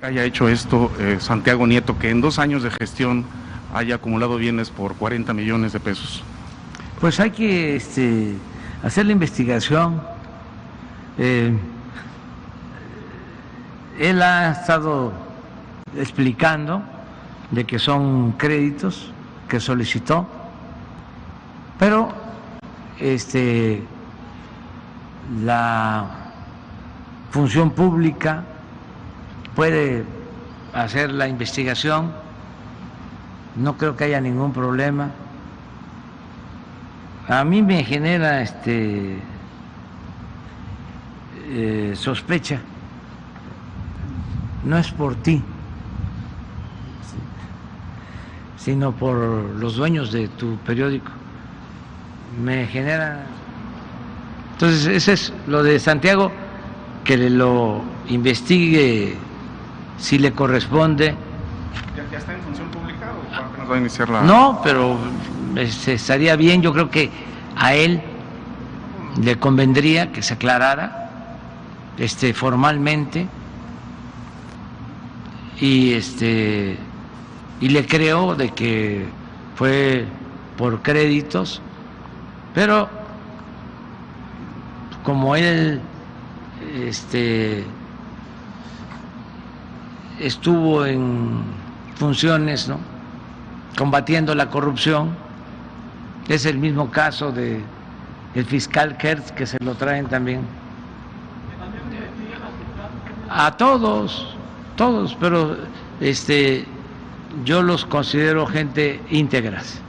haya 0.00 0.24
hecho 0.24 0.48
esto 0.48 0.90
eh, 1.00 1.16
Santiago 1.18 1.66
Nieto, 1.66 1.98
que 1.98 2.10
en 2.10 2.20
dos 2.20 2.38
años 2.38 2.62
de 2.62 2.70
gestión 2.70 3.24
haya 3.74 3.96
acumulado 3.96 4.36
bienes 4.36 4.70
por 4.70 4.94
40 4.94 5.34
millones 5.34 5.72
de 5.72 5.80
pesos? 5.80 6.22
Pues 7.00 7.18
hay 7.18 7.30
que 7.30 7.76
este, 7.76 8.34
hacer 8.82 9.06
la 9.06 9.12
investigación. 9.12 10.00
Eh, 11.18 11.52
él 13.98 14.22
ha 14.22 14.52
estado 14.52 15.12
explicando 15.96 16.82
de 17.50 17.64
que 17.64 17.78
son 17.78 18.32
créditos 18.32 19.12
que 19.48 19.60
solicitó, 19.60 20.26
pero 21.78 22.12
este, 22.98 23.82
la 25.44 26.06
función 27.30 27.70
pública 27.70 28.44
puede 29.54 30.04
hacer 30.72 31.12
la 31.12 31.28
investigación, 31.28 32.12
no 33.56 33.76
creo 33.76 33.96
que 33.96 34.04
haya 34.04 34.20
ningún 34.20 34.52
problema. 34.52 35.10
A 37.28 37.44
mí 37.44 37.62
me 37.62 37.84
genera 37.84 38.42
este 38.42 39.18
eh, 41.46 41.94
sospecha. 41.96 42.60
No 44.64 44.78
es 44.78 44.90
por 44.90 45.14
ti, 45.16 45.42
sino 48.56 48.92
por 48.92 49.16
los 49.16 49.76
dueños 49.76 50.10
de 50.10 50.28
tu 50.28 50.56
periódico, 50.58 51.12
me 52.40 52.66
genera... 52.66 53.26
Entonces, 54.52 54.86
ese 54.86 55.12
es 55.14 55.32
lo 55.46 55.62
de 55.62 55.78
Santiago, 55.80 56.30
que 57.04 57.16
lo 57.16 57.82
investigue 58.08 59.16
si 59.98 60.18
le 60.18 60.32
corresponde. 60.32 61.14
¿Ya, 61.96 62.10
ya 62.10 62.18
está 62.18 62.34
en 62.34 62.40
función 62.40 62.68
pública 62.68 63.12
o 63.12 63.34
apenas 63.34 63.70
va 63.70 63.74
a 63.74 63.78
iniciar 63.78 64.08
la...? 64.08 64.22
No, 64.22 64.60
pero 64.62 64.96
este, 65.56 65.94
estaría 65.94 66.36
bien, 66.36 66.62
yo 66.62 66.72
creo 66.72 66.90
que 66.90 67.10
a 67.56 67.74
él 67.74 68.02
le 69.22 69.38
convendría 69.38 70.10
que 70.12 70.22
se 70.22 70.34
aclarara 70.34 71.10
este, 71.98 72.34
formalmente 72.34 73.28
y, 75.60 75.92
este, 75.92 76.76
y 77.60 77.68
le 77.68 77.86
creo 77.86 78.34
de 78.34 78.50
que 78.50 79.06
fue 79.54 80.04
por 80.56 80.82
créditos, 80.82 81.62
pero 82.54 82.88
como 85.02 85.36
él 85.36 85.80
este, 86.86 87.64
estuvo 90.18 90.86
en 90.86 91.42
funciones, 91.96 92.68
¿no? 92.68 92.78
combatiendo 93.76 94.34
la 94.34 94.50
corrupción, 94.50 95.10
es 96.28 96.46
el 96.46 96.58
mismo 96.58 96.90
caso 96.90 97.32
de 97.32 97.60
el 98.34 98.44
fiscal 98.46 98.96
Kertz 98.96 99.32
que 99.32 99.46
se 99.46 99.58
lo 99.62 99.74
traen 99.74 100.06
también 100.06 100.42
a 103.28 103.56
todos, 103.56 104.34
todos, 104.76 105.16
pero 105.20 105.56
este 106.00 106.66
yo 107.44 107.62
los 107.62 107.84
considero 107.84 108.46
gente 108.46 109.02
íntegras, 109.10 109.80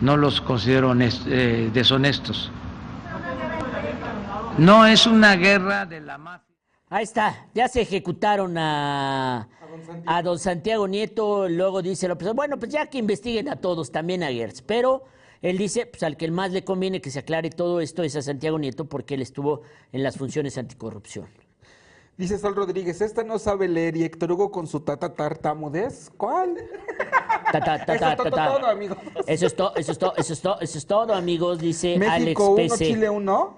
no 0.00 0.16
los 0.16 0.40
considero 0.40 0.94
eh, 0.98 1.70
deshonestos. 1.72 2.50
No 4.58 4.86
es 4.86 5.06
una 5.06 5.36
guerra 5.36 5.86
de 5.86 6.00
la 6.00 6.18
mafia. 6.18 6.46
Ahí 6.88 7.04
está, 7.04 7.48
ya 7.52 7.68
se 7.68 7.80
ejecutaron 7.82 8.56
a, 8.56 9.48
a 10.06 10.22
don 10.22 10.38
Santiago 10.38 10.86
Nieto, 10.86 11.48
luego 11.48 11.82
dice 11.82 12.06
López, 12.06 12.32
bueno, 12.32 12.58
pues 12.58 12.70
ya 12.70 12.86
que 12.86 12.98
investiguen 12.98 13.48
a 13.48 13.56
todos, 13.56 13.90
también 13.90 14.22
a 14.22 14.28
Gertz, 14.28 14.62
pero 14.62 15.04
él 15.42 15.58
dice, 15.58 15.86
pues 15.86 16.02
al 16.04 16.16
que 16.16 16.30
más 16.30 16.52
le 16.52 16.64
conviene 16.64 17.00
que 17.00 17.10
se 17.10 17.18
aclare 17.18 17.50
todo 17.50 17.80
esto 17.80 18.02
es 18.02 18.14
a 18.16 18.22
Santiago 18.22 18.58
Nieto 18.58 18.84
porque 18.86 19.14
él 19.14 19.22
estuvo 19.22 19.62
en 19.92 20.02
las 20.02 20.16
funciones 20.16 20.58
anticorrupción. 20.58 21.26
Dice 22.16 22.38
Sol 22.38 22.56
Rodríguez, 22.56 23.02
esta 23.02 23.24
no 23.24 23.38
sabe 23.38 23.68
leer 23.68 23.94
y 23.94 24.04
Héctor 24.04 24.32
Hugo 24.32 24.50
con 24.50 24.66
su 24.66 24.80
tata 24.80 25.12
tartamudez. 25.12 26.10
¿Cuál? 26.16 26.56
Eso 27.52 28.24
es 28.24 28.30
todo, 28.30 28.66
amigos. 28.66 28.98
Eso 29.26 29.46
es 29.46 29.54
todo, 29.54 29.74
eso 29.76 29.92
es 29.92 29.98
todo, 29.98 30.14
eso 30.16 30.32
es 30.32 30.40
todo, 30.40 30.60
eso 30.60 30.78
es 30.78 30.86
todo, 30.86 31.14
amigos, 31.14 31.58
dice 31.58 31.94
Alex 31.96 32.20
México 32.20 32.50
1, 32.50 32.56
PC. 32.56 32.86
Chile 32.86 33.10
1. 33.10 33.56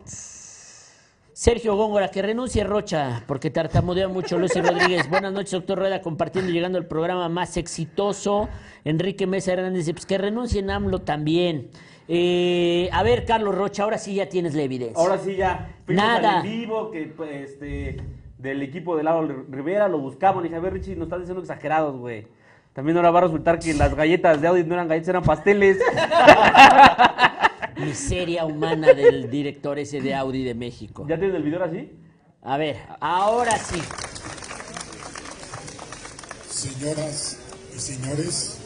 Sergio 1.32 1.76
Góngora, 1.76 2.10
que 2.10 2.20
renuncie 2.20 2.64
Rocha, 2.64 3.22
porque 3.28 3.50
tartamudea 3.50 4.08
mucho 4.08 4.40
Lucy 4.40 4.60
Rodríguez. 4.60 5.08
Buenas 5.08 5.32
noches, 5.32 5.52
doctor 5.52 5.78
Rueda, 5.78 6.02
compartiendo 6.02 6.50
y 6.50 6.54
llegando 6.54 6.78
al 6.78 6.86
programa 6.86 7.28
más 7.28 7.56
exitoso. 7.56 8.48
Enrique 8.84 9.28
Mesa 9.28 9.52
Hernández 9.52 9.86
dice, 9.86 9.94
pues 9.94 10.04
que 10.04 10.18
renuncie 10.18 10.68
AMLO 10.68 11.02
también. 11.02 11.70
Eh, 12.08 12.90
a 12.92 13.04
ver, 13.04 13.24
Carlos 13.24 13.54
Rocha, 13.54 13.84
ahora 13.84 13.98
sí 13.98 14.16
ya 14.16 14.28
tienes 14.28 14.54
la 14.54 14.62
evidencia. 14.62 15.00
Ahora 15.00 15.16
sí 15.18 15.36
ya. 15.36 15.76
Fuimos 15.86 16.04
Nada. 16.04 16.40
al 16.40 16.46
en 16.46 16.52
vivo 16.52 16.90
que 16.90 17.04
pues, 17.16 17.50
este 17.50 17.98
del 18.38 18.62
equipo 18.62 18.96
de 18.96 19.02
Lalo 19.02 19.44
Rivera 19.50 19.88
lo 19.88 19.98
buscamos. 19.98 20.42
Le 20.42 20.48
dije, 20.48 20.56
a 20.56 20.60
ver, 20.60 20.72
Richie, 20.72 20.96
nos 20.96 21.06
estás 21.06 21.20
diciendo 21.20 21.42
exagerados, 21.42 21.96
güey. 21.96 22.26
También 22.72 22.96
ahora 22.96 23.10
va 23.10 23.18
a 23.18 23.22
resultar 23.22 23.58
que 23.58 23.74
las 23.74 23.94
galletas 23.94 24.40
de 24.40 24.46
Audi 24.46 24.64
no 24.64 24.74
eran 24.74 24.88
galletas, 24.88 25.08
eran 25.08 25.24
pasteles. 25.24 25.78
Miseria 27.76 28.44
humana 28.44 28.92
del 28.92 29.30
director 29.30 29.78
ese 29.78 30.00
de 30.00 30.14
Audi 30.14 30.44
de 30.44 30.54
México. 30.54 31.04
¿Ya 31.08 31.18
tienes 31.18 31.36
el 31.36 31.42
video 31.42 31.60
ahora 31.60 31.72
sí? 31.72 31.92
A 32.42 32.56
ver, 32.56 32.76
ahora 33.00 33.56
sí. 33.56 33.80
Señoras 36.48 37.38
y 37.74 37.78
señores, 37.78 38.60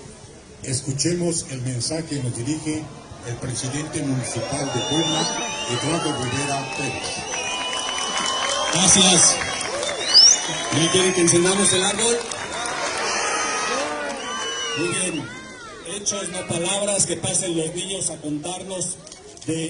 escuchemos 0.62 1.50
el 1.50 1.62
mensaje 1.62 2.04
que 2.04 2.22
nos 2.22 2.36
dirige 2.36 2.82
el 3.28 3.36
presidente 3.36 4.02
municipal 4.02 4.66
de 4.66 4.80
Puebla, 4.90 5.22
Eduardo 5.70 6.12
Rivera 6.22 6.64
Pérez. 6.76 7.32
Gracias. 8.74 9.51
¿Ya 10.74 10.90
quieren 10.90 11.12
que 11.12 11.20
encendamos 11.20 11.72
el 11.74 11.84
árbol? 11.84 12.16
Muy 14.78 14.88
bien. 14.88 15.28
Hechos, 15.86 16.28
no 16.30 16.46
palabras, 16.46 17.06
que 17.06 17.16
pasen 17.16 17.56
los 17.56 17.74
niños 17.74 18.08
a 18.08 18.16
contarnos 18.20 18.96
de... 19.46 19.68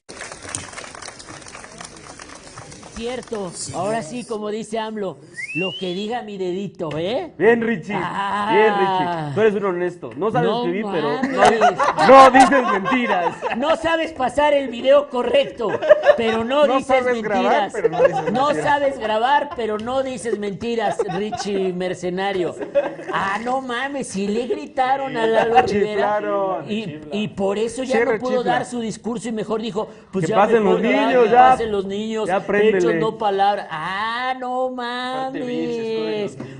Cierto, 2.94 3.52
ahora 3.74 4.02
sí, 4.04 4.24
como 4.24 4.50
dice 4.50 4.78
AMLO, 4.78 5.18
lo 5.54 5.70
que 5.78 5.92
diga 5.94 6.22
mi 6.22 6.38
dedito, 6.38 6.88
¿eh? 6.96 7.32
Bien, 7.36 7.60
Richie. 7.60 7.94
Ah. 7.94 8.50
Bien, 8.52 8.74
Richie. 8.78 9.34
Tú 9.34 9.40
eres 9.42 9.54
un 9.54 9.64
honesto. 9.66 10.10
No 10.16 10.30
sabes 10.30 10.48
No 10.48 10.58
escribir, 10.64 10.86
pero 10.90 11.22
no, 11.22 12.08
no 12.08 12.30
dices 12.30 12.62
mentiras. 12.72 13.36
No 13.58 13.76
sabes 13.76 14.12
pasar 14.12 14.54
el 14.54 14.68
video 14.68 15.08
correcto, 15.10 15.68
pero 16.16 16.42
no, 16.44 16.66
No 16.66 16.76
dices 16.78 16.86
sabes 16.86 17.22
mentiras. 17.22 17.42
grabar, 17.42 17.70
pero 17.72 17.88
no 17.90 17.98
dices 18.02 18.32
No 18.32 18.46
mentiras. 18.46 18.64
sabes 18.64 18.98
grabar, 18.98 19.50
pero 19.54 19.78
no 19.78 20.02
dices 20.02 20.38
mentiras, 20.38 20.96
Richie 21.18 21.72
Mercenario. 21.74 22.54
Ah, 23.12 23.38
no 23.44 23.60
mames, 23.60 24.08
si 24.08 24.26
le 24.28 24.46
gritaron 24.46 25.16
a 25.18 25.26
Lalo 25.26 25.60
Rivera. 25.62 26.20
Y, 26.68 26.98
y 27.12 27.28
por 27.28 27.58
eso 27.58 27.82
ya 27.84 28.04
no 28.04 28.18
pudo 28.18 28.42
dar 28.42 28.64
su 28.64 28.80
discurso 28.80 29.28
y 29.28 29.32
mejor 29.32 29.60
dijo, 29.60 29.88
pues 30.10 30.24
Que 30.24 30.30
ya 30.30 30.36
pasen 30.36 30.62
mejor 30.64 30.80
los 30.80 30.82
niños, 30.82 31.24
que 31.24 31.30
ya. 31.30 31.50
pasen 31.50 31.72
los 31.72 31.84
niños. 31.84 32.26
Ya 32.26 32.38
hechos, 32.38 32.94
no 32.94 33.18
palabras. 33.18 33.66
Ah, 33.70 34.34
no 34.38 34.70
mames. 34.70 35.41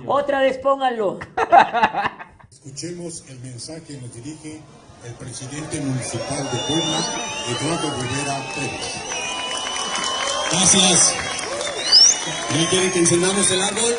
Otra 0.07 0.41
vez 0.41 0.59
pónganlo. 0.59 1.18
Escuchemos 2.51 3.24
el 3.28 3.39
mensaje 3.41 3.83
que 3.83 3.97
nos 3.99 4.14
dirige 4.14 4.61
el 5.05 5.14
presidente 5.14 5.80
municipal 5.80 6.45
de 6.45 6.59
Puebla, 6.68 7.01
Eduardo 7.49 7.91
Rivera 8.01 8.53
Pérez. 8.55 8.95
Gracias. 10.51 11.14
¿Ya 12.55 12.70
quieren 12.70 12.93
que 12.93 12.99
encendamos 13.01 13.51
el 13.51 13.62
árbol? 13.62 13.97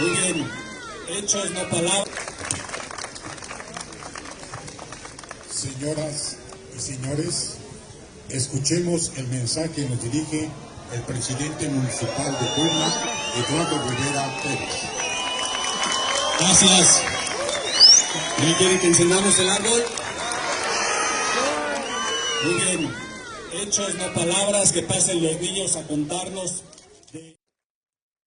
Muy 0.00 0.10
bien. 0.10 0.48
Hechos, 1.08 1.50
no 1.52 1.68
palabras. 1.68 2.08
Señoras 5.50 6.36
y 6.76 6.80
señores, 6.80 7.56
escuchemos 8.28 9.12
el 9.16 9.26
mensaje 9.28 9.70
que 9.70 9.88
nos 9.88 10.02
dirige 10.02 10.50
el 10.92 11.00
presidente 11.02 11.68
municipal 11.68 12.32
de 12.32 12.46
Puebla, 12.54 12.88
Eduardo 13.36 13.88
Rivera 13.88 14.26
Pérez. 14.42 15.06
Gracias. 16.38 17.02
¿Ya 18.38 18.58
quieren 18.58 18.78
que 18.78 18.86
encendamos 18.86 19.38
el 19.38 19.48
árbol? 19.50 19.82
Muy 22.44 22.54
bien. 22.54 22.92
Hechos, 23.52 23.94
no 23.96 24.12
palabras, 24.14 24.72
que 24.72 24.82
pasen 24.82 25.22
los 25.22 25.40
niños 25.40 25.76
a 25.76 25.86
contarnos 25.86 26.64
de... 27.12 27.36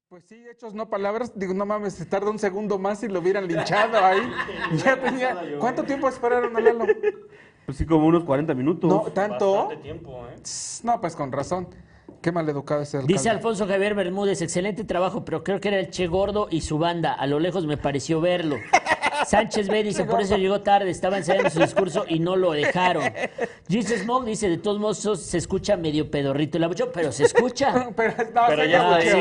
Pues 0.09 0.25
sí, 0.27 0.43
hechos, 0.51 0.73
no 0.73 0.89
palabras. 0.89 1.31
Digo, 1.35 1.53
no 1.53 1.65
mames, 1.65 1.93
se 1.93 2.05
tarda 2.05 2.31
un 2.31 2.39
segundo 2.39 2.79
más 2.79 3.03
y 3.03 3.07
lo 3.07 3.19
hubieran 3.19 3.47
linchado 3.47 4.03
ahí. 4.03 4.21
Ya 4.83 4.99
tenía. 4.99 5.39
¿Cuánto 5.59 5.83
tiempo 5.83 6.09
esperaron 6.09 6.55
a 6.57 6.59
Lalo? 6.59 6.85
Pues 7.65 7.77
sí, 7.77 7.85
como 7.85 8.07
unos 8.07 8.23
40 8.23 8.53
minutos. 8.55 8.89
No, 8.89 9.11
tanto. 9.11 9.67
Bastante 9.67 9.83
tiempo, 9.83 10.25
¿eh? 10.27 10.41
No, 10.83 10.99
pues 10.99 11.15
con 11.15 11.31
razón. 11.31 11.67
Qué 12.21 12.31
mal 12.31 12.47
educado 12.49 12.81
ese 12.81 12.97
alcalde. 12.97 13.13
Dice 13.13 13.29
Alfonso 13.29 13.67
Javier 13.67 13.95
Bermúdez, 13.95 14.41
excelente 14.41 14.83
trabajo, 14.83 15.23
pero 15.25 15.43
creo 15.43 15.59
que 15.59 15.67
era 15.69 15.79
el 15.79 15.89
Che 15.89 16.07
Gordo 16.07 16.47
y 16.49 16.61
su 16.61 16.77
banda. 16.77 17.13
A 17.13 17.27
lo 17.27 17.39
lejos 17.39 17.65
me 17.65 17.77
pareció 17.77 18.21
verlo. 18.21 18.57
Sánchez 19.25 19.67
B 19.67 19.83
dice, 19.83 20.05
por 20.05 20.21
eso 20.21 20.37
llegó 20.37 20.61
tarde, 20.61 20.89
estaba 20.89 21.17
ensayando 21.17 21.49
su 21.49 21.59
discurso 21.59 22.05
y 22.07 22.19
no 22.19 22.37
lo 22.37 22.51
dejaron. 22.53 23.03
Jesus 23.67 23.99
Smoke 23.99 24.25
dice, 24.25 24.49
de 24.49 24.57
todos 24.57 24.79
modos 24.79 24.97
se 25.21 25.37
escucha 25.37 25.75
medio 25.75 26.09
pedorrito 26.09 26.57
el 26.57 26.63
abucho, 26.63 26.89
pero 26.93 27.11
se 27.11 27.25
escucha. 27.25 27.89
Pero, 27.97 28.13
no, 28.33 28.41
Pero 28.47 28.63
sí, 28.63 28.69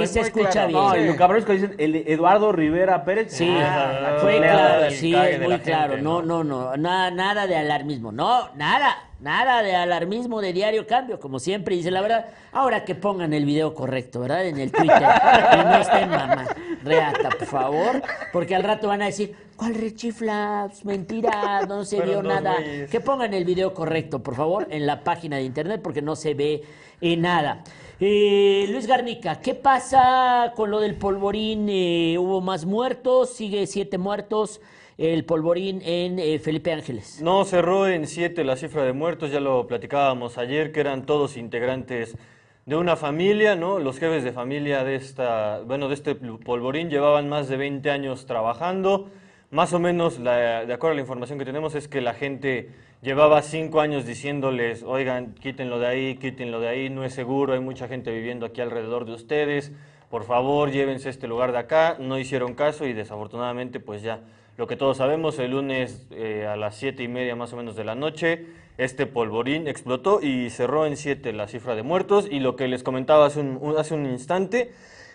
ya 0.01 0.07
se 0.07 0.21
escucha 0.21 0.51
claro. 0.51 0.69
bien. 0.69 0.79
No, 0.79 0.97
y 0.97 1.07
lo 1.09 1.17
cabrón 1.17 1.39
es 1.41 1.45
que 1.45 1.53
dicen 1.55 1.75
el 1.79 1.97
Eduardo 1.97 2.53
Rivera 2.53 3.05
Pérez. 3.05 3.33
Sí, 3.33 3.49
Ah, 3.61 4.19
fue 4.21 4.37
claro, 4.39 4.91
sí, 4.93 5.15
es 5.15 5.41
muy 5.41 5.49
la 5.49 5.59
claro. 5.63 5.89
gente, 5.95 6.03
no, 6.05 6.23
no, 6.23 6.45
no, 6.45 6.77
nada, 6.77 7.11
nada 7.11 7.47
de 7.49 7.57
alarmismo. 7.57 8.13
No, 8.13 8.55
nada, 8.55 9.08
nada 9.21 9.63
de 9.63 9.75
alarmismo 9.75 10.41
de 10.41 10.53
diario 10.53 10.87
cambio, 10.87 11.19
como 11.19 11.39
siempre 11.39 11.77
dice 11.77 11.91
la 11.91 12.01
verdad. 12.01 12.27
Ahora 12.53 12.85
que 12.85 12.95
pongan 12.95 13.33
el 13.33 13.45
video 13.45 13.75
correcto, 13.75 14.21
¿verdad? 14.21 14.47
En 14.47 14.59
el 14.59 14.71
Twitter. 14.71 14.99
que 15.51 15.57
no 15.57 15.77
estén 15.79 16.11
mamá. 16.11 16.47
Reata, 16.85 17.31
por 17.31 17.47
favor. 17.47 18.03
Porque 18.33 18.55
al 18.55 18.63
rato 18.63 18.89
van 18.89 19.03
a 19.03 19.07
decir, 19.07 19.35
¿cuál 19.57 19.75
rechiflas? 19.75 20.85
Mentira, 20.85 21.63
no 21.67 21.85
se 21.85 22.01
vio 22.01 22.23
nada. 22.23 22.57
Que 22.91 23.01
pongan 23.01 23.35
el 23.35 23.45
video 23.45 23.75
correcto, 23.75 24.23
por 24.23 24.35
favor, 24.35 24.67
en 24.71 24.87
la 24.87 25.03
página 25.03 25.37
de 25.37 25.43
internet, 25.43 25.81
porque 25.83 26.03
no 26.03 26.17
se 26.17 26.35
ve 26.35 26.63
eh, 27.01 27.17
nada. 27.17 27.63
Eh, 28.01 28.67
Luis 28.71 28.87
Garnica, 28.87 29.41
¿qué 29.41 29.55
pasa 29.55 30.53
con 30.55 30.71
lo 30.71 30.79
del 30.79 30.95
polvorín? 30.95 31.69
Eh, 31.69 32.17
¿Hubo 32.19 32.41
más 32.41 32.65
muertos? 32.65 33.31
¿Sigue 33.31 33.67
siete 33.67 33.99
muertos? 33.99 34.61
El 34.99 35.25
polvorín 35.25 35.81
en 35.85 36.19
eh, 36.19 36.41
Felipe 36.41 36.73
Ángeles. 36.73 37.23
No, 37.23 37.45
cerró 37.45 37.87
en 37.87 38.09
siete 38.09 38.43
la 38.43 38.57
cifra 38.57 38.83
de 38.83 38.93
muertos, 38.93 39.31
ya 39.31 39.39
lo 39.39 39.67
platicábamos 39.69 40.39
ayer, 40.39 40.73
que 40.73 40.81
eran 40.81 41.07
todos 41.07 41.37
integrantes 41.37 42.17
de 42.67 42.75
una 42.75 42.97
familia, 42.97 43.55
¿no? 43.55 43.79
Los 43.79 44.01
jefes 44.01 44.25
de 44.25 44.33
familia 44.33 44.83
de 44.83 44.97
esta, 44.97 45.61
bueno, 45.61 45.87
de 45.87 45.95
este 45.95 46.17
polvorín 46.17 46.91
llevaban 46.91 47.29
más 47.29 47.49
de 47.49 47.57
20 47.57 47.89
años 47.91 48.27
trabajando. 48.27 49.09
Más 49.51 49.73
o 49.73 49.79
menos, 49.79 50.23
de 50.23 50.71
acuerdo 50.71 50.93
a 50.93 50.95
la 50.97 51.01
información 51.01 51.39
que 51.39 51.47
tenemos, 51.47 51.75
es 51.77 51.89
que 51.89 52.03
la 52.03 52.13
gente 52.13 52.71
llevaba 53.01 53.41
cinco 53.41 53.81
años 53.81 54.05
diciéndoles, 54.05 54.83
oigan, 54.83 55.33
quítenlo 55.35 55.79
de 55.79 55.87
ahí, 55.87 56.17
quítenlo 56.17 56.61
de 56.61 56.69
ahí, 56.69 56.91
no 56.91 57.05
es 57.05 57.15
seguro, 57.15 57.55
hay 57.55 57.61
mucha 57.61 57.89
gente 57.89 58.11
viviendo 58.13 58.45
aquí 58.45 58.61
alrededor 58.61 59.07
de 59.07 59.13
ustedes, 59.13 59.73
por 60.11 60.25
favor, 60.25 60.71
llévense 60.71 61.09
este 61.09 61.29
lugar 61.29 61.53
de 61.53 61.59
acá. 61.59 61.97
No 62.01 62.19
hicieron 62.19 62.55
caso 62.55 62.87
y 62.87 62.93
desafortunadamente, 62.93 63.79
pues 63.81 64.03
ya, 64.03 64.21
lo 64.59 64.67
que 64.67 64.75
todos 64.75 64.97
sabemos, 64.97 65.39
el 65.39 65.53
lunes 65.53 66.05
eh, 66.11 66.45
a 66.45 66.57
las 66.57 66.75
siete 66.75 67.05
y 67.05 67.09
media 67.09 67.37
más 67.37 67.53
o 67.53 67.57
menos 67.57 67.77
de 67.77 67.85
la 67.85 67.95
noche, 67.95 68.45
este 68.77 69.07
polvorín 69.07 69.69
explotó 69.69 70.21
y 70.21 70.51
cerró 70.51 70.85
en 70.85 70.97
siete 70.97 71.33
la 71.33 71.47
cifra 71.47 71.77
de 71.77 71.85
muertos. 71.85 72.27
Y 72.29 72.41
lo 72.41 72.57
que 72.57 72.67
les 72.67 72.83
comentaba 72.83 73.27
hace 73.27 73.39
un, 73.39 74.07
instante 74.07 74.73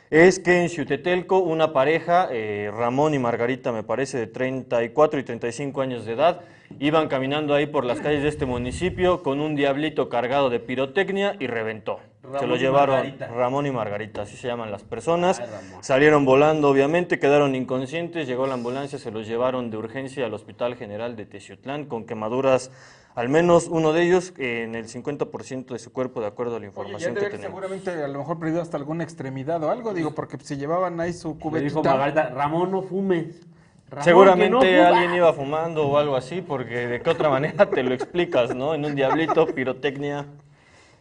es 0.09 0.39
que 0.39 0.61
en 0.61 0.69
Xutetelco 0.69 1.39
una 1.39 1.73
pareja, 1.73 2.29
eh, 2.31 2.71
Ramón 2.73 3.15
y 3.15 3.19
Margarita, 3.19 3.73
me 3.73 3.83
parece, 3.83 4.17
de 4.17 4.27
34 4.27 5.19
y 5.19 5.23
35 5.23 5.81
años 5.81 6.05
de 6.05 6.13
edad, 6.13 6.39
iban 6.79 7.07
caminando 7.07 7.53
ahí 7.53 7.65
por 7.65 7.85
las 7.85 7.99
calles 7.99 8.23
de 8.23 8.29
este 8.29 8.45
municipio 8.45 9.23
con 9.23 9.39
un 9.39 9.55
diablito 9.55 10.09
cargado 10.09 10.49
de 10.49 10.59
pirotecnia 10.59 11.35
y 11.39 11.47
reventó. 11.47 11.99
se 12.39 12.47
lo 12.47 12.55
llevaron 12.55 12.95
Margarita. 12.95 13.27
Ramón 13.27 13.65
y 13.65 13.71
Margarita, 13.71 14.21
así 14.23 14.37
se 14.37 14.47
llaman 14.47 14.71
las 14.71 14.83
personas. 14.83 15.39
Ay. 15.39 15.47
Salieron 15.81 16.25
volando, 16.25 16.69
obviamente, 16.69 17.19
quedaron 17.19 17.55
inconscientes, 17.55 18.27
llegó 18.27 18.47
la 18.47 18.55
ambulancia, 18.55 18.97
se 18.97 19.11
los 19.11 19.27
llevaron 19.27 19.69
de 19.69 19.77
urgencia 19.77 20.25
al 20.25 20.33
Hospital 20.33 20.75
General 20.75 21.15
de 21.15 21.25
Teciutlán 21.25 21.85
con 21.85 22.05
quemaduras, 22.05 22.71
al 23.15 23.29
menos 23.29 23.67
uno 23.67 23.93
de 23.93 24.03
ellos 24.03 24.33
en 24.37 24.73
el 24.75 24.87
50% 24.87 25.65
de 25.67 25.79
su 25.79 25.93
cuerpo, 25.93 26.21
de 26.21 26.27
acuerdo 26.27 26.55
a 26.55 26.59
la 26.59 26.65
Oye, 26.65 26.73
ya 26.73 26.81
información 26.81 27.13
que 27.13 27.21
tenemos. 27.21 27.45
seguramente 27.45 27.91
a 27.91 28.07
lo 28.07 28.19
mejor 28.19 28.39
perdido 28.39 28.61
hasta 28.61 28.77
alguna 28.77 29.03
extremidad 29.03 29.63
o 29.63 29.69
algo, 29.69 29.93
digo, 29.93 30.15
porque 30.15 30.37
si 30.41 30.57
llevaban 30.57 30.99
ahí 30.99 31.13
su 31.13 31.29
Le 31.29 31.61
dijo 31.61 31.81
cubetita. 31.81 31.81
Margarita, 31.83 32.29
Ramón, 32.29 32.71
no 32.71 32.81
fumes. 32.81 33.45
Ramón, 33.93 34.03
Seguramente 34.03 34.77
no 34.77 34.87
alguien 34.87 35.15
iba 35.15 35.33
fumando 35.33 35.87
o 35.87 35.97
algo 35.97 36.15
así, 36.15 36.41
porque 36.41 36.87
de 36.87 37.01
qué 37.01 37.09
otra 37.09 37.29
manera 37.29 37.69
te 37.69 37.83
lo 37.83 37.93
explicas, 37.93 38.55
¿no? 38.55 38.73
En 38.73 38.85
un 38.85 38.95
diablito, 38.95 39.45
pirotecnia. 39.47 40.25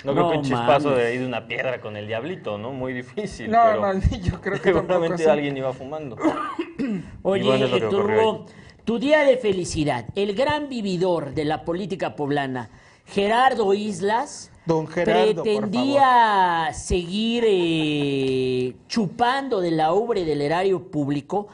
No 0.05 0.13
creo 0.13 0.25
No 0.25 0.31
que 0.31 0.39
un 0.39 0.45
chispazo 0.45 0.91
mames. 0.91 1.05
de 1.05 1.07
ahí 1.07 1.19
de 1.19 1.27
una 1.27 1.47
piedra 1.47 1.81
con 1.81 1.97
el 1.97 2.07
diablito, 2.07 2.59
¿no? 2.59 2.73
Muy 2.73 2.93
difícil. 2.93 3.51
No, 3.51 3.61
pero 3.65 3.95
no, 3.95 4.01
yo 4.23 4.41
creo 4.41 4.61
que 4.61 4.73
seguramente 4.73 5.31
alguien 5.31 5.57
iba 5.57 5.73
fumando. 5.73 6.17
Oye, 7.23 7.45
bueno, 7.45 7.67
eh, 7.67 8.45
tu, 8.85 8.99
día 8.99 9.21
de 9.25 9.37
felicidad, 9.37 10.07
el 10.17 10.35
gran 10.35 10.69
vividor 10.69 11.35
de 11.35 11.45
la 11.45 11.65
política 11.65 12.17
poblana, 12.17 12.71
Gerardo 13.07 13.75
Islas, 13.75 14.51
Don 14.67 14.87
Gerardo, 14.87 15.35
por 15.35 15.45
pretendía 15.45 16.71
seguir 16.73 17.45
eh, 17.47 18.75
chupando 18.89 19.61
de 19.61 19.71
la 19.71 19.93
ubre 19.93 20.25
del 20.25 20.41
erario 20.41 20.91
público 20.91 21.49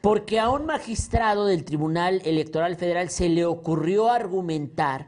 porque 0.00 0.38
a 0.38 0.48
un 0.50 0.66
magistrado 0.66 1.46
del 1.46 1.64
Tribunal 1.64 2.22
Electoral 2.24 2.76
Federal 2.76 3.10
se 3.10 3.28
le 3.28 3.44
ocurrió 3.44 4.10
argumentar 4.10 5.06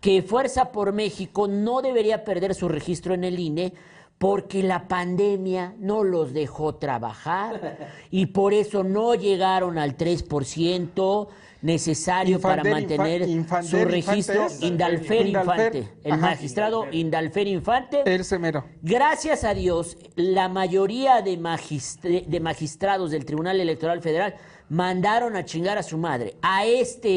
que 0.00 0.22
Fuerza 0.22 0.70
por 0.70 0.92
México 0.92 1.48
no 1.48 1.82
debería 1.82 2.24
perder 2.24 2.54
su 2.54 2.68
registro 2.68 3.14
en 3.14 3.24
el 3.24 3.38
INE 3.38 3.72
porque 4.18 4.62
la 4.62 4.88
pandemia 4.88 5.74
no 5.78 6.02
los 6.02 6.32
dejó 6.32 6.74
trabajar 6.74 7.90
y 8.10 8.26
por 8.26 8.52
eso 8.52 8.82
no 8.84 9.14
llegaron 9.14 9.78
al 9.78 9.96
3% 9.96 11.28
necesario 11.62 12.40
para 12.40 12.62
mantener 12.64 13.22
Infa- 13.22 13.28
Infander, 13.30 13.70
su 13.70 13.84
registro. 13.84 14.42
Infante. 14.44 14.66
Indalfer 14.66 15.26
Indalfer, 15.26 15.76
Infante, 15.76 15.92
el 16.04 16.12
ajá. 16.12 16.20
magistrado 16.22 16.86
Indalfer 16.92 17.46
Infante. 17.48 18.02
El 18.06 18.24
semero. 18.24 18.64
Gracias 18.82 19.44
a 19.44 19.54
Dios, 19.54 19.96
la 20.14 20.48
mayoría 20.48 21.20
de, 21.22 21.36
magistre- 21.38 22.24
de 22.26 22.40
magistrados 22.40 23.10
del 23.10 23.24
Tribunal 23.24 23.60
Electoral 23.60 24.00
Federal 24.00 24.34
mandaron 24.68 25.34
a 25.36 25.44
chingar 25.44 25.78
a 25.78 25.82
su 25.82 25.96
madre, 25.98 26.36
a 26.42 26.64
este 26.66 27.08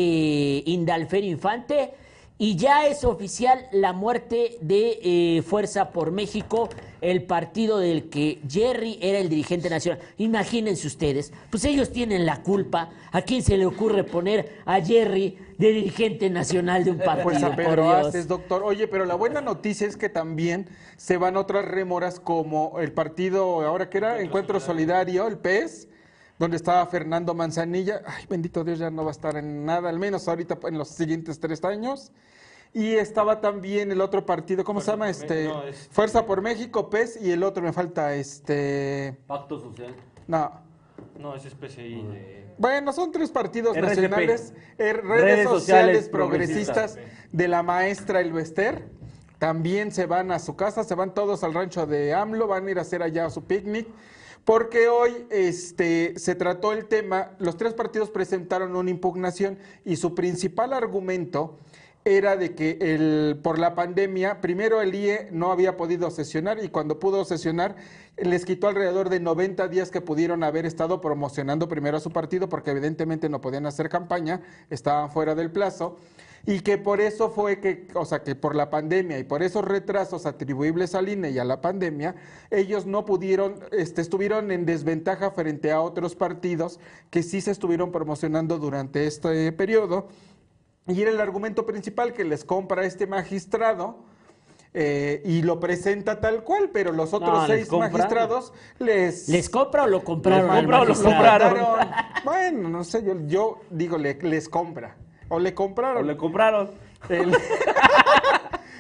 Indalfer 0.66 1.24
Infante, 1.24 1.94
y 2.42 2.56
ya 2.56 2.88
es 2.88 3.04
oficial 3.04 3.68
la 3.72 3.94
muerte 3.94 4.58
de 4.62 4.98
eh, 5.04 5.44
Fuerza 5.44 5.92
por 5.92 6.12
México, 6.12 6.70
el 7.00 7.22
partido 7.22 7.78
del 7.78 8.10
que 8.10 8.42
Jerry 8.50 8.98
era 9.00 9.20
el 9.20 9.30
dirigente 9.30 9.70
nacional. 9.70 10.02
Imagínense 10.18 10.88
ustedes, 10.88 11.32
pues 11.52 11.66
ellos 11.66 11.92
tienen 11.92 12.26
la 12.26 12.42
culpa. 12.42 12.90
¿A 13.12 13.22
quién 13.22 13.44
se 13.44 13.58
le 13.58 13.68
ocurre 13.68 14.04
poner 14.04 14.58
a 14.66 14.82
Jerry 14.82 15.38
de 15.60 15.72
dirigente 15.72 16.32
nacional 16.32 16.84
de 16.84 16.90
un 16.90 16.98
partido? 16.98 17.26
Pues 17.26 17.44
a 17.44 17.50
por 17.50 17.58
Pedro? 17.58 17.92
Astes, 17.92 18.28
doctor. 18.28 18.64
Oye, 18.64 18.88
pero 18.88 19.06
la 19.06 19.14
buena 19.14 19.42
noticia 19.42 19.86
es 19.86 19.96
que 19.96 20.10
también 20.10 20.68
se 20.98 21.18
van 21.18 21.38
otras 21.38 21.64
rémoras 21.64 22.20
como 22.20 22.80
el 22.80 22.92
partido, 22.92 23.62
ahora 23.62 23.88
que 23.88 24.00
era 24.00 24.20
Encuentro 24.20 24.60
Solidario, 24.60 25.28
el 25.28 25.38
PES, 25.38 25.90
donde 26.40 26.58
estaba 26.58 26.84
Fernando 26.88 27.36
Manzanilla. 27.36 28.02
Ay, 28.04 28.26
bendito 28.28 28.64
Dios, 28.64 28.80
ya 28.80 28.90
no 28.90 29.04
va 29.04 29.10
a 29.10 29.12
estar 29.12 29.38
en 29.38 29.64
nada, 29.64 29.90
al 29.90 30.00
menos 30.00 30.28
ahorita 30.28 30.58
en 30.64 30.80
los 30.80 30.88
siguientes 30.88 31.40
tres 31.40 31.64
años. 31.64 32.12
Y 32.74 32.94
estaba 32.96 33.42
también 33.42 33.92
el 33.92 34.00
otro 34.00 34.26
partido, 34.26 34.64
¿cómo 34.64 34.80
se 34.80 34.92
llama? 34.92 35.10
Este, 35.10 35.46
no, 35.46 35.64
es- 35.64 35.90
Fuerza 35.92 36.26
por 36.26 36.42
México, 36.42 36.90
PES, 36.90 37.20
y 37.22 37.32
el 37.32 37.44
otro 37.44 37.62
me 37.62 37.74
falta, 37.74 38.16
este, 38.16 39.18
Pacto 39.28 39.60
social. 39.60 39.96
no. 40.28 40.72
No, 41.18 41.36
es 41.36 41.44
PCI 41.44 42.04
de... 42.04 42.46
Bueno, 42.58 42.94
son 42.94 43.12
tres 43.12 43.30
partidos 43.32 43.76
RCP. 43.76 43.88
nacionales, 43.90 44.54
eh, 44.78 44.94
redes, 44.94 45.04
Redes 45.04 45.50
sociales, 45.50 45.50
sociales 45.50 46.10
progresistas 46.10 46.98
de 47.32 47.48
la 47.48 47.62
maestra 47.64 48.22
Elvester. 48.22 48.88
También 49.38 49.92
se 49.92 50.06
van 50.06 50.32
a 50.32 50.40
su 50.40 50.56
casa, 50.56 50.84
se 50.84 50.96
van 50.96 51.14
todos 51.14 51.44
al 51.44 51.54
rancho 51.54 51.86
de 51.86 52.14
AMLO, 52.14 52.48
van 52.48 52.68
a 52.68 52.72
ir 52.72 52.80
a 52.80 52.82
hacer 52.84 53.04
allá 53.04 53.30
su 53.30 53.44
picnic. 53.44 53.88
Porque 54.46 54.88
hoy 54.88 55.28
este, 55.30 56.18
se 56.18 56.34
trató 56.36 56.72
el 56.74 56.86
tema, 56.86 57.32
los 57.40 57.58
tres 57.58 57.74
partidos 57.76 58.10
presentaron 58.10 58.76
una 58.76 58.90
impugnación 58.90 59.60
y 59.86 59.96
su 59.98 60.16
principal 60.16 60.74
argumento 60.74 61.60
era 62.04 62.36
de 62.36 62.56
que 62.56 62.78
el, 62.82 63.40
por 63.44 63.60
la 63.60 63.76
pandemia, 63.76 64.42
primero 64.42 64.82
el 64.82 64.96
IE 64.96 65.28
no 65.32 65.52
había 65.52 65.78
podido 65.78 66.10
sesionar 66.10 66.64
y 66.64 66.70
cuando 66.70 67.00
pudo 67.00 67.26
sesionar 67.26 67.76
les 68.18 68.46
quitó 68.46 68.68
alrededor 68.68 69.10
de 69.10 69.20
90 69.20 69.68
días 69.68 69.92
que 69.92 70.02
pudieron 70.02 70.44
haber 70.44 70.66
estado 70.66 71.00
promocionando 71.02 71.68
primero 71.68 71.98
a 71.98 72.00
su 72.00 72.12
partido 72.12 72.50
porque 72.50 72.72
evidentemente 72.72 73.30
no 73.30 73.42
podían 73.42 73.66
hacer 73.66 73.90
campaña, 73.90 74.42
estaban 74.70 75.12
fuera 75.12 75.36
del 75.36 75.52
plazo 75.52 75.98
y 76.46 76.62
que 76.62 76.78
por 76.78 77.02
eso 77.02 77.30
fue 77.30 77.60
que, 77.60 77.88
o 77.94 78.06
sea, 78.06 78.24
que 78.24 78.36
por 78.36 78.56
la 78.56 78.70
pandemia 78.70 79.20
y 79.20 79.24
por 79.24 79.44
esos 79.44 79.64
retrasos 79.64 80.26
atribuibles 80.26 80.96
al 80.96 81.10
INE 81.10 81.30
y 81.30 81.40
a 81.40 81.46
la 81.46 81.62
pandemia, 81.62 82.16
ellos 82.50 82.86
no 82.86 83.06
pudieron, 83.06 83.60
este, 83.72 84.02
estuvieron 84.02 84.52
en 84.52 84.66
desventaja 84.66 85.32
frente 85.32 85.72
a 85.72 85.82
otros 85.82 86.16
partidos 86.16 86.80
que 87.10 87.22
sí 87.22 87.42
se 87.42 87.52
estuvieron 87.52 87.92
promocionando 87.92 88.58
durante 88.58 89.06
este 89.06 89.52
periodo. 89.52 90.08
Y 90.88 91.02
era 91.02 91.12
el 91.12 91.22
argumento 91.22 91.66
principal 91.66 92.14
que 92.14 92.24
les 92.24 92.44
compra 92.44 92.84
este 92.86 93.06
magistrado 93.08 94.00
eh, 94.74 95.22
y 95.26 95.42
lo 95.42 95.60
presenta 95.60 96.20
tal 96.22 96.44
cual, 96.44 96.70
pero 96.74 96.92
los 96.92 97.14
otros 97.14 97.40
No, 97.42 97.48
seis 97.48 97.68
compra. 97.68 97.90
magistrados 97.90 98.54
les... 98.80 99.28
¿Les 99.30 99.50
compra 99.50 99.84
o 99.84 99.88
lo 99.88 100.04
compraron? 100.04 100.48
¿Les 100.48 100.50
al 100.52 100.60
compra 100.62 100.82
o 100.82 100.86
lo 100.86 100.96
compraron? 100.96 101.58
Bueno, 102.24 102.70
no 102.70 102.84
sé, 102.84 103.04
yo, 103.04 103.16
yo 103.28 103.60
digo, 103.70 103.98
le- 103.98 104.16
les 104.22 104.48
compra. 104.50 104.96
O 105.30 105.40
le 105.40 105.50
O 105.52 105.56
compraron. 105.56 106.08
le 106.08 106.18
compraron. 106.18 106.72
El- 107.10 107.36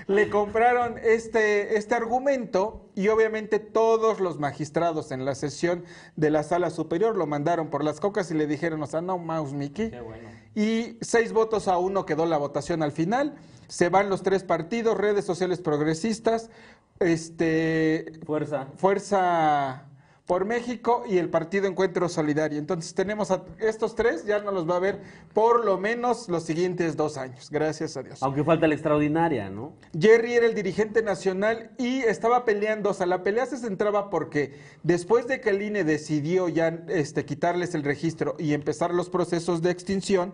le 0.07 0.29
compraron 0.29 0.97
este, 1.03 1.77
este 1.77 1.95
argumento 1.95 2.89
y 2.95 3.07
obviamente 3.07 3.59
todos 3.59 4.19
los 4.19 4.39
magistrados 4.39 5.11
en 5.11 5.25
la 5.25 5.35
sesión 5.35 5.83
de 6.15 6.29
la 6.29 6.43
sala 6.43 6.69
superior 6.69 7.15
lo 7.15 7.27
mandaron 7.27 7.69
por 7.69 7.83
las 7.83 7.99
cocas 7.99 8.29
y 8.31 8.33
le 8.33 8.47
dijeron, 8.47 8.81
o 8.81 8.87
sea, 8.87 9.01
no, 9.01 9.17
Mouse 9.17 9.53
Mickey. 9.53 9.91
Y 10.55 10.97
seis 11.01 11.33
votos 11.33 11.67
a 11.67 11.77
uno 11.77 12.05
quedó 12.05 12.25
la 12.25 12.37
votación 12.37 12.83
al 12.83 12.91
final. 12.91 13.35
Se 13.67 13.89
van 13.89 14.09
los 14.09 14.21
tres 14.21 14.43
partidos, 14.43 14.97
redes 14.97 15.23
sociales 15.25 15.61
progresistas, 15.61 16.49
este, 16.99 18.19
Fuerza. 18.25 18.67
Fuerza 18.75 19.85
por 20.31 20.45
México 20.45 21.03
y 21.05 21.17
el 21.17 21.27
Partido 21.27 21.67
Encuentro 21.67 22.07
Solidario. 22.07 22.57
Entonces 22.57 22.93
tenemos 22.93 23.31
a 23.31 23.43
estos 23.59 23.95
tres, 23.95 24.25
ya 24.25 24.39
no 24.39 24.53
los 24.53 24.65
va 24.65 24.77
a 24.77 24.79
ver 24.79 25.01
por 25.33 25.65
lo 25.65 25.77
menos 25.77 26.29
los 26.29 26.43
siguientes 26.43 26.95
dos 26.95 27.17
años, 27.17 27.49
gracias 27.51 27.97
a 27.97 28.03
Dios. 28.03 28.23
Aunque 28.23 28.41
falta 28.45 28.65
la 28.65 28.75
extraordinaria, 28.75 29.49
¿no? 29.49 29.73
Jerry 29.91 30.35
era 30.35 30.45
el 30.45 30.55
dirigente 30.55 31.03
nacional 31.03 31.71
y 31.77 31.99
estaba 32.03 32.45
peleando, 32.45 32.91
o 32.91 32.93
sea, 32.93 33.07
la 33.07 33.23
pelea 33.23 33.45
se 33.45 33.57
centraba 33.57 34.09
porque 34.09 34.53
después 34.83 35.27
de 35.27 35.41
que 35.41 35.49
el 35.49 35.61
INE 35.63 35.83
decidió 35.83 36.47
ya 36.47 36.81
este, 36.87 37.25
quitarles 37.25 37.75
el 37.75 37.83
registro 37.83 38.37
y 38.39 38.53
empezar 38.53 38.93
los 38.93 39.09
procesos 39.09 39.61
de 39.61 39.71
extinción, 39.71 40.31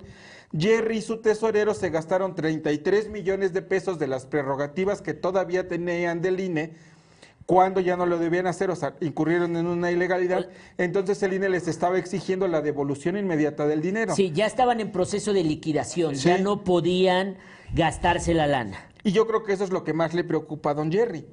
Jerry 0.55 0.97
y 0.97 1.01
su 1.01 1.21
tesorero 1.21 1.73
se 1.73 1.89
gastaron 1.89 2.35
33 2.35 3.09
millones 3.09 3.51
de 3.51 3.63
pesos 3.63 3.97
de 3.97 4.05
las 4.05 4.27
prerrogativas 4.27 5.01
que 5.01 5.15
todavía 5.15 5.67
tenían 5.67 6.21
del 6.21 6.39
INE 6.39 6.75
cuando 7.47 7.79
ya 7.79 7.95
no 7.95 8.05
lo 8.05 8.19
debían 8.19 8.45
hacer, 8.45 8.69
o 8.69 8.75
sea, 8.75 8.95
incurrieron 8.99 9.55
en 9.55 9.65
una 9.67 9.89
ilegalidad, 9.89 10.49
entonces 10.77 11.23
el 11.23 11.31
INE 11.33 11.47
les 11.47 11.69
estaba 11.69 11.97
exigiendo 11.97 12.45
la 12.49 12.61
devolución 12.61 13.17
inmediata 13.17 13.65
del 13.65 13.81
dinero. 13.81 14.13
Sí, 14.13 14.31
ya 14.33 14.45
estaban 14.45 14.81
en 14.81 14.91
proceso 14.91 15.31
de 15.31 15.45
liquidación, 15.45 16.17
Sí. 16.17 16.27
ya 16.27 16.37
no 16.39 16.65
podían 16.65 17.37
gastarse 17.73 18.33
la 18.33 18.47
lana. 18.47 18.77
Y 19.01 19.13
yo 19.13 19.25
creo 19.27 19.43
que 19.45 19.53
eso 19.53 19.63
es 19.63 19.71
lo 19.71 19.85
que 19.85 19.93
más 19.93 20.13
le 20.13 20.25
preocupa 20.25 20.71
a 20.71 20.73
don 20.73 20.91
Jerry. 20.91 21.25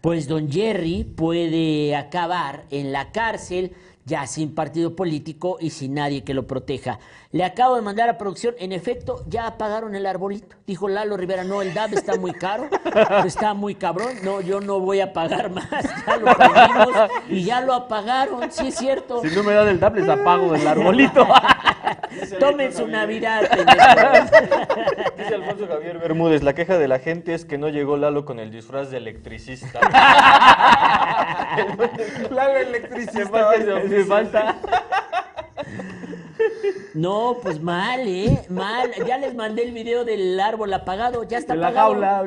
Pues 0.00 0.28
don 0.28 0.48
Jerry 0.50 1.02
puede 1.02 1.96
acabar 1.96 2.64
en 2.70 2.92
la 2.92 3.10
cárcel 3.10 3.72
ya 4.04 4.26
sin 4.28 4.54
partido 4.54 4.94
político 4.94 5.58
y 5.60 5.70
sin 5.70 5.94
nadie 5.94 6.22
que 6.22 6.34
lo 6.34 6.46
proteja. 6.46 7.00
Le 7.32 7.44
acabo 7.44 7.76
de 7.76 7.80
mandar 7.80 8.10
a 8.10 8.18
producción, 8.18 8.54
en 8.58 8.72
efecto, 8.72 9.24
ya 9.26 9.46
apagaron 9.46 9.94
el 9.94 10.04
arbolito. 10.04 10.54
Dijo 10.66 10.86
Lalo 10.86 11.16
Rivera, 11.16 11.44
no, 11.44 11.62
el 11.62 11.72
DAB 11.72 11.94
está 11.94 12.16
muy 12.16 12.32
caro, 12.32 12.68
está 13.24 13.54
muy 13.54 13.74
cabrón, 13.74 14.16
no, 14.22 14.42
yo 14.42 14.60
no 14.60 14.80
voy 14.80 15.00
a 15.00 15.14
pagar 15.14 15.50
más, 15.50 15.82
ya 16.06 16.16
lo 16.18 16.26
pagamos 16.26 16.88
y 17.30 17.42
ya 17.42 17.62
lo 17.62 17.72
apagaron, 17.72 18.52
sí 18.52 18.68
es 18.68 18.74
cierto. 18.74 19.22
Si 19.22 19.34
no 19.34 19.42
me 19.44 19.54
dan 19.54 19.68
el 19.68 19.80
DAP, 19.80 19.96
les 19.96 20.08
apago 20.10 20.54
el 20.54 20.66
arbolito. 20.66 21.26
Tomen 22.38 22.70
su 22.70 22.86
Navidad. 22.86 23.48
Dice 25.16 25.34
Alfonso 25.34 25.66
Javier 25.66 26.00
Bermúdez, 26.00 26.42
la 26.42 26.54
queja 26.54 26.76
de 26.76 26.86
la 26.86 26.98
gente 26.98 27.32
es 27.32 27.46
que 27.46 27.56
no 27.56 27.70
llegó 27.70 27.96
Lalo 27.96 28.26
con 28.26 28.40
el 28.40 28.50
disfraz 28.50 28.90
de 28.90 28.98
electricista. 28.98 29.80
Claro, 32.28 32.56
electricista. 32.58 33.50
Me 33.88 34.04
falta. 34.04 34.56
No, 36.94 37.38
pues 37.42 37.60
mal, 37.60 38.06
¿eh? 38.06 38.44
Mal. 38.48 38.90
Ya 39.06 39.18
les 39.18 39.34
mandé 39.34 39.62
el 39.64 39.72
video 39.72 40.04
del 40.04 40.38
árbol 40.40 40.72
apagado, 40.74 41.24
ya 41.24 41.38
está 41.38 41.54
De 41.54 41.60
la 41.60 41.68
apagado. 41.68 41.92
jaula. 41.94 42.26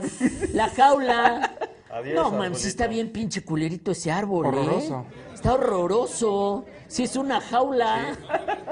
La 0.54 0.70
jaula. 0.70 1.52
Adiós, 1.92 2.16
no, 2.16 2.38
man, 2.38 2.56
sí 2.56 2.68
está 2.68 2.88
bien 2.88 3.10
pinche 3.12 3.44
culerito 3.44 3.92
ese 3.92 4.12
árbol, 4.12 4.46
¿eh? 4.46 4.50
Horroroso. 4.50 5.06
Está 5.34 5.54
horroroso. 5.54 6.66
Sí 6.88 7.04
es 7.04 7.16
una 7.16 7.40
jaula. 7.42 8.16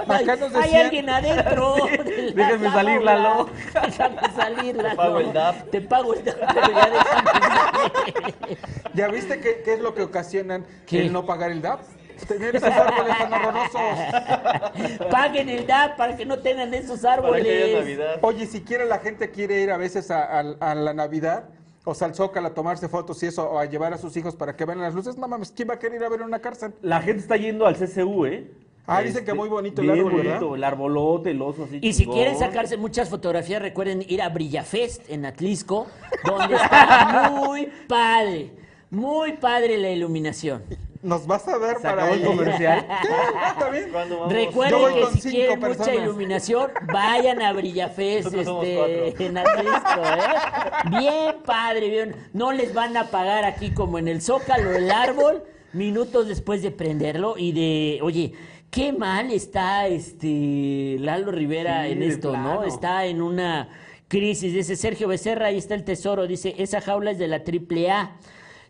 Ay, 0.08 0.24
Acá 0.24 0.36
nos 0.36 0.54
hay 0.56 0.74
alguien 0.76 1.10
adentro. 1.10 1.76
de 1.76 2.32
la- 2.32 2.34
Déjame 2.46 2.66
la 2.66 2.74
salir, 2.74 2.96
jaula. 2.96 3.16
Lalo. 3.16 3.50
Déjame 3.86 4.22
salir, 4.36 4.76
Lalo. 4.76 4.96
pago 4.96 5.20
el 5.20 5.34
DAP. 5.34 5.70
Te 5.72 5.82
pago 5.82 6.14
el 6.14 6.26
DAP, 6.26 6.38
pero 6.54 6.68
ya 6.72 6.90
déjame 6.90 7.32
salir. 7.32 8.58
¿Ya 8.94 9.08
viste 9.08 9.40
qué, 9.40 9.62
qué 9.64 9.74
es 9.76 9.80
lo 9.80 9.94
que 9.96 10.04
ocasionan 10.04 10.66
¿Qué? 10.86 11.02
el 11.02 11.14
no 11.14 11.26
pagar 11.26 11.52
el 11.52 11.62
DAP? 11.62 11.82
Tener 12.28 12.56
esos 12.56 12.70
árboles 12.70 13.18
tan 13.18 13.34
horrorosos. 13.34 13.82
Paguen 15.12 15.50
el 15.50 15.68
DAP 15.68 15.98
para 15.98 16.16
que 16.16 16.26
no 16.26 16.40
tengan 16.40 16.74
esos 16.74 17.02
Para 17.02 17.22
que 17.22 17.24
haya 17.24 17.34
árboles. 17.34 17.80
Navidad. 17.80 18.20
Oye, 18.22 18.46
siquiera 18.48 18.86
la 18.86 19.00
gente 19.00 19.30
quiere 19.32 19.62
ir 19.62 19.72
a 19.72 19.78
veces 19.78 20.10
a, 20.12 20.40
a- 20.40 20.56
a 20.72 20.76
la 20.76 20.94
Navidad, 20.94 21.46
o 21.86 21.94
sea, 21.94 22.08
al 22.08 22.16
Zócalo 22.16 22.48
a 22.48 22.54
tomarse 22.54 22.88
fotos 22.88 23.22
y 23.24 23.28
eso, 23.28 23.50
o 23.50 23.60
a 23.60 23.66
llevar 23.66 23.94
a 23.94 23.98
sus 23.98 24.16
hijos 24.18 24.36
para 24.36 24.56
que 24.56 24.66
vean 24.66 24.80
las 24.82 24.94
luces. 24.94 25.18
No 25.18 25.28
mames, 25.28 25.52
¿quién 25.56 25.70
va 25.70 25.74
a 25.76 25.80
querer 25.80 26.00
ir 26.00 26.06
a 26.06 26.10
ver 26.10 26.22
una 26.22 26.40
cárcel? 26.40 26.74
La 26.82 27.02
gente 27.02 27.22
está 27.22 27.36
yendo 27.38 27.66
al 27.66 27.76
CCU, 27.76 28.26
¿eh? 28.26 28.52
Ah, 28.86 29.02
dicen 29.02 29.24
que 29.24 29.34
muy 29.34 29.48
bonito 29.48 29.82
el 29.82 29.92
árbol, 29.92 30.12
bonito, 30.12 30.30
¿verdad? 30.30 30.56
El 30.56 30.64
arbolote, 30.66 31.32
el 31.32 31.42
oso 31.42 31.64
así. 31.64 31.80
Y 31.82 31.94
si 31.94 32.00
chingón. 32.04 32.16
quieren 32.18 32.38
sacarse 32.38 32.76
muchas 32.76 33.10
fotografías, 33.10 33.62
recuerden 33.62 34.04
ir 34.08 34.22
a 34.22 34.28
Brillafest 34.28 35.10
en 35.10 35.26
Atlisco, 35.26 35.88
donde 36.26 36.56
está 36.56 37.32
muy 37.34 37.70
padre, 37.88 38.52
muy 38.90 39.34
padre 39.38 39.78
la 39.78 39.90
iluminación. 39.90 40.64
¿Nos 41.04 41.28
vas 41.28 41.46
a 41.50 41.60
dar 41.60 41.76
Se 41.76 41.82
para 41.82 42.12
el 42.12 42.24
comercial. 42.24 42.88
Recuerden 44.30 44.96
que 44.96 45.06
si 45.08 45.20
cinco 45.20 45.36
quieren 45.36 45.60
mucha 45.60 45.94
iluminación, 45.94 46.72
vayan 46.94 47.42
a 47.42 47.52
Brillafest 47.52 48.34
este, 48.34 49.26
en 49.26 49.38
Atlisco, 49.38 50.02
¿eh? 50.02 50.98
Bien 50.98 51.36
padre, 51.46 51.90
bien. 51.90 52.16
No 52.32 52.54
les 52.54 52.74
van 52.74 52.96
a 52.96 53.12
pagar 53.12 53.44
aquí 53.44 53.72
como 53.72 54.00
en 54.00 54.08
el 54.08 54.22
Zócalo 54.22 54.72
el 54.72 54.90
árbol 54.90 55.44
minutos 55.74 56.28
después 56.28 56.62
de 56.62 56.72
prenderlo 56.72 57.36
y 57.38 57.52
de, 57.52 58.00
oye, 58.02 58.32
qué 58.70 58.94
mal 58.94 59.30
está 59.32 59.88
este 59.88 60.96
Lalo 61.00 61.32
Rivera 61.32 61.86
Sí, 61.86 61.92
en 61.92 62.04
esto, 62.04 62.38
¿no? 62.38 62.64
Está 62.64 63.06
en 63.08 63.22
una 63.22 63.68
crisis. 64.08 64.54
Dice 64.54 64.78
Sergio 64.78 65.10
Becerra, 65.10 65.48
ahí 65.48 65.58
está 65.58 65.76
el 65.76 65.84
tesoro. 65.84 66.28
Dice, 66.28 66.56
esa 66.58 66.80
jaula 66.80 67.12
es 67.12 67.18
de 67.18 67.28
la 67.28 67.38
AAA. 67.38 68.18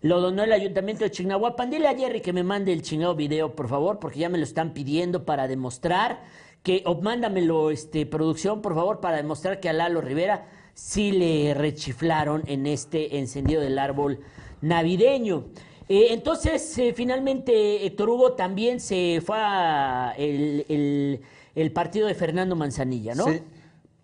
Lo 0.04 0.20
donó 0.20 0.44
el 0.44 0.52
ayuntamiento 0.52 1.06
de 1.06 1.12
Chignahuapan. 1.12 1.70
Dile 1.72 1.88
a 1.88 1.96
Jerry 1.98 2.20
que 2.22 2.34
me 2.34 2.44
mande 2.44 2.74
el 2.74 2.82
chingado 2.82 3.16
video, 3.16 3.56
por 3.56 3.70
favor, 3.70 4.00
porque 4.00 4.20
ya 4.20 4.28
me 4.30 4.38
lo 4.38 4.44
están 4.44 4.74
pidiendo 4.74 5.24
para 5.26 5.48
demostrar 5.48 6.22
que, 6.62 6.84
o 6.86 7.02
mándamelo, 7.02 7.72
este, 7.72 8.06
producción, 8.06 8.62
por 8.62 8.76
favor, 8.76 9.00
para 9.00 9.16
demostrar 9.18 9.62
que 9.62 9.70
a 9.70 9.74
Lalo 9.74 10.02
Rivera 10.02 10.46
sí 10.74 11.12
le 11.14 11.54
rechiflaron 11.54 12.44
en 12.48 12.68
este 12.68 13.18
encendido 13.18 13.62
del 13.62 13.80
árbol 13.80 14.20
navideño. 14.62 15.46
Eh, 15.88 16.08
entonces, 16.12 16.78
eh, 16.78 16.94
finalmente, 16.94 17.86
Héctor 17.86 18.10
Hugo 18.10 18.34
también 18.34 18.82
se 18.82 19.22
fue 19.26 19.38
a 19.40 20.14
el, 20.18 20.66
el- 20.68 21.22
el 21.56 21.72
partido 21.72 22.08
de 22.08 22.16
Fernando 22.16 22.56
Manzanilla, 22.58 23.16
¿no? 23.16 23.26
Sí. 23.26 23.42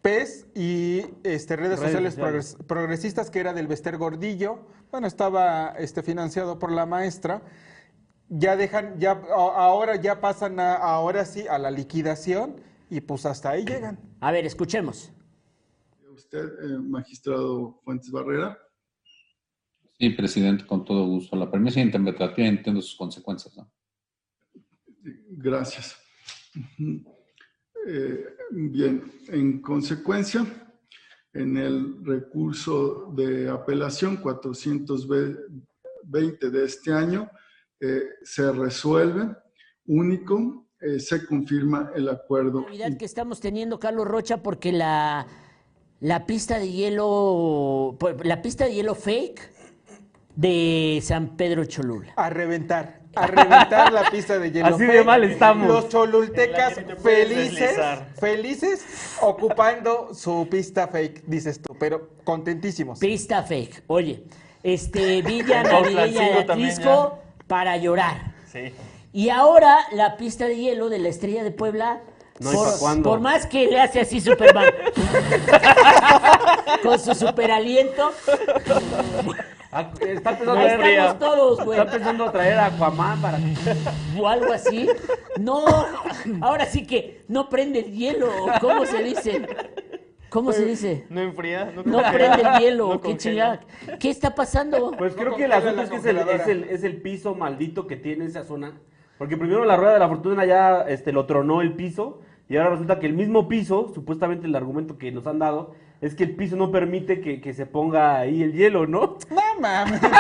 PES 0.01 0.47
y 0.55 0.99
este, 1.23 1.57
redes, 1.57 1.79
Redes 1.79 1.91
sociales, 1.91 2.13
sociales. 2.13 2.55
progres- 2.55 2.65
progresistas, 2.67 3.29
que 3.29 3.39
era 3.39 3.51
del 3.53 3.67
Bester 3.67 3.97
Gordillo. 3.97 4.59
Bueno, 4.91 5.07
estaba 5.07 5.75
este, 5.77 6.01
financiado 6.03 6.57
por 6.57 6.71
la 6.71 6.85
maestra. 6.85 7.41
Ya 8.29 8.55
dejan, 8.55 8.99
ya 8.99 9.11
ahora 9.33 9.95
ya 9.95 10.19
pasan 10.21 10.59
a- 10.59 10.75
ahora 10.75 11.25
sí 11.25 11.47
a 11.47 11.57
la 11.57 11.71
liquidación 11.71 12.55
y 12.89 13.01
pues 13.01 13.25
hasta 13.25 13.51
ahí 13.51 13.65
llegan. 13.65 13.99
A 14.19 14.31
ver, 14.31 14.45
escuchemos. 14.45 15.11
Usted, 16.13 16.45
eh, 16.45 16.77
magistrado 16.79 17.79
Fuentes 17.83 18.11
Barrera. 18.11 18.57
Sí, 19.97 20.09
presidente, 20.11 20.65
con 20.65 20.85
todo 20.85 21.05
gusto. 21.07 21.35
La 21.35 21.49
permisa 21.49 21.79
interpretativa 21.81 22.47
entiendo 22.47 22.81
sus 22.81 22.95
consecuencias. 22.95 23.55
¿no? 23.57 23.69
Gracias. 25.31 25.97
Eh, 27.87 28.25
bien, 28.51 29.03
en 29.29 29.61
consecuencia, 29.61 30.45
en 31.33 31.57
el 31.57 32.03
recurso 32.03 33.11
de 33.15 33.49
apelación 33.49 34.17
420 34.17 36.49
de 36.49 36.65
este 36.65 36.91
año, 36.91 37.29
eh, 37.79 38.01
se 38.23 38.51
resuelve 38.51 39.35
único, 39.85 40.67
eh, 40.81 40.99
se 40.99 41.25
confirma 41.25 41.91
el 41.95 42.09
acuerdo. 42.09 42.61
Navidad 42.61 42.97
que 42.97 43.05
estamos 43.05 43.39
teniendo, 43.39 43.79
Carlos 43.79 44.07
Rocha, 44.07 44.41
porque 44.41 44.71
la, 44.71 45.27
la 45.99 46.25
pista 46.25 46.57
de 46.59 46.71
hielo, 46.71 47.95
pues, 47.99 48.15
la 48.25 48.41
pista 48.41 48.65
de 48.65 48.73
hielo 48.73 48.95
fake 48.95 49.58
de 50.35 50.99
San 51.03 51.35
Pedro 51.35 51.65
Cholula. 51.65 52.13
A 52.15 52.29
reventar, 52.29 53.01
a 53.15 53.27
reventar 53.27 53.91
la 53.91 54.09
pista 54.09 54.39
de 54.39 54.51
hielo. 54.51 54.67
Así 54.75 54.85
de 54.85 55.03
mal 55.03 55.23
estamos. 55.23 55.67
Los 55.67 55.89
cholultecas 55.89 56.75
felices, 57.01 57.59
deslizar. 57.59 58.07
felices, 58.19 58.85
ocupando 59.21 60.13
su 60.13 60.47
pista 60.49 60.87
fake, 60.87 61.23
dices 61.25 61.61
tú, 61.61 61.75
pero 61.79 62.09
contentísimos. 62.23 62.99
Pista 62.99 63.43
fake. 63.43 63.83
Oye, 63.87 64.23
este 64.63 65.21
Villa 65.25 65.63
Navideña 65.63 66.29
de 66.29 66.39
Atlisco 66.39 67.19
para 67.47 67.77
llorar. 67.77 68.33
Sí. 68.51 68.73
Y 69.11 69.29
ahora 69.29 69.77
la 69.91 70.17
pista 70.17 70.45
de 70.45 70.55
hielo 70.55 70.89
de 70.89 70.99
la 70.99 71.09
Estrella 71.09 71.43
de 71.43 71.51
Puebla. 71.51 72.01
No 72.39 72.51
por, 72.53 73.03
por 73.03 73.19
más 73.19 73.45
que 73.47 73.67
le 73.67 73.81
hace 73.81 73.99
así 73.99 74.21
Superman. 74.21 74.71
con 76.83 76.97
su 76.97 77.13
super 77.13 77.51
aliento. 77.51 78.11
Ah, 78.67 79.33
Está 79.71 80.31
pensando, 80.31 80.53
Ahí 80.53 80.67
traer- 80.77 80.99
estamos 80.99 81.19
todos, 81.19 81.63
güey. 81.65 81.79
está 81.79 81.91
pensando 81.91 82.31
traer 82.31 82.57
a 82.57 82.65
Aquaman 82.67 83.21
para. 83.21 83.39
o 84.19 84.27
algo 84.27 84.51
así. 84.51 84.89
No, 85.39 85.63
ahora 86.41 86.65
sí 86.65 86.85
que 86.87 87.23
no 87.27 87.49
prende 87.49 87.79
el 87.79 87.91
hielo. 87.93 88.29
¿Cómo 88.61 88.85
se 88.85 89.03
dice? 89.03 89.45
¿Cómo 90.29 90.51
se 90.51 90.65
dice? 90.65 91.05
¿No 91.09 91.21
enfría? 91.21 91.71
¿No, 91.75 91.83
No 91.83 91.99
prende 92.11 92.41
el 92.41 92.59
hielo. 92.59 92.87
¿No 92.95 93.01
¿Qué 93.01 93.17
chingada? 93.17 93.59
¿Qué 93.99 94.09
está 94.09 94.33
pasando? 94.33 94.91
Pues 94.97 95.13
creo 95.13 95.31
No 95.31 95.35
que 95.37 95.45
el 95.45 95.51
asunto 95.51 95.81
es 95.83 95.89
que 95.89 95.95
es 95.97 96.05
el, 96.05 96.17
es, 96.17 96.47
el, 96.47 96.63
es 96.65 96.83
el 96.83 97.01
piso 97.01 97.35
maldito 97.35 97.85
que 97.85 97.95
tiene 97.95 98.25
esa 98.25 98.43
zona. 98.43 98.73
Porque 99.19 99.37
primero 99.37 99.65
la 99.65 99.75
rueda 99.75 99.93
de 99.93 99.99
la 99.99 100.07
fortuna 100.07 100.45
ya 100.45 100.81
este, 100.87 101.11
lo 101.11 101.25
tronó 101.25 101.61
el 101.61 101.73
piso. 101.73 102.21
Y 102.47 102.57
ahora 102.57 102.71
resulta 102.71 102.99
que 102.99 103.05
el 103.05 103.13
mismo 103.13 103.47
piso, 103.47 103.91
supuestamente 103.93 104.47
el 104.47 104.55
argumento 104.55 104.97
que 104.97 105.11
nos 105.11 105.27
han 105.27 105.37
dado, 105.37 105.75
es 106.01 106.15
que 106.15 106.23
el 106.23 106.35
piso 106.35 106.55
no 106.55 106.71
permite 106.71 107.19
que, 107.21 107.41
que 107.41 107.53
se 107.53 107.65
ponga 107.65 108.19
ahí 108.19 108.41
el 108.43 108.53
hielo, 108.53 108.87
¿no? 108.87 109.17
No 109.29 109.59
mames. 109.59 109.99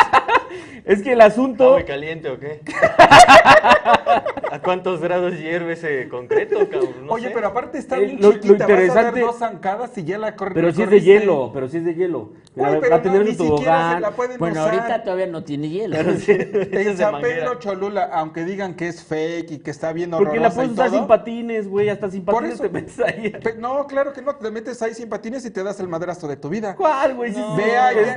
Es 0.85 1.03
que 1.03 1.11
el 1.11 1.19
¿Está 1.21 1.25
asunto. 1.33 1.73
muy 1.73 1.83
caliente 1.83 2.29
o 2.29 2.39
qué? 2.39 2.61
¿A 4.51 4.59
cuántos 4.63 4.99
grados 5.01 5.37
hierve 5.37 5.73
ese 5.73 6.07
concreto, 6.09 6.57
cabrón? 6.69 7.05
No 7.05 7.13
Oye, 7.13 7.27
sé. 7.27 7.33
pero 7.35 7.47
aparte 7.47 7.77
está 7.77 7.97
Eh, 7.97 8.05
bien 8.05 8.21
lo- 8.21 8.29
lo 8.31 8.33
chiquita, 8.39 8.53
vas 8.53 8.61
a 8.63 8.67
dar 8.67 8.79
interesante- 8.81 9.19
dos 9.19 9.37
zancadas 9.37 9.97
y 9.97 10.03
ya 10.05 10.17
la 10.17 10.35
corre- 10.35 10.55
Pero 10.55 10.71
si 10.71 10.81
es 10.81 10.89
de 10.89 11.01
hielo, 11.01 11.51
pero 11.53 11.67
si 11.67 11.77
es 11.77 11.85
de 11.85 11.93
hielo. 11.93 12.31
Va 12.59 12.79
pero 12.79 12.95
a 12.95 13.01
tener 13.01 13.19
no, 13.19 13.25
ni 13.27 13.35
siquiera 13.35 13.93
se 13.95 13.99
la 13.99 14.11
pueden 14.11 14.39
Bueno, 14.39 14.61
usar. 14.63 14.73
ahorita 14.79 15.03
todavía 15.03 15.27
no 15.27 15.43
tiene 15.43 15.69
hielo. 15.69 15.97
Pedro 17.21 17.55
Cholula, 17.59 18.09
aunque 18.11 18.43
digan 18.45 18.73
que 18.75 18.87
es 18.87 19.03
fake 19.03 19.51
y 19.51 19.59
que 19.59 19.69
está 19.69 19.93
bien 19.93 20.09
Porque 20.09 20.39
la 20.39 20.47
horrorosa 20.47 20.55
puedes 20.55 20.71
usar 20.71 20.89
sin 20.89 21.07
patines, 21.07 21.67
güey. 21.67 21.89
Hasta 21.89 22.09
sin 22.09 22.25
Por 22.25 22.35
patines 22.35 22.55
eso. 22.55 22.63
te 22.63 22.69
metes 22.69 22.99
ahí. 22.99 23.33
No, 23.59 23.85
claro 23.85 24.13
que 24.13 24.21
no, 24.23 24.35
te 24.35 24.49
metes 24.49 24.81
ahí 24.81 24.93
sin 24.95 25.07
patines 25.09 25.45
y 25.45 25.51
te 25.51 25.61
das 25.63 25.68
el 25.79 25.87
madrazo 25.87 26.27
de 26.27 26.37
tu 26.37 26.47
vida. 26.49 26.75
¿Cuál, 26.75 27.15
güey? 27.15 27.33
Sí, 27.33 27.41
Ve 27.57 27.73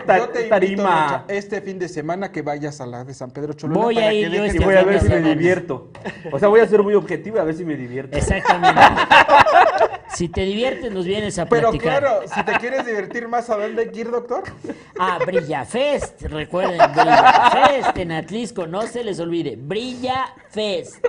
tar- 0.07 0.19
yo 0.21 0.29
te 0.29 0.45
tarima. 0.45 1.25
Este 1.29 1.61
fin 1.61 1.79
de 1.79 1.89
semana 1.89 2.31
que 2.31 2.43
vayas 2.43 2.81
a 2.81 2.87
la 2.87 3.05
de 3.05 3.13
San 3.15 3.31
Pedro 3.33 3.53
Cholula. 3.55 3.81
Voy 3.81 3.95
para 3.97 4.07
a 4.09 4.13
ir 4.13 4.31
que 4.31 4.37
yo 4.37 4.45
Y 4.47 4.59
voy 4.59 4.75
a 4.77 4.85
ver 4.85 5.01
si 5.01 5.09
me 5.09 5.21
divierto. 5.21 5.91
O 6.31 6.39
sea, 6.39 6.49
voy 6.49 6.61
a 6.61 6.67
ser 6.67 6.83
muy 6.83 6.95
objetivo 6.95 7.37
y 7.37 7.41
a 7.41 7.45
ver 7.45 7.55
si 7.57 7.65
me 7.65 7.77
divierto. 7.77 8.17
Exactamente. 8.17 8.81
si 10.09 10.29
te 10.29 10.43
diviertes, 10.43 10.93
nos 10.93 11.05
vienes 11.05 11.39
a 11.39 11.47
Pero 11.47 11.71
platicar. 11.71 12.01
claro, 12.01 12.21
si 12.33 12.43
te 12.45 12.53
quieres 12.59 12.87
divertir 12.87 13.29
más, 13.29 13.51
¿a 13.51 13.57
dónde 13.57 13.83
hay 13.83 13.89
que 13.91 14.01
ir, 14.01 14.11
doctor? 14.11 14.45
Ah, 14.99 15.19
Brilla 15.27 15.65
Fest. 15.65 16.23
Recuerden, 16.23 16.79
Brilla 16.95 17.51
Fest 17.51 17.97
en 17.99 18.13
Atlisco. 18.13 18.67
No 18.67 18.83
se 18.83 19.03
les 19.05 19.19
olvide. 19.21 19.57
Brilla 19.57 20.35
Fest. 20.51 21.05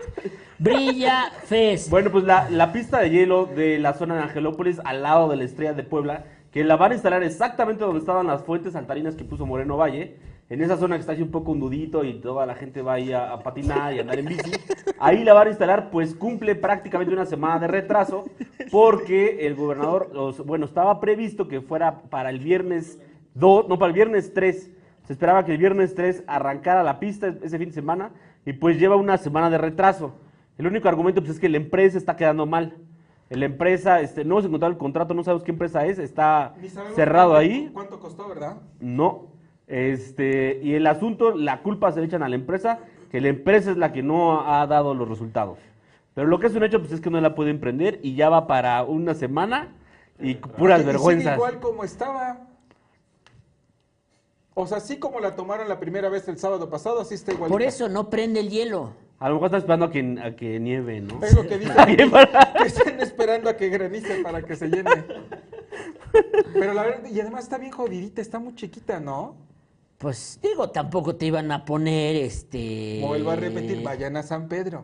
Brilla 0.59 1.31
Fest. 1.45 1.89
Bueno, 1.89 2.11
pues 2.11 2.23
la, 2.23 2.71
pista 2.71 2.99
de 2.99 3.09
hielo 3.09 3.45
de 3.45 3.79
la 3.79 3.93
zona 3.93 4.15
de 4.15 4.21
Angelópolis, 4.23 4.79
al 4.85 5.03
lado 5.03 5.27
de 5.29 5.35
la 5.37 5.43
Estrella 5.43 5.73
de 5.73 5.83
Puebla, 5.83 6.25
que 6.51 6.63
la 6.63 6.75
van 6.75 6.91
a 6.91 6.95
instalar 6.95 7.23
exactamente 7.23 7.83
donde 7.83 7.99
estaban 7.99 8.27
las 8.27 8.43
fuentes 8.43 8.73
saltarinas 8.73 9.15
que 9.15 9.23
puso 9.23 9.45
Moreno 9.45 9.77
Valle, 9.77 10.17
en 10.49 10.61
esa 10.61 10.77
zona 10.77 10.95
que 10.95 11.01
está 11.01 11.13
así 11.13 11.21
un 11.21 11.31
poco 11.31 11.51
hundudito 11.51 12.03
y 12.03 12.19
toda 12.19 12.45
la 12.45 12.53
gente 12.53 12.81
va 12.81 12.93
ahí 12.93 13.11
a, 13.11 13.31
a 13.33 13.39
patinar 13.39 13.93
y 13.93 13.97
a 13.97 14.01
andar 14.01 14.19
en 14.19 14.25
bici. 14.25 14.51
Ahí 14.99 15.23
la 15.23 15.33
van 15.33 15.47
a 15.47 15.49
instalar, 15.49 15.89
pues 15.89 16.13
cumple 16.13 16.53
prácticamente 16.55 17.13
una 17.13 17.25
semana 17.25 17.59
de 17.59 17.67
retraso, 17.67 18.25
porque 18.71 19.47
el 19.47 19.55
gobernador, 19.55 20.11
los- 20.13 20.45
bueno, 20.45 20.65
estaba 20.65 20.99
previsto 20.99 21.47
que 21.47 21.61
fuera 21.61 22.01
para 22.03 22.29
el 22.29 22.39
viernes 22.39 22.99
2, 23.33 23.67
no, 23.67 23.79
para 23.79 23.87
el 23.87 23.93
viernes 23.93 24.33
3. 24.33 24.69
Se 25.07 25.13
esperaba 25.13 25.43
que 25.43 25.53
el 25.53 25.57
viernes 25.57 25.95
3 25.95 26.23
arrancara 26.27 26.83
la 26.83 26.99
pista 26.99 27.33
ese 27.41 27.57
fin 27.57 27.69
de 27.69 27.73
semana 27.73 28.11
y 28.45 28.53
pues 28.53 28.77
lleva 28.79 28.95
una 28.95 29.17
semana 29.17 29.49
de 29.49 29.57
retraso. 29.57 30.13
El 30.57 30.67
único 30.67 30.87
argumento 30.87 31.21
pues, 31.21 31.33
es 31.35 31.39
que 31.39 31.49
la 31.49 31.57
empresa 31.57 31.97
está 31.97 32.15
quedando 32.15 32.45
mal. 32.45 32.77
La 33.29 33.45
empresa, 33.45 33.99
este, 34.01 34.23
no 34.23 34.35
hemos 34.35 34.45
encontrado 34.45 34.71
el 34.71 34.77
contrato, 34.77 35.13
no 35.13 35.23
sabemos 35.23 35.43
qué 35.43 35.51
empresa 35.51 35.85
es, 35.85 35.97
está 35.97 36.53
cerrado 36.93 37.31
cuánto- 37.31 37.35
ahí. 37.37 37.69
¿Cuánto 37.73 37.99
costó, 37.99 38.27
verdad? 38.29 38.57
No. 38.79 39.27
Este, 39.65 40.59
y 40.61 40.73
el 40.75 40.85
asunto, 40.85 41.35
la 41.35 41.61
culpa 41.63 41.91
se 41.91 41.99
le 41.99 42.05
echan 42.05 42.21
a 42.21 42.29
la 42.29 42.35
empresa, 42.35 42.79
que 43.09 43.21
la 43.21 43.29
empresa 43.29 43.71
es 43.71 43.77
la 43.77 43.91
que 43.91 44.03
no 44.03 44.41
ha 44.47 44.67
dado 44.67 44.93
los 44.93 45.09
resultados. 45.09 45.57
Pero 46.13 46.27
lo 46.27 46.37
que 46.39 46.47
es 46.47 46.55
un 46.55 46.63
hecho, 46.63 46.79
pues 46.79 46.91
es 46.91 47.01
que 47.01 47.09
no 47.09 47.19
la 47.21 47.33
puede 47.33 47.49
emprender 47.49 47.99
y 48.03 48.13
ya 48.15 48.29
va 48.29 48.45
para 48.45 48.83
una 48.83 49.15
semana 49.15 49.69
y 50.19 50.35
puras 50.35 50.79
Y 50.79 50.81
sigue 50.83 50.91
vergüenzas. 50.93 51.35
igual 51.37 51.59
como 51.59 51.83
estaba. 51.83 52.41
O 54.55 54.67
sea, 54.67 54.77
así 54.77 54.97
como 54.97 55.19
la 55.19 55.35
tomaron 55.35 55.67
la 55.67 55.79
primera 55.79 56.09
vez 56.09 56.27
el 56.27 56.37
sábado 56.37 56.69
pasado, 56.69 57.01
así 57.01 57.15
está 57.15 57.33
igual. 57.33 57.49
Por 57.49 57.61
eso 57.61 57.89
no 57.89 58.09
prende 58.09 58.39
el 58.39 58.49
hielo. 58.49 58.93
A 59.19 59.29
lo 59.29 59.35
mejor 59.35 59.47
está 59.47 59.57
esperando 59.57 59.85
a 59.85 59.91
que, 59.91 60.19
a 60.21 60.35
que 60.35 60.59
nieve, 60.59 61.01
¿no? 61.01 61.23
Es 61.23 61.33
lo 61.33 61.47
que 61.47 61.57
dicen. 61.57 61.75
Que 62.57 62.67
estén 62.67 62.99
esperando 62.99 63.49
a 63.49 63.55
que 63.55 63.69
granice 63.69 64.21
para 64.21 64.41
que 64.41 64.55
se 64.55 64.67
llene. 64.67 64.91
Pero 66.53 66.73
la 66.73 66.83
verdad, 66.83 67.09
y 67.09 67.19
además 67.19 67.45
está 67.45 67.57
bien 67.57 67.71
jodidita, 67.71 68.21
está 68.21 68.39
muy 68.39 68.53
chiquita, 68.55 68.99
¿no? 68.99 69.35
Pues 69.97 70.39
digo, 70.41 70.69
tampoco 70.69 71.15
te 71.15 71.27
iban 71.27 71.51
a 71.51 71.63
poner 71.65 72.15
este. 72.17 72.99
Vuelvo 73.01 73.31
a 73.31 73.35
repetir, 73.35 73.81
vayan 73.81 74.17
a 74.17 74.23
San 74.23 74.47
Pedro. 74.47 74.83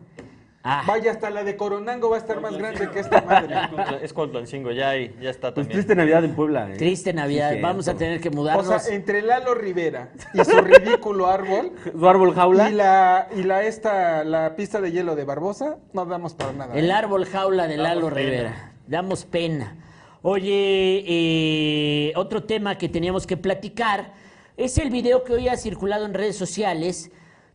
Ah, 0.62 0.84
Vaya, 0.86 1.10
hasta 1.12 1.30
la 1.30 1.42
de 1.42 1.56
Coronango 1.56 2.10
va 2.10 2.16
a 2.16 2.18
estar 2.18 2.38
más 2.42 2.54
grande 2.56 2.90
que 2.90 3.00
esta 3.00 3.22
madre. 3.22 3.54
Es 4.02 4.12
Cuautlancingo, 4.12 4.70
ya, 4.72 4.90
ahí, 4.90 5.16
ya 5.18 5.30
está 5.30 5.54
Pues 5.54 5.66
también. 5.66 5.72
triste 5.78 5.94
Navidad 5.94 6.22
en 6.24 6.34
Puebla. 6.34 6.70
¿eh? 6.70 6.76
triste 6.76 7.14
Navidad. 7.14 7.52
Sí, 7.54 7.60
Vamos 7.62 7.88
a 7.88 7.94
tener 7.94 8.20
que 8.20 8.28
O 8.28 8.32
mudarnos. 8.32 8.66
sea, 8.82 8.94
entre 8.94 9.22
Lalo 9.22 9.54
Rivera 9.54 10.10
y 10.34 10.44
su 10.44 10.60
ridículo 10.60 11.28
árbol 11.28 11.72
Su 11.98 12.06
árbol 12.08 12.34
jaula. 12.34 12.68
y 12.68 12.74
la 12.74 13.28
y 13.34 13.42
la 13.42 13.62
esta 13.64 14.22
la 14.24 14.54
pista 14.54 14.82
de 14.82 14.92
hielo 14.92 15.16
de 15.16 15.24
Barbosa, 15.24 15.78
no 15.94 16.04
damos 16.04 16.34
para 16.34 16.52
nada. 16.52 16.74
El 16.74 16.90
¿eh? 16.90 16.92
árbol 16.92 17.24
jaula 17.24 17.66
de 17.66 17.78
Lalo 17.78 18.10
Rivera. 18.10 18.72
Damos 18.86 19.24
pena. 19.24 19.76
Oye, 20.22 21.02
eh, 21.06 22.12
otro 22.16 22.42
tema 22.44 22.76
que 22.76 22.90
teníamos 22.90 23.26
que 23.26 23.38
platicar 23.38 24.12
es 24.58 24.76
el 24.76 24.90
video 24.90 25.24
que 25.24 25.32
hoy 25.32 25.48
ha 25.48 25.56
circulado 25.56 26.04
en 26.04 26.12
redes 26.12 26.36
sociales 26.36 27.10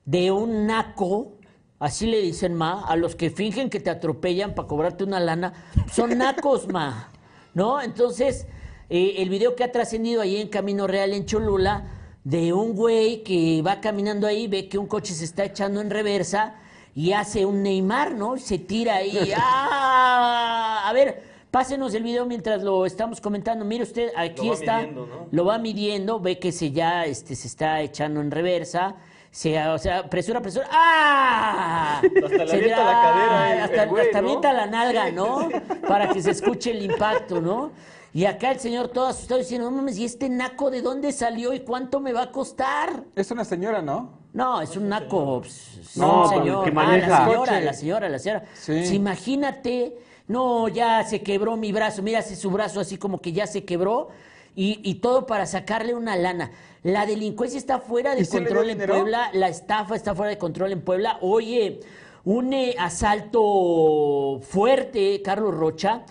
de 0.05 0.31
un 0.31 0.65
naco, 0.65 1.33
así 1.79 2.07
le 2.07 2.21
dicen, 2.21 2.53
ma, 2.53 2.83
a 2.85 2.95
los 2.95 3.15
que 3.15 3.29
fingen 3.29 3.69
que 3.69 3.79
te 3.79 3.89
atropellan 3.89 4.55
para 4.55 4.67
cobrarte 4.67 5.03
una 5.03 5.19
lana. 5.19 5.53
Son 5.91 6.17
nacos, 6.17 6.67
ma. 6.67 7.09
¿No? 7.53 7.81
Entonces, 7.81 8.47
eh, 8.89 9.15
el 9.17 9.29
video 9.29 9.55
que 9.55 9.63
ha 9.63 9.71
trascendido 9.71 10.21
ahí 10.21 10.37
en 10.37 10.49
Camino 10.49 10.87
Real, 10.87 11.13
en 11.13 11.25
Cholula, 11.25 11.85
de 12.23 12.53
un 12.53 12.73
güey 12.73 13.23
que 13.23 13.61
va 13.61 13.81
caminando 13.81 14.27
ahí, 14.27 14.47
ve 14.47 14.67
que 14.67 14.77
un 14.77 14.87
coche 14.87 15.13
se 15.13 15.25
está 15.25 15.45
echando 15.45 15.79
en 15.79 15.89
reversa 15.89 16.55
y 16.95 17.11
hace 17.11 17.45
un 17.45 17.61
Neymar, 17.61 18.13
¿no? 18.13 18.37
Se 18.37 18.57
tira 18.57 18.95
ahí. 18.95 19.31
¡Ah! 19.37 20.85
A 20.87 20.93
ver, 20.93 21.21
pásenos 21.51 21.93
el 21.93 22.03
video 22.03 22.25
mientras 22.25 22.63
lo 22.63 22.85
estamos 22.85 23.21
comentando. 23.21 23.65
Mire 23.65 23.83
usted, 23.83 24.09
aquí 24.15 24.49
está. 24.49 24.79
midiendo, 24.79 25.05
¿no? 25.05 25.27
Lo 25.31 25.45
va 25.45 25.57
midiendo, 25.57 26.19
ve 26.19 26.39
que 26.39 26.51
se 26.51 26.71
ya 26.71 27.05
este, 27.05 27.35
se 27.35 27.47
está 27.47 27.81
echando 27.81 28.21
en 28.21 28.31
reversa. 28.31 28.95
Se, 29.35 29.61
o 29.67 29.77
sea, 29.77 30.09
presura, 30.09 30.39
presura. 30.41 30.65
¡Ah! 30.71 32.01
Hasta 32.23 32.47
Se 32.47 32.69
da- 32.69 32.77
la 32.85 33.01
cadera 33.01 33.63
Hasta, 33.65 33.83
el 33.83 33.89
güey, 33.89 34.05
hasta 34.05 34.21
¿no? 34.21 34.41
la 34.41 34.65
nalga, 34.65 35.11
¿no? 35.11 35.49
Para 35.89 36.07
que 36.13 36.21
se 36.21 36.31
escuche 36.31 36.71
el 36.71 36.81
impacto, 36.83 37.41
¿no? 37.41 37.71
Y 38.13 38.23
acá 38.23 38.51
el 38.51 38.61
señor 38.61 38.87
todo 38.87 39.07
asustado 39.07 39.41
diciendo, 39.41 39.69
no 39.69 39.75
mames, 39.75 39.97
¿y 39.97 40.05
este 40.05 40.29
naco 40.29 40.71
de 40.71 40.81
dónde 40.81 41.11
salió 41.11 41.51
y 41.53 41.59
cuánto 41.59 41.99
me 41.99 42.13
va 42.13 42.21
a 42.23 42.31
costar? 42.31 43.03
Es 43.13 43.29
una 43.29 43.43
señora, 43.43 43.81
¿no? 43.81 44.19
No, 44.31 44.61
es 44.61 44.77
un 44.77 44.87
naco. 44.87 45.41
pues, 45.41 45.79
es 45.81 45.97
No, 45.97 46.21
un 46.23 46.29
señor. 46.29 46.63
que 46.63 46.69
Ah, 46.69 46.73
maneja. 46.73 47.07
la 47.09 47.17
señora, 47.25 47.37
Coche. 47.51 47.61
la 47.65 47.73
señora, 47.73 48.09
la 48.09 48.19
señora. 48.19 48.43
Sí. 48.53 48.71
Pues 48.71 48.91
imagínate, 48.93 49.97
no, 50.29 50.69
ya 50.69 51.03
se 51.03 51.21
quebró 51.23 51.57
mi 51.57 51.73
brazo. 51.73 52.01
Mira, 52.01 52.19
hace 52.19 52.37
su 52.37 52.49
brazo 52.51 52.79
así 52.79 52.97
como 52.97 53.19
que 53.19 53.33
ya 53.33 53.47
se 53.47 53.65
quebró. 53.65 54.07
Y, 54.55 54.79
y 54.83 54.95
todo 54.95 55.25
para 55.25 55.45
sacarle 55.45 55.93
una 55.93 56.15
lana. 56.15 56.51
La 56.83 57.05
delincuencia 57.05 57.57
está 57.57 57.79
fuera 57.79 58.15
de 58.15 58.21
¿Y 58.21 58.25
sí 58.25 58.39
le 58.39 58.45
dio 58.45 58.55
control 58.55 58.69
en? 58.69 58.87
Puebla. 58.87 59.29
La 59.33 59.49
estafa 59.49 59.95
está 59.95 60.13
fuera 60.15 60.29
de 60.29 60.37
control 60.37 60.71
en 60.71 60.81
Puebla. 60.81 61.17
Oye, 61.21 61.79
un 62.25 62.53
eh, 62.53 62.75
asalto 62.77 64.39
fuerte, 64.41 65.21
Carlos 65.23 65.53
Rocha, 65.55 66.03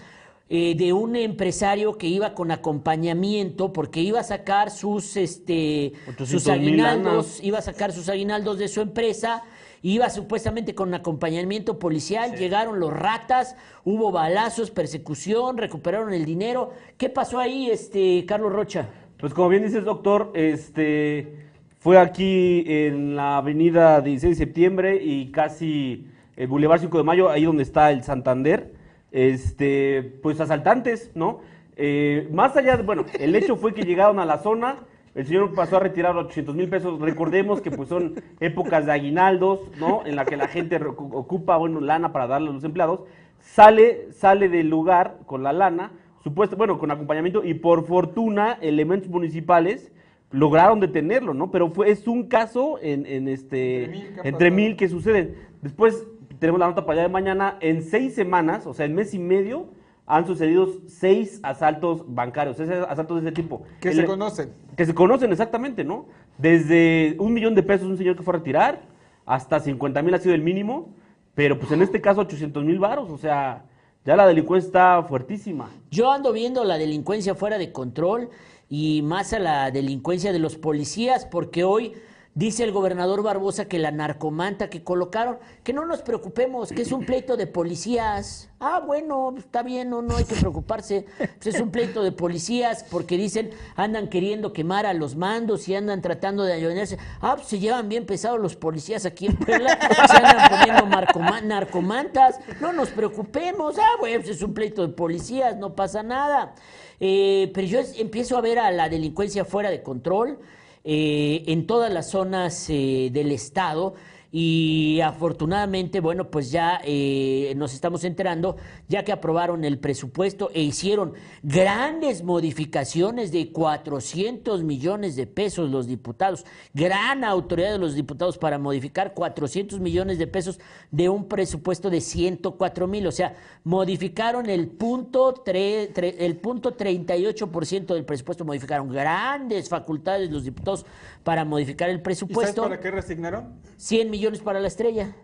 eh, 0.48 0.74
de 0.76 0.92
un 0.92 1.16
empresario 1.16 1.96
que 1.98 2.06
iba 2.06 2.34
con 2.34 2.50
acompañamiento 2.50 3.72
porque 3.72 4.00
iba 4.00 4.20
a 4.20 4.24
sacar 4.24 4.70
sus, 4.70 5.16
este, 5.16 5.92
sus 6.18 6.46
800,000 6.46 6.52
aguinaldos, 6.52 7.42
iba 7.42 7.58
a 7.58 7.62
sacar 7.62 7.92
sus 7.92 8.08
aguinaldos 8.08 8.58
de 8.58 8.68
su 8.68 8.80
empresa, 8.80 9.42
iba 9.84 10.08
supuestamente 10.08 10.74
con 10.74 10.94
acompañamiento 10.94 11.78
policial, 11.78 12.36
llegaron 12.36 12.80
los 12.80 12.90
ratas, 12.90 13.54
hubo 13.84 14.10
balazos, 14.10 14.70
persecución, 14.70 15.58
recuperaron 15.58 16.14
el 16.14 16.24
dinero. 16.24 16.70
¿Qué 16.96 17.10
pasó 17.10 17.38
ahí, 17.38 17.68
este 17.70 18.24
Carlos 18.26 18.50
Rocha? 18.50 18.88
Pues 19.18 19.34
como 19.34 19.50
bien 19.50 19.62
dices, 19.62 19.84
doctor, 19.84 20.32
este 20.34 21.50
fue 21.80 21.98
aquí 21.98 22.64
en 22.66 23.14
la 23.14 23.36
avenida 23.36 24.00
16 24.00 24.38
de 24.38 24.44
septiembre 24.46 25.00
y 25.02 25.30
casi 25.30 26.08
el 26.34 26.46
Boulevard 26.46 26.80
5 26.80 26.96
de 26.96 27.04
Mayo, 27.04 27.28
ahí 27.28 27.44
donde 27.44 27.62
está 27.62 27.90
el 27.90 28.02
Santander, 28.02 28.72
este, 29.12 30.18
pues 30.22 30.40
asaltantes, 30.40 31.10
¿no? 31.14 31.40
Eh, 31.76 32.26
más 32.32 32.56
allá, 32.56 32.78
de, 32.78 32.84
bueno, 32.84 33.04
el 33.20 33.36
hecho 33.36 33.56
fue 33.56 33.74
que 33.74 33.82
llegaron 33.82 34.18
a 34.18 34.24
la 34.24 34.38
zona, 34.38 34.78
el 35.14 35.26
señor 35.26 35.54
pasó 35.54 35.76
a 35.76 35.80
retirar 35.80 36.16
800 36.16 36.54
mil 36.54 36.68
pesos, 36.68 37.00
recordemos 37.00 37.60
que 37.60 37.70
pues 37.70 37.88
son 37.88 38.14
épocas 38.40 38.86
de 38.86 38.92
aguinaldos, 38.92 39.60
¿no? 39.78 40.04
En 40.04 40.16
la 40.16 40.24
que 40.24 40.36
la 40.36 40.48
gente 40.48 40.76
ocupa, 40.84 41.56
bueno, 41.56 41.80
lana 41.80 42.12
para 42.12 42.26
darle 42.26 42.50
a 42.50 42.52
los 42.52 42.64
empleados, 42.64 43.00
sale, 43.40 44.12
sale 44.12 44.48
del 44.48 44.68
lugar 44.68 45.18
con 45.26 45.42
la 45.42 45.52
lana, 45.52 45.92
supuesto, 46.22 46.56
bueno, 46.56 46.78
con 46.78 46.90
acompañamiento 46.90 47.44
y 47.44 47.54
por 47.54 47.86
fortuna 47.86 48.58
elementos 48.60 49.08
municipales 49.08 49.92
lograron 50.32 50.80
detenerlo, 50.80 51.32
¿no? 51.32 51.52
Pero 51.52 51.70
fue, 51.70 51.90
es 51.90 52.08
un 52.08 52.26
caso 52.26 52.78
en, 52.82 53.06
en 53.06 53.28
este, 53.28 53.84
Entre 53.84 53.98
mil 53.98 54.20
entre 54.24 54.50
mil 54.50 54.76
que 54.76 54.88
suceden. 54.88 55.36
Después 55.62 56.08
tenemos 56.40 56.58
la 56.58 56.66
nota 56.66 56.84
para 56.84 57.00
allá 57.00 57.08
de 57.08 57.12
mañana, 57.12 57.56
en 57.60 57.82
seis 57.82 58.14
semanas, 58.14 58.66
o 58.66 58.74
sea, 58.74 58.86
en 58.86 58.94
mes 58.94 59.14
y 59.14 59.20
medio, 59.20 59.68
han 60.06 60.26
sucedido 60.26 60.68
seis 60.86 61.40
asaltos 61.42 62.02
bancarios, 62.06 62.60
asaltos 62.60 63.22
de 63.22 63.28
ese 63.28 63.34
tipo. 63.34 63.62
Que 63.80 63.88
El- 63.88 63.96
se 63.96 64.04
conocen. 64.04 64.52
que 64.76 64.84
se 64.86 64.94
conocen 64.94 65.32
exactamente, 65.32 65.82
¿no? 65.84 66.06
Desde 66.38 67.16
un 67.18 67.32
millón 67.32 67.54
de 67.54 67.62
pesos 67.62 67.86
un 67.88 67.96
señor 67.96 68.16
que 68.16 68.22
fue 68.22 68.34
a 68.34 68.38
retirar, 68.38 68.82
hasta 69.24 69.60
50 69.60 70.02
mil 70.02 70.12
ha 70.14 70.18
sido 70.18 70.34
el 70.34 70.42
mínimo, 70.42 70.90
pero 71.34 71.58
pues 71.58 71.72
en 71.72 71.80
este 71.82 72.00
caso 72.00 72.20
800 72.20 72.64
mil 72.64 72.78
varos, 72.78 73.08
o 73.10 73.16
sea, 73.18 73.64
ya 74.04 74.16
la 74.16 74.26
delincuencia 74.26 74.66
está 74.68 75.02
fuertísima. 75.08 75.70
Yo 75.90 76.12
ando 76.12 76.32
viendo 76.32 76.62
la 76.64 76.76
delincuencia 76.76 77.34
fuera 77.34 77.56
de 77.56 77.72
control 77.72 78.28
y 78.68 79.00
más 79.02 79.32
a 79.32 79.38
la 79.38 79.70
delincuencia 79.70 80.32
de 80.32 80.38
los 80.38 80.56
policías, 80.56 81.24
porque 81.24 81.64
hoy 81.64 81.94
dice 82.34 82.64
el 82.64 82.72
gobernador 82.72 83.22
Barbosa 83.22 83.66
que 83.66 83.78
la 83.78 83.90
narcomanta 83.90 84.68
que 84.68 84.82
colocaron, 84.82 85.38
que 85.62 85.72
no 85.72 85.84
nos 85.84 86.02
preocupemos, 86.02 86.70
que 86.70 86.82
es 86.82 86.92
un 86.92 87.06
pleito 87.06 87.36
de 87.36 87.46
policías. 87.46 88.50
Ah, 88.58 88.82
bueno, 88.84 89.34
está 89.36 89.62
bien, 89.62 89.90
no, 89.90 90.02
no 90.02 90.16
hay 90.16 90.24
que 90.24 90.34
preocuparse. 90.34 91.06
Pues 91.18 91.54
es 91.54 91.60
un 91.60 91.70
pleito 91.70 92.02
de 92.02 92.12
policías 92.12 92.84
porque 92.90 93.16
dicen, 93.16 93.50
andan 93.76 94.08
queriendo 94.08 94.52
quemar 94.52 94.86
a 94.86 94.94
los 94.94 95.16
mandos 95.16 95.68
y 95.68 95.74
andan 95.74 96.02
tratando 96.02 96.42
de 96.42 96.54
ayudarse. 96.54 96.98
Ah, 97.20 97.36
pues 97.36 97.48
se 97.48 97.58
llevan 97.58 97.88
bien 97.88 98.06
pesados 98.06 98.40
los 98.40 98.56
policías 98.56 99.06
aquí 99.06 99.26
en 99.26 99.36
Puebla, 99.36 99.78
se 100.08 100.16
andan 100.16 100.48
poniendo 100.48 101.46
narcomantas. 101.46 102.40
No 102.60 102.72
nos 102.72 102.88
preocupemos. 102.90 103.78
Ah, 103.78 103.96
bueno, 104.00 104.20
pues 104.22 104.36
es 104.36 104.42
un 104.42 104.54
pleito 104.54 104.82
de 104.86 104.92
policías, 104.92 105.56
no 105.56 105.74
pasa 105.74 106.02
nada. 106.02 106.54
Eh, 107.00 107.50
pero 107.54 107.66
yo 107.66 107.80
empiezo 107.96 108.36
a 108.36 108.40
ver 108.40 108.58
a 108.58 108.70
la 108.70 108.88
delincuencia 108.88 109.44
fuera 109.44 109.70
de 109.70 109.82
control. 109.82 110.38
Eh, 110.84 111.44
en 111.46 111.66
todas 111.66 111.90
las 111.92 112.10
zonas 112.10 112.68
eh, 112.68 113.08
del 113.10 113.32
estado. 113.32 113.94
Y 114.36 115.00
afortunadamente, 115.00 116.00
bueno, 116.00 116.28
pues 116.28 116.50
ya 116.50 116.80
eh, 116.82 117.54
nos 117.56 117.72
estamos 117.72 118.02
enterando, 118.02 118.56
ya 118.88 119.04
que 119.04 119.12
aprobaron 119.12 119.62
el 119.64 119.78
presupuesto 119.78 120.50
e 120.52 120.60
hicieron 120.60 121.12
grandes 121.44 122.24
modificaciones 122.24 123.30
de 123.30 123.52
400 123.52 124.64
millones 124.64 125.14
de 125.14 125.28
pesos 125.28 125.70
los 125.70 125.86
diputados. 125.86 126.44
Gran 126.72 127.22
autoridad 127.22 127.70
de 127.70 127.78
los 127.78 127.94
diputados 127.94 128.36
para 128.36 128.58
modificar 128.58 129.14
400 129.14 129.78
millones 129.78 130.18
de 130.18 130.26
pesos 130.26 130.58
de 130.90 131.08
un 131.08 131.28
presupuesto 131.28 131.88
de 131.88 132.00
104 132.00 132.88
mil. 132.88 133.06
O 133.06 133.12
sea, 133.12 133.36
modificaron 133.62 134.50
el 134.50 134.66
punto, 134.66 135.32
tre- 135.44 135.92
tre- 135.94 136.16
el 136.18 136.38
punto 136.38 136.76
38% 136.76 137.94
del 137.94 138.04
presupuesto, 138.04 138.44
modificaron 138.44 138.88
grandes 138.88 139.68
facultades 139.68 140.28
los 140.32 140.42
diputados 140.42 140.84
para 141.22 141.44
modificar 141.44 141.88
el 141.88 141.98
¿Y 141.98 141.98
sabes 141.98 142.04
presupuesto. 142.18 142.62
para 142.64 142.80
qué 142.80 142.90
resignaron? 142.90 143.60
100 143.76 144.10
millones 144.10 144.23
para 144.42 144.60
la 144.60 144.68
estrella, 144.68 145.14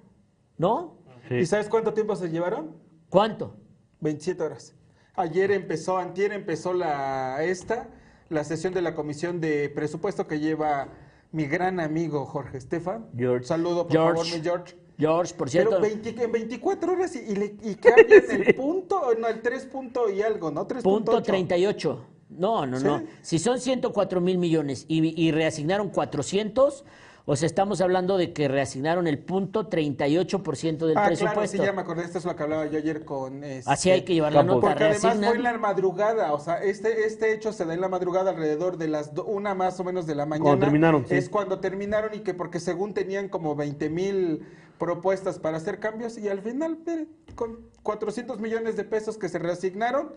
¿no? 0.58 0.96
¿Y 1.30 1.46
sabes 1.46 1.68
cuánto 1.68 1.92
tiempo 1.94 2.16
se 2.16 2.28
llevaron? 2.28 2.76
¿Cuánto? 3.08 3.56
27 4.00 4.42
horas. 4.42 4.74
Ayer 5.14 5.50
empezó, 5.52 5.98
antier 5.98 6.32
empezó 6.32 6.72
la 6.72 7.42
esta, 7.44 7.88
la 8.28 8.44
sesión 8.44 8.72
de 8.74 8.82
la 8.82 8.94
comisión 8.94 9.40
de 9.40 9.68
presupuesto 9.68 10.26
que 10.26 10.40
lleva 10.40 10.88
mi 11.32 11.46
gran 11.46 11.78
amigo 11.80 12.24
Jorge 12.26 12.58
Estefan. 12.58 13.08
George. 13.16 13.44
Saludo, 13.46 13.84
por 13.86 13.92
George. 13.92 14.22
favor, 14.22 14.36
mi 14.38 14.42
George. 14.42 14.76
George, 14.98 15.34
por 15.34 15.48
cierto. 15.50 15.70
Pero 15.80 15.82
20 15.82 16.24
en 16.24 16.32
24 16.32 16.92
horas 16.92 17.16
y, 17.16 17.20
y, 17.20 17.36
le- 17.36 17.56
y 17.62 17.74
que 17.80 17.88
hablen 17.90 18.42
el 18.46 18.54
punto, 18.54 19.00
no, 19.18 19.28
el 19.28 19.40
3 19.40 19.64
punto 19.66 20.10
y 20.10 20.22
algo, 20.22 20.50
¿no? 20.50 20.66
3.8. 20.66 20.82
Punto 20.82 21.22
38. 21.22 22.06
No, 22.30 22.64
no, 22.66 22.78
¿Sí? 22.78 22.84
no. 22.84 23.02
Si 23.22 23.38
son 23.38 23.58
104 23.60 24.20
mil 24.20 24.38
millones 24.38 24.84
y, 24.88 25.20
y 25.20 25.32
reasignaron 25.32 25.88
400, 25.90 26.84
o 27.30 27.36
sea, 27.36 27.46
estamos 27.46 27.80
hablando 27.80 28.18
de 28.18 28.32
que 28.32 28.48
reasignaron 28.48 29.06
el 29.06 29.20
punto 29.20 29.70
38% 29.70 30.78
del 30.78 30.98
ah, 30.98 31.06
presupuesto. 31.06 31.32
claro, 31.32 31.46
sí, 31.46 31.58
ya 31.58 31.72
me 31.72 31.82
acordé, 31.82 32.02
esto 32.02 32.18
es 32.18 32.24
lo 32.24 32.34
que 32.34 32.42
hablaba 32.42 32.66
yo 32.66 32.76
ayer 32.76 33.04
con... 33.04 33.44
este, 33.44 33.70
Así 33.70 33.88
hay 33.88 34.02
que 34.02 34.14
llevar 34.14 34.32
la 34.32 34.42
nota. 34.42 34.66
Porque 34.66 34.82
además 34.82 35.16
fue 35.16 35.36
en 35.36 35.42
la 35.44 35.56
madrugada, 35.56 36.32
o 36.32 36.40
sea, 36.40 36.60
este, 36.60 37.06
este 37.06 37.32
hecho 37.32 37.52
se 37.52 37.64
da 37.64 37.72
en 37.74 37.80
la 37.80 37.88
madrugada 37.88 38.32
alrededor 38.32 38.78
de 38.78 38.88
las 38.88 39.14
do- 39.14 39.26
una 39.26 39.54
más 39.54 39.78
o 39.78 39.84
menos 39.84 40.08
de 40.08 40.16
la 40.16 40.26
mañana. 40.26 40.58
terminaron, 40.58 41.06
sí. 41.06 41.14
Es 41.14 41.28
cuando 41.28 41.60
terminaron 41.60 42.12
y 42.14 42.18
que 42.18 42.34
porque 42.34 42.58
según 42.58 42.94
tenían 42.94 43.28
como 43.28 43.54
20 43.54 43.88
mil 43.90 44.44
propuestas 44.78 45.38
para 45.38 45.58
hacer 45.58 45.78
cambios 45.78 46.18
y 46.18 46.28
al 46.28 46.40
final, 46.40 46.78
miren, 46.84 47.08
con 47.36 47.60
400 47.84 48.40
millones 48.40 48.74
de 48.74 48.82
pesos 48.82 49.16
que 49.18 49.28
se 49.28 49.38
reasignaron, 49.38 50.14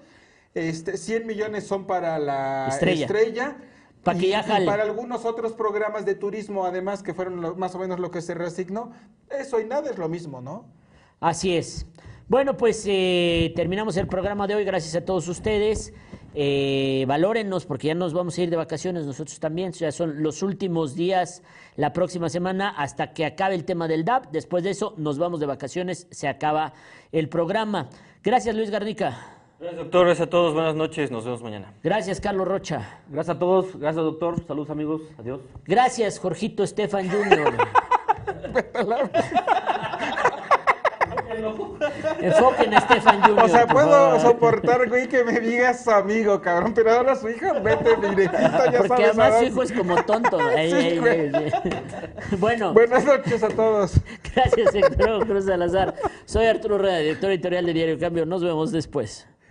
este, 0.55 0.97
100 0.97 1.27
millones 1.27 1.67
son 1.67 1.85
para 1.85 2.17
la 2.17 2.69
Estrella. 2.69 3.05
estrella. 3.05 3.57
Pa' 4.03 4.15
que 4.15 4.27
y- 4.27 4.29
ya 4.29 4.41
y 4.41 4.43
jale. 4.43 4.65
para 4.65 4.83
algunos 4.83 5.23
otros 5.25 5.53
programas 5.53 6.05
de 6.05 6.15
turismo, 6.15 6.65
además, 6.65 7.01
que 7.03 7.13
fueron 7.13 7.41
lo- 7.41 7.55
más 7.55 7.73
o 7.75 7.79
menos 7.79 7.99
lo 7.99 8.11
que 8.11 8.21
se 8.21 8.33
reasignó, 8.33 8.91
eso 9.29 9.59
y 9.59 9.65
nada 9.65 9.89
es 9.89 9.97
lo 9.97 10.09
mismo, 10.09 10.41
¿no? 10.41 10.65
Así 11.19 11.55
es. 11.55 11.85
Bueno, 12.27 12.57
pues 12.57 12.83
eh, 12.87 13.51
terminamos 13.55 13.95
el 13.97 14.07
programa 14.07 14.47
de 14.47 14.55
hoy. 14.55 14.63
Gracias 14.65 14.95
a 14.95 15.05
todos 15.05 15.27
ustedes. 15.27 15.93
Eh, 16.35 17.05
valórennos 17.07 17.65
porque 17.65 17.87
ya 17.87 17.93
nos 17.95 18.11
vamos 18.13 18.37
a 18.37 18.41
ir 18.41 18.49
de 18.49 18.55
vacaciones 18.55 19.05
nosotros 19.05 19.39
también. 19.39 19.71
Ya 19.73 19.91
son 19.91 20.23
los 20.23 20.41
últimos 20.41 20.95
días 20.95 21.43
la 21.75 21.93
próxima 21.93 22.27
semana 22.29 22.69
hasta 22.69 23.13
que 23.13 23.25
acabe 23.25 23.55
el 23.55 23.65
tema 23.65 23.87
del 23.87 24.03
DAP. 24.03 24.31
Después 24.31 24.63
de 24.63 24.71
eso 24.71 24.95
nos 24.97 25.17
vamos 25.19 25.39
de 25.41 25.45
vacaciones. 25.45 26.07
Se 26.11 26.27
acaba 26.27 26.73
el 27.11 27.29
programa. 27.29 27.89
Gracias, 28.23 28.55
Luis 28.55 28.71
Garnica. 28.71 29.42
Gracias, 29.63 29.77
doctor. 29.81 30.05
Gracias 30.07 30.27
a 30.27 30.29
todos. 30.29 30.53
Buenas 30.53 30.75
noches. 30.75 31.09
Nos 31.09 31.23
vemos 31.23 31.41
mañana. 31.41 31.73
Gracias, 31.81 32.19
Carlos 32.19 32.45
Rocha. 32.45 32.99
Gracias 33.07 33.37
a 33.37 33.39
todos, 33.39 33.79
gracias 33.79 34.03
doctor, 34.03 34.45
saludos 34.45 34.69
amigos, 34.69 35.01
adiós. 35.17 35.39
Gracias, 35.65 36.19
Jorgito 36.19 36.63
Estefan 36.63 37.09
Jr. 37.09 37.53
Enfoquen 42.19 42.73
a 42.73 42.77
Estefan 42.77 43.21
Jr. 43.21 43.43
O 43.43 43.47
sea, 43.47 43.67
puedo 43.67 43.89
favor. 43.89 44.19
soportar, 44.21 44.89
güey, 44.89 45.07
que 45.07 45.23
me 45.23 45.39
digas 45.39 45.83
su 45.83 45.91
amigo, 45.91 46.41
cabrón, 46.41 46.73
pero 46.73 46.91
ahora 46.91 47.15
su 47.15 47.29
hija, 47.29 47.53
vete 47.53 47.95
directito, 47.95 48.65
ya 48.71 48.77
Porque 48.79 48.87
sabes. 48.87 49.17
además 49.19 49.33
a 49.33 49.39
su 49.39 49.45
hijo 49.45 49.63
es 49.63 49.71
como 49.71 49.95
tonto. 50.03 50.49
Ey, 50.57 50.71
Sí, 50.71 50.77
ey, 50.77 50.97
güey. 50.99 51.19
ey, 51.19 51.31
ey. 51.35 51.51
Bueno, 52.37 52.73
Buenas 52.73 53.05
noches 53.05 53.41
a 53.43 53.49
todos. 53.49 53.99
gracias, 54.35 54.75
Héctor 54.75 55.25
Cruz 55.27 55.45
Salazar. 55.45 55.95
Soy 56.25 56.45
Arturo 56.45 56.77
Rueda, 56.77 56.97
director 56.99 57.29
editorial 57.31 57.65
de 57.65 57.73
Diario 57.73 57.99
Cambio. 57.99 58.25
Nos 58.25 58.43
vemos 58.43 58.71
después. 58.71 59.27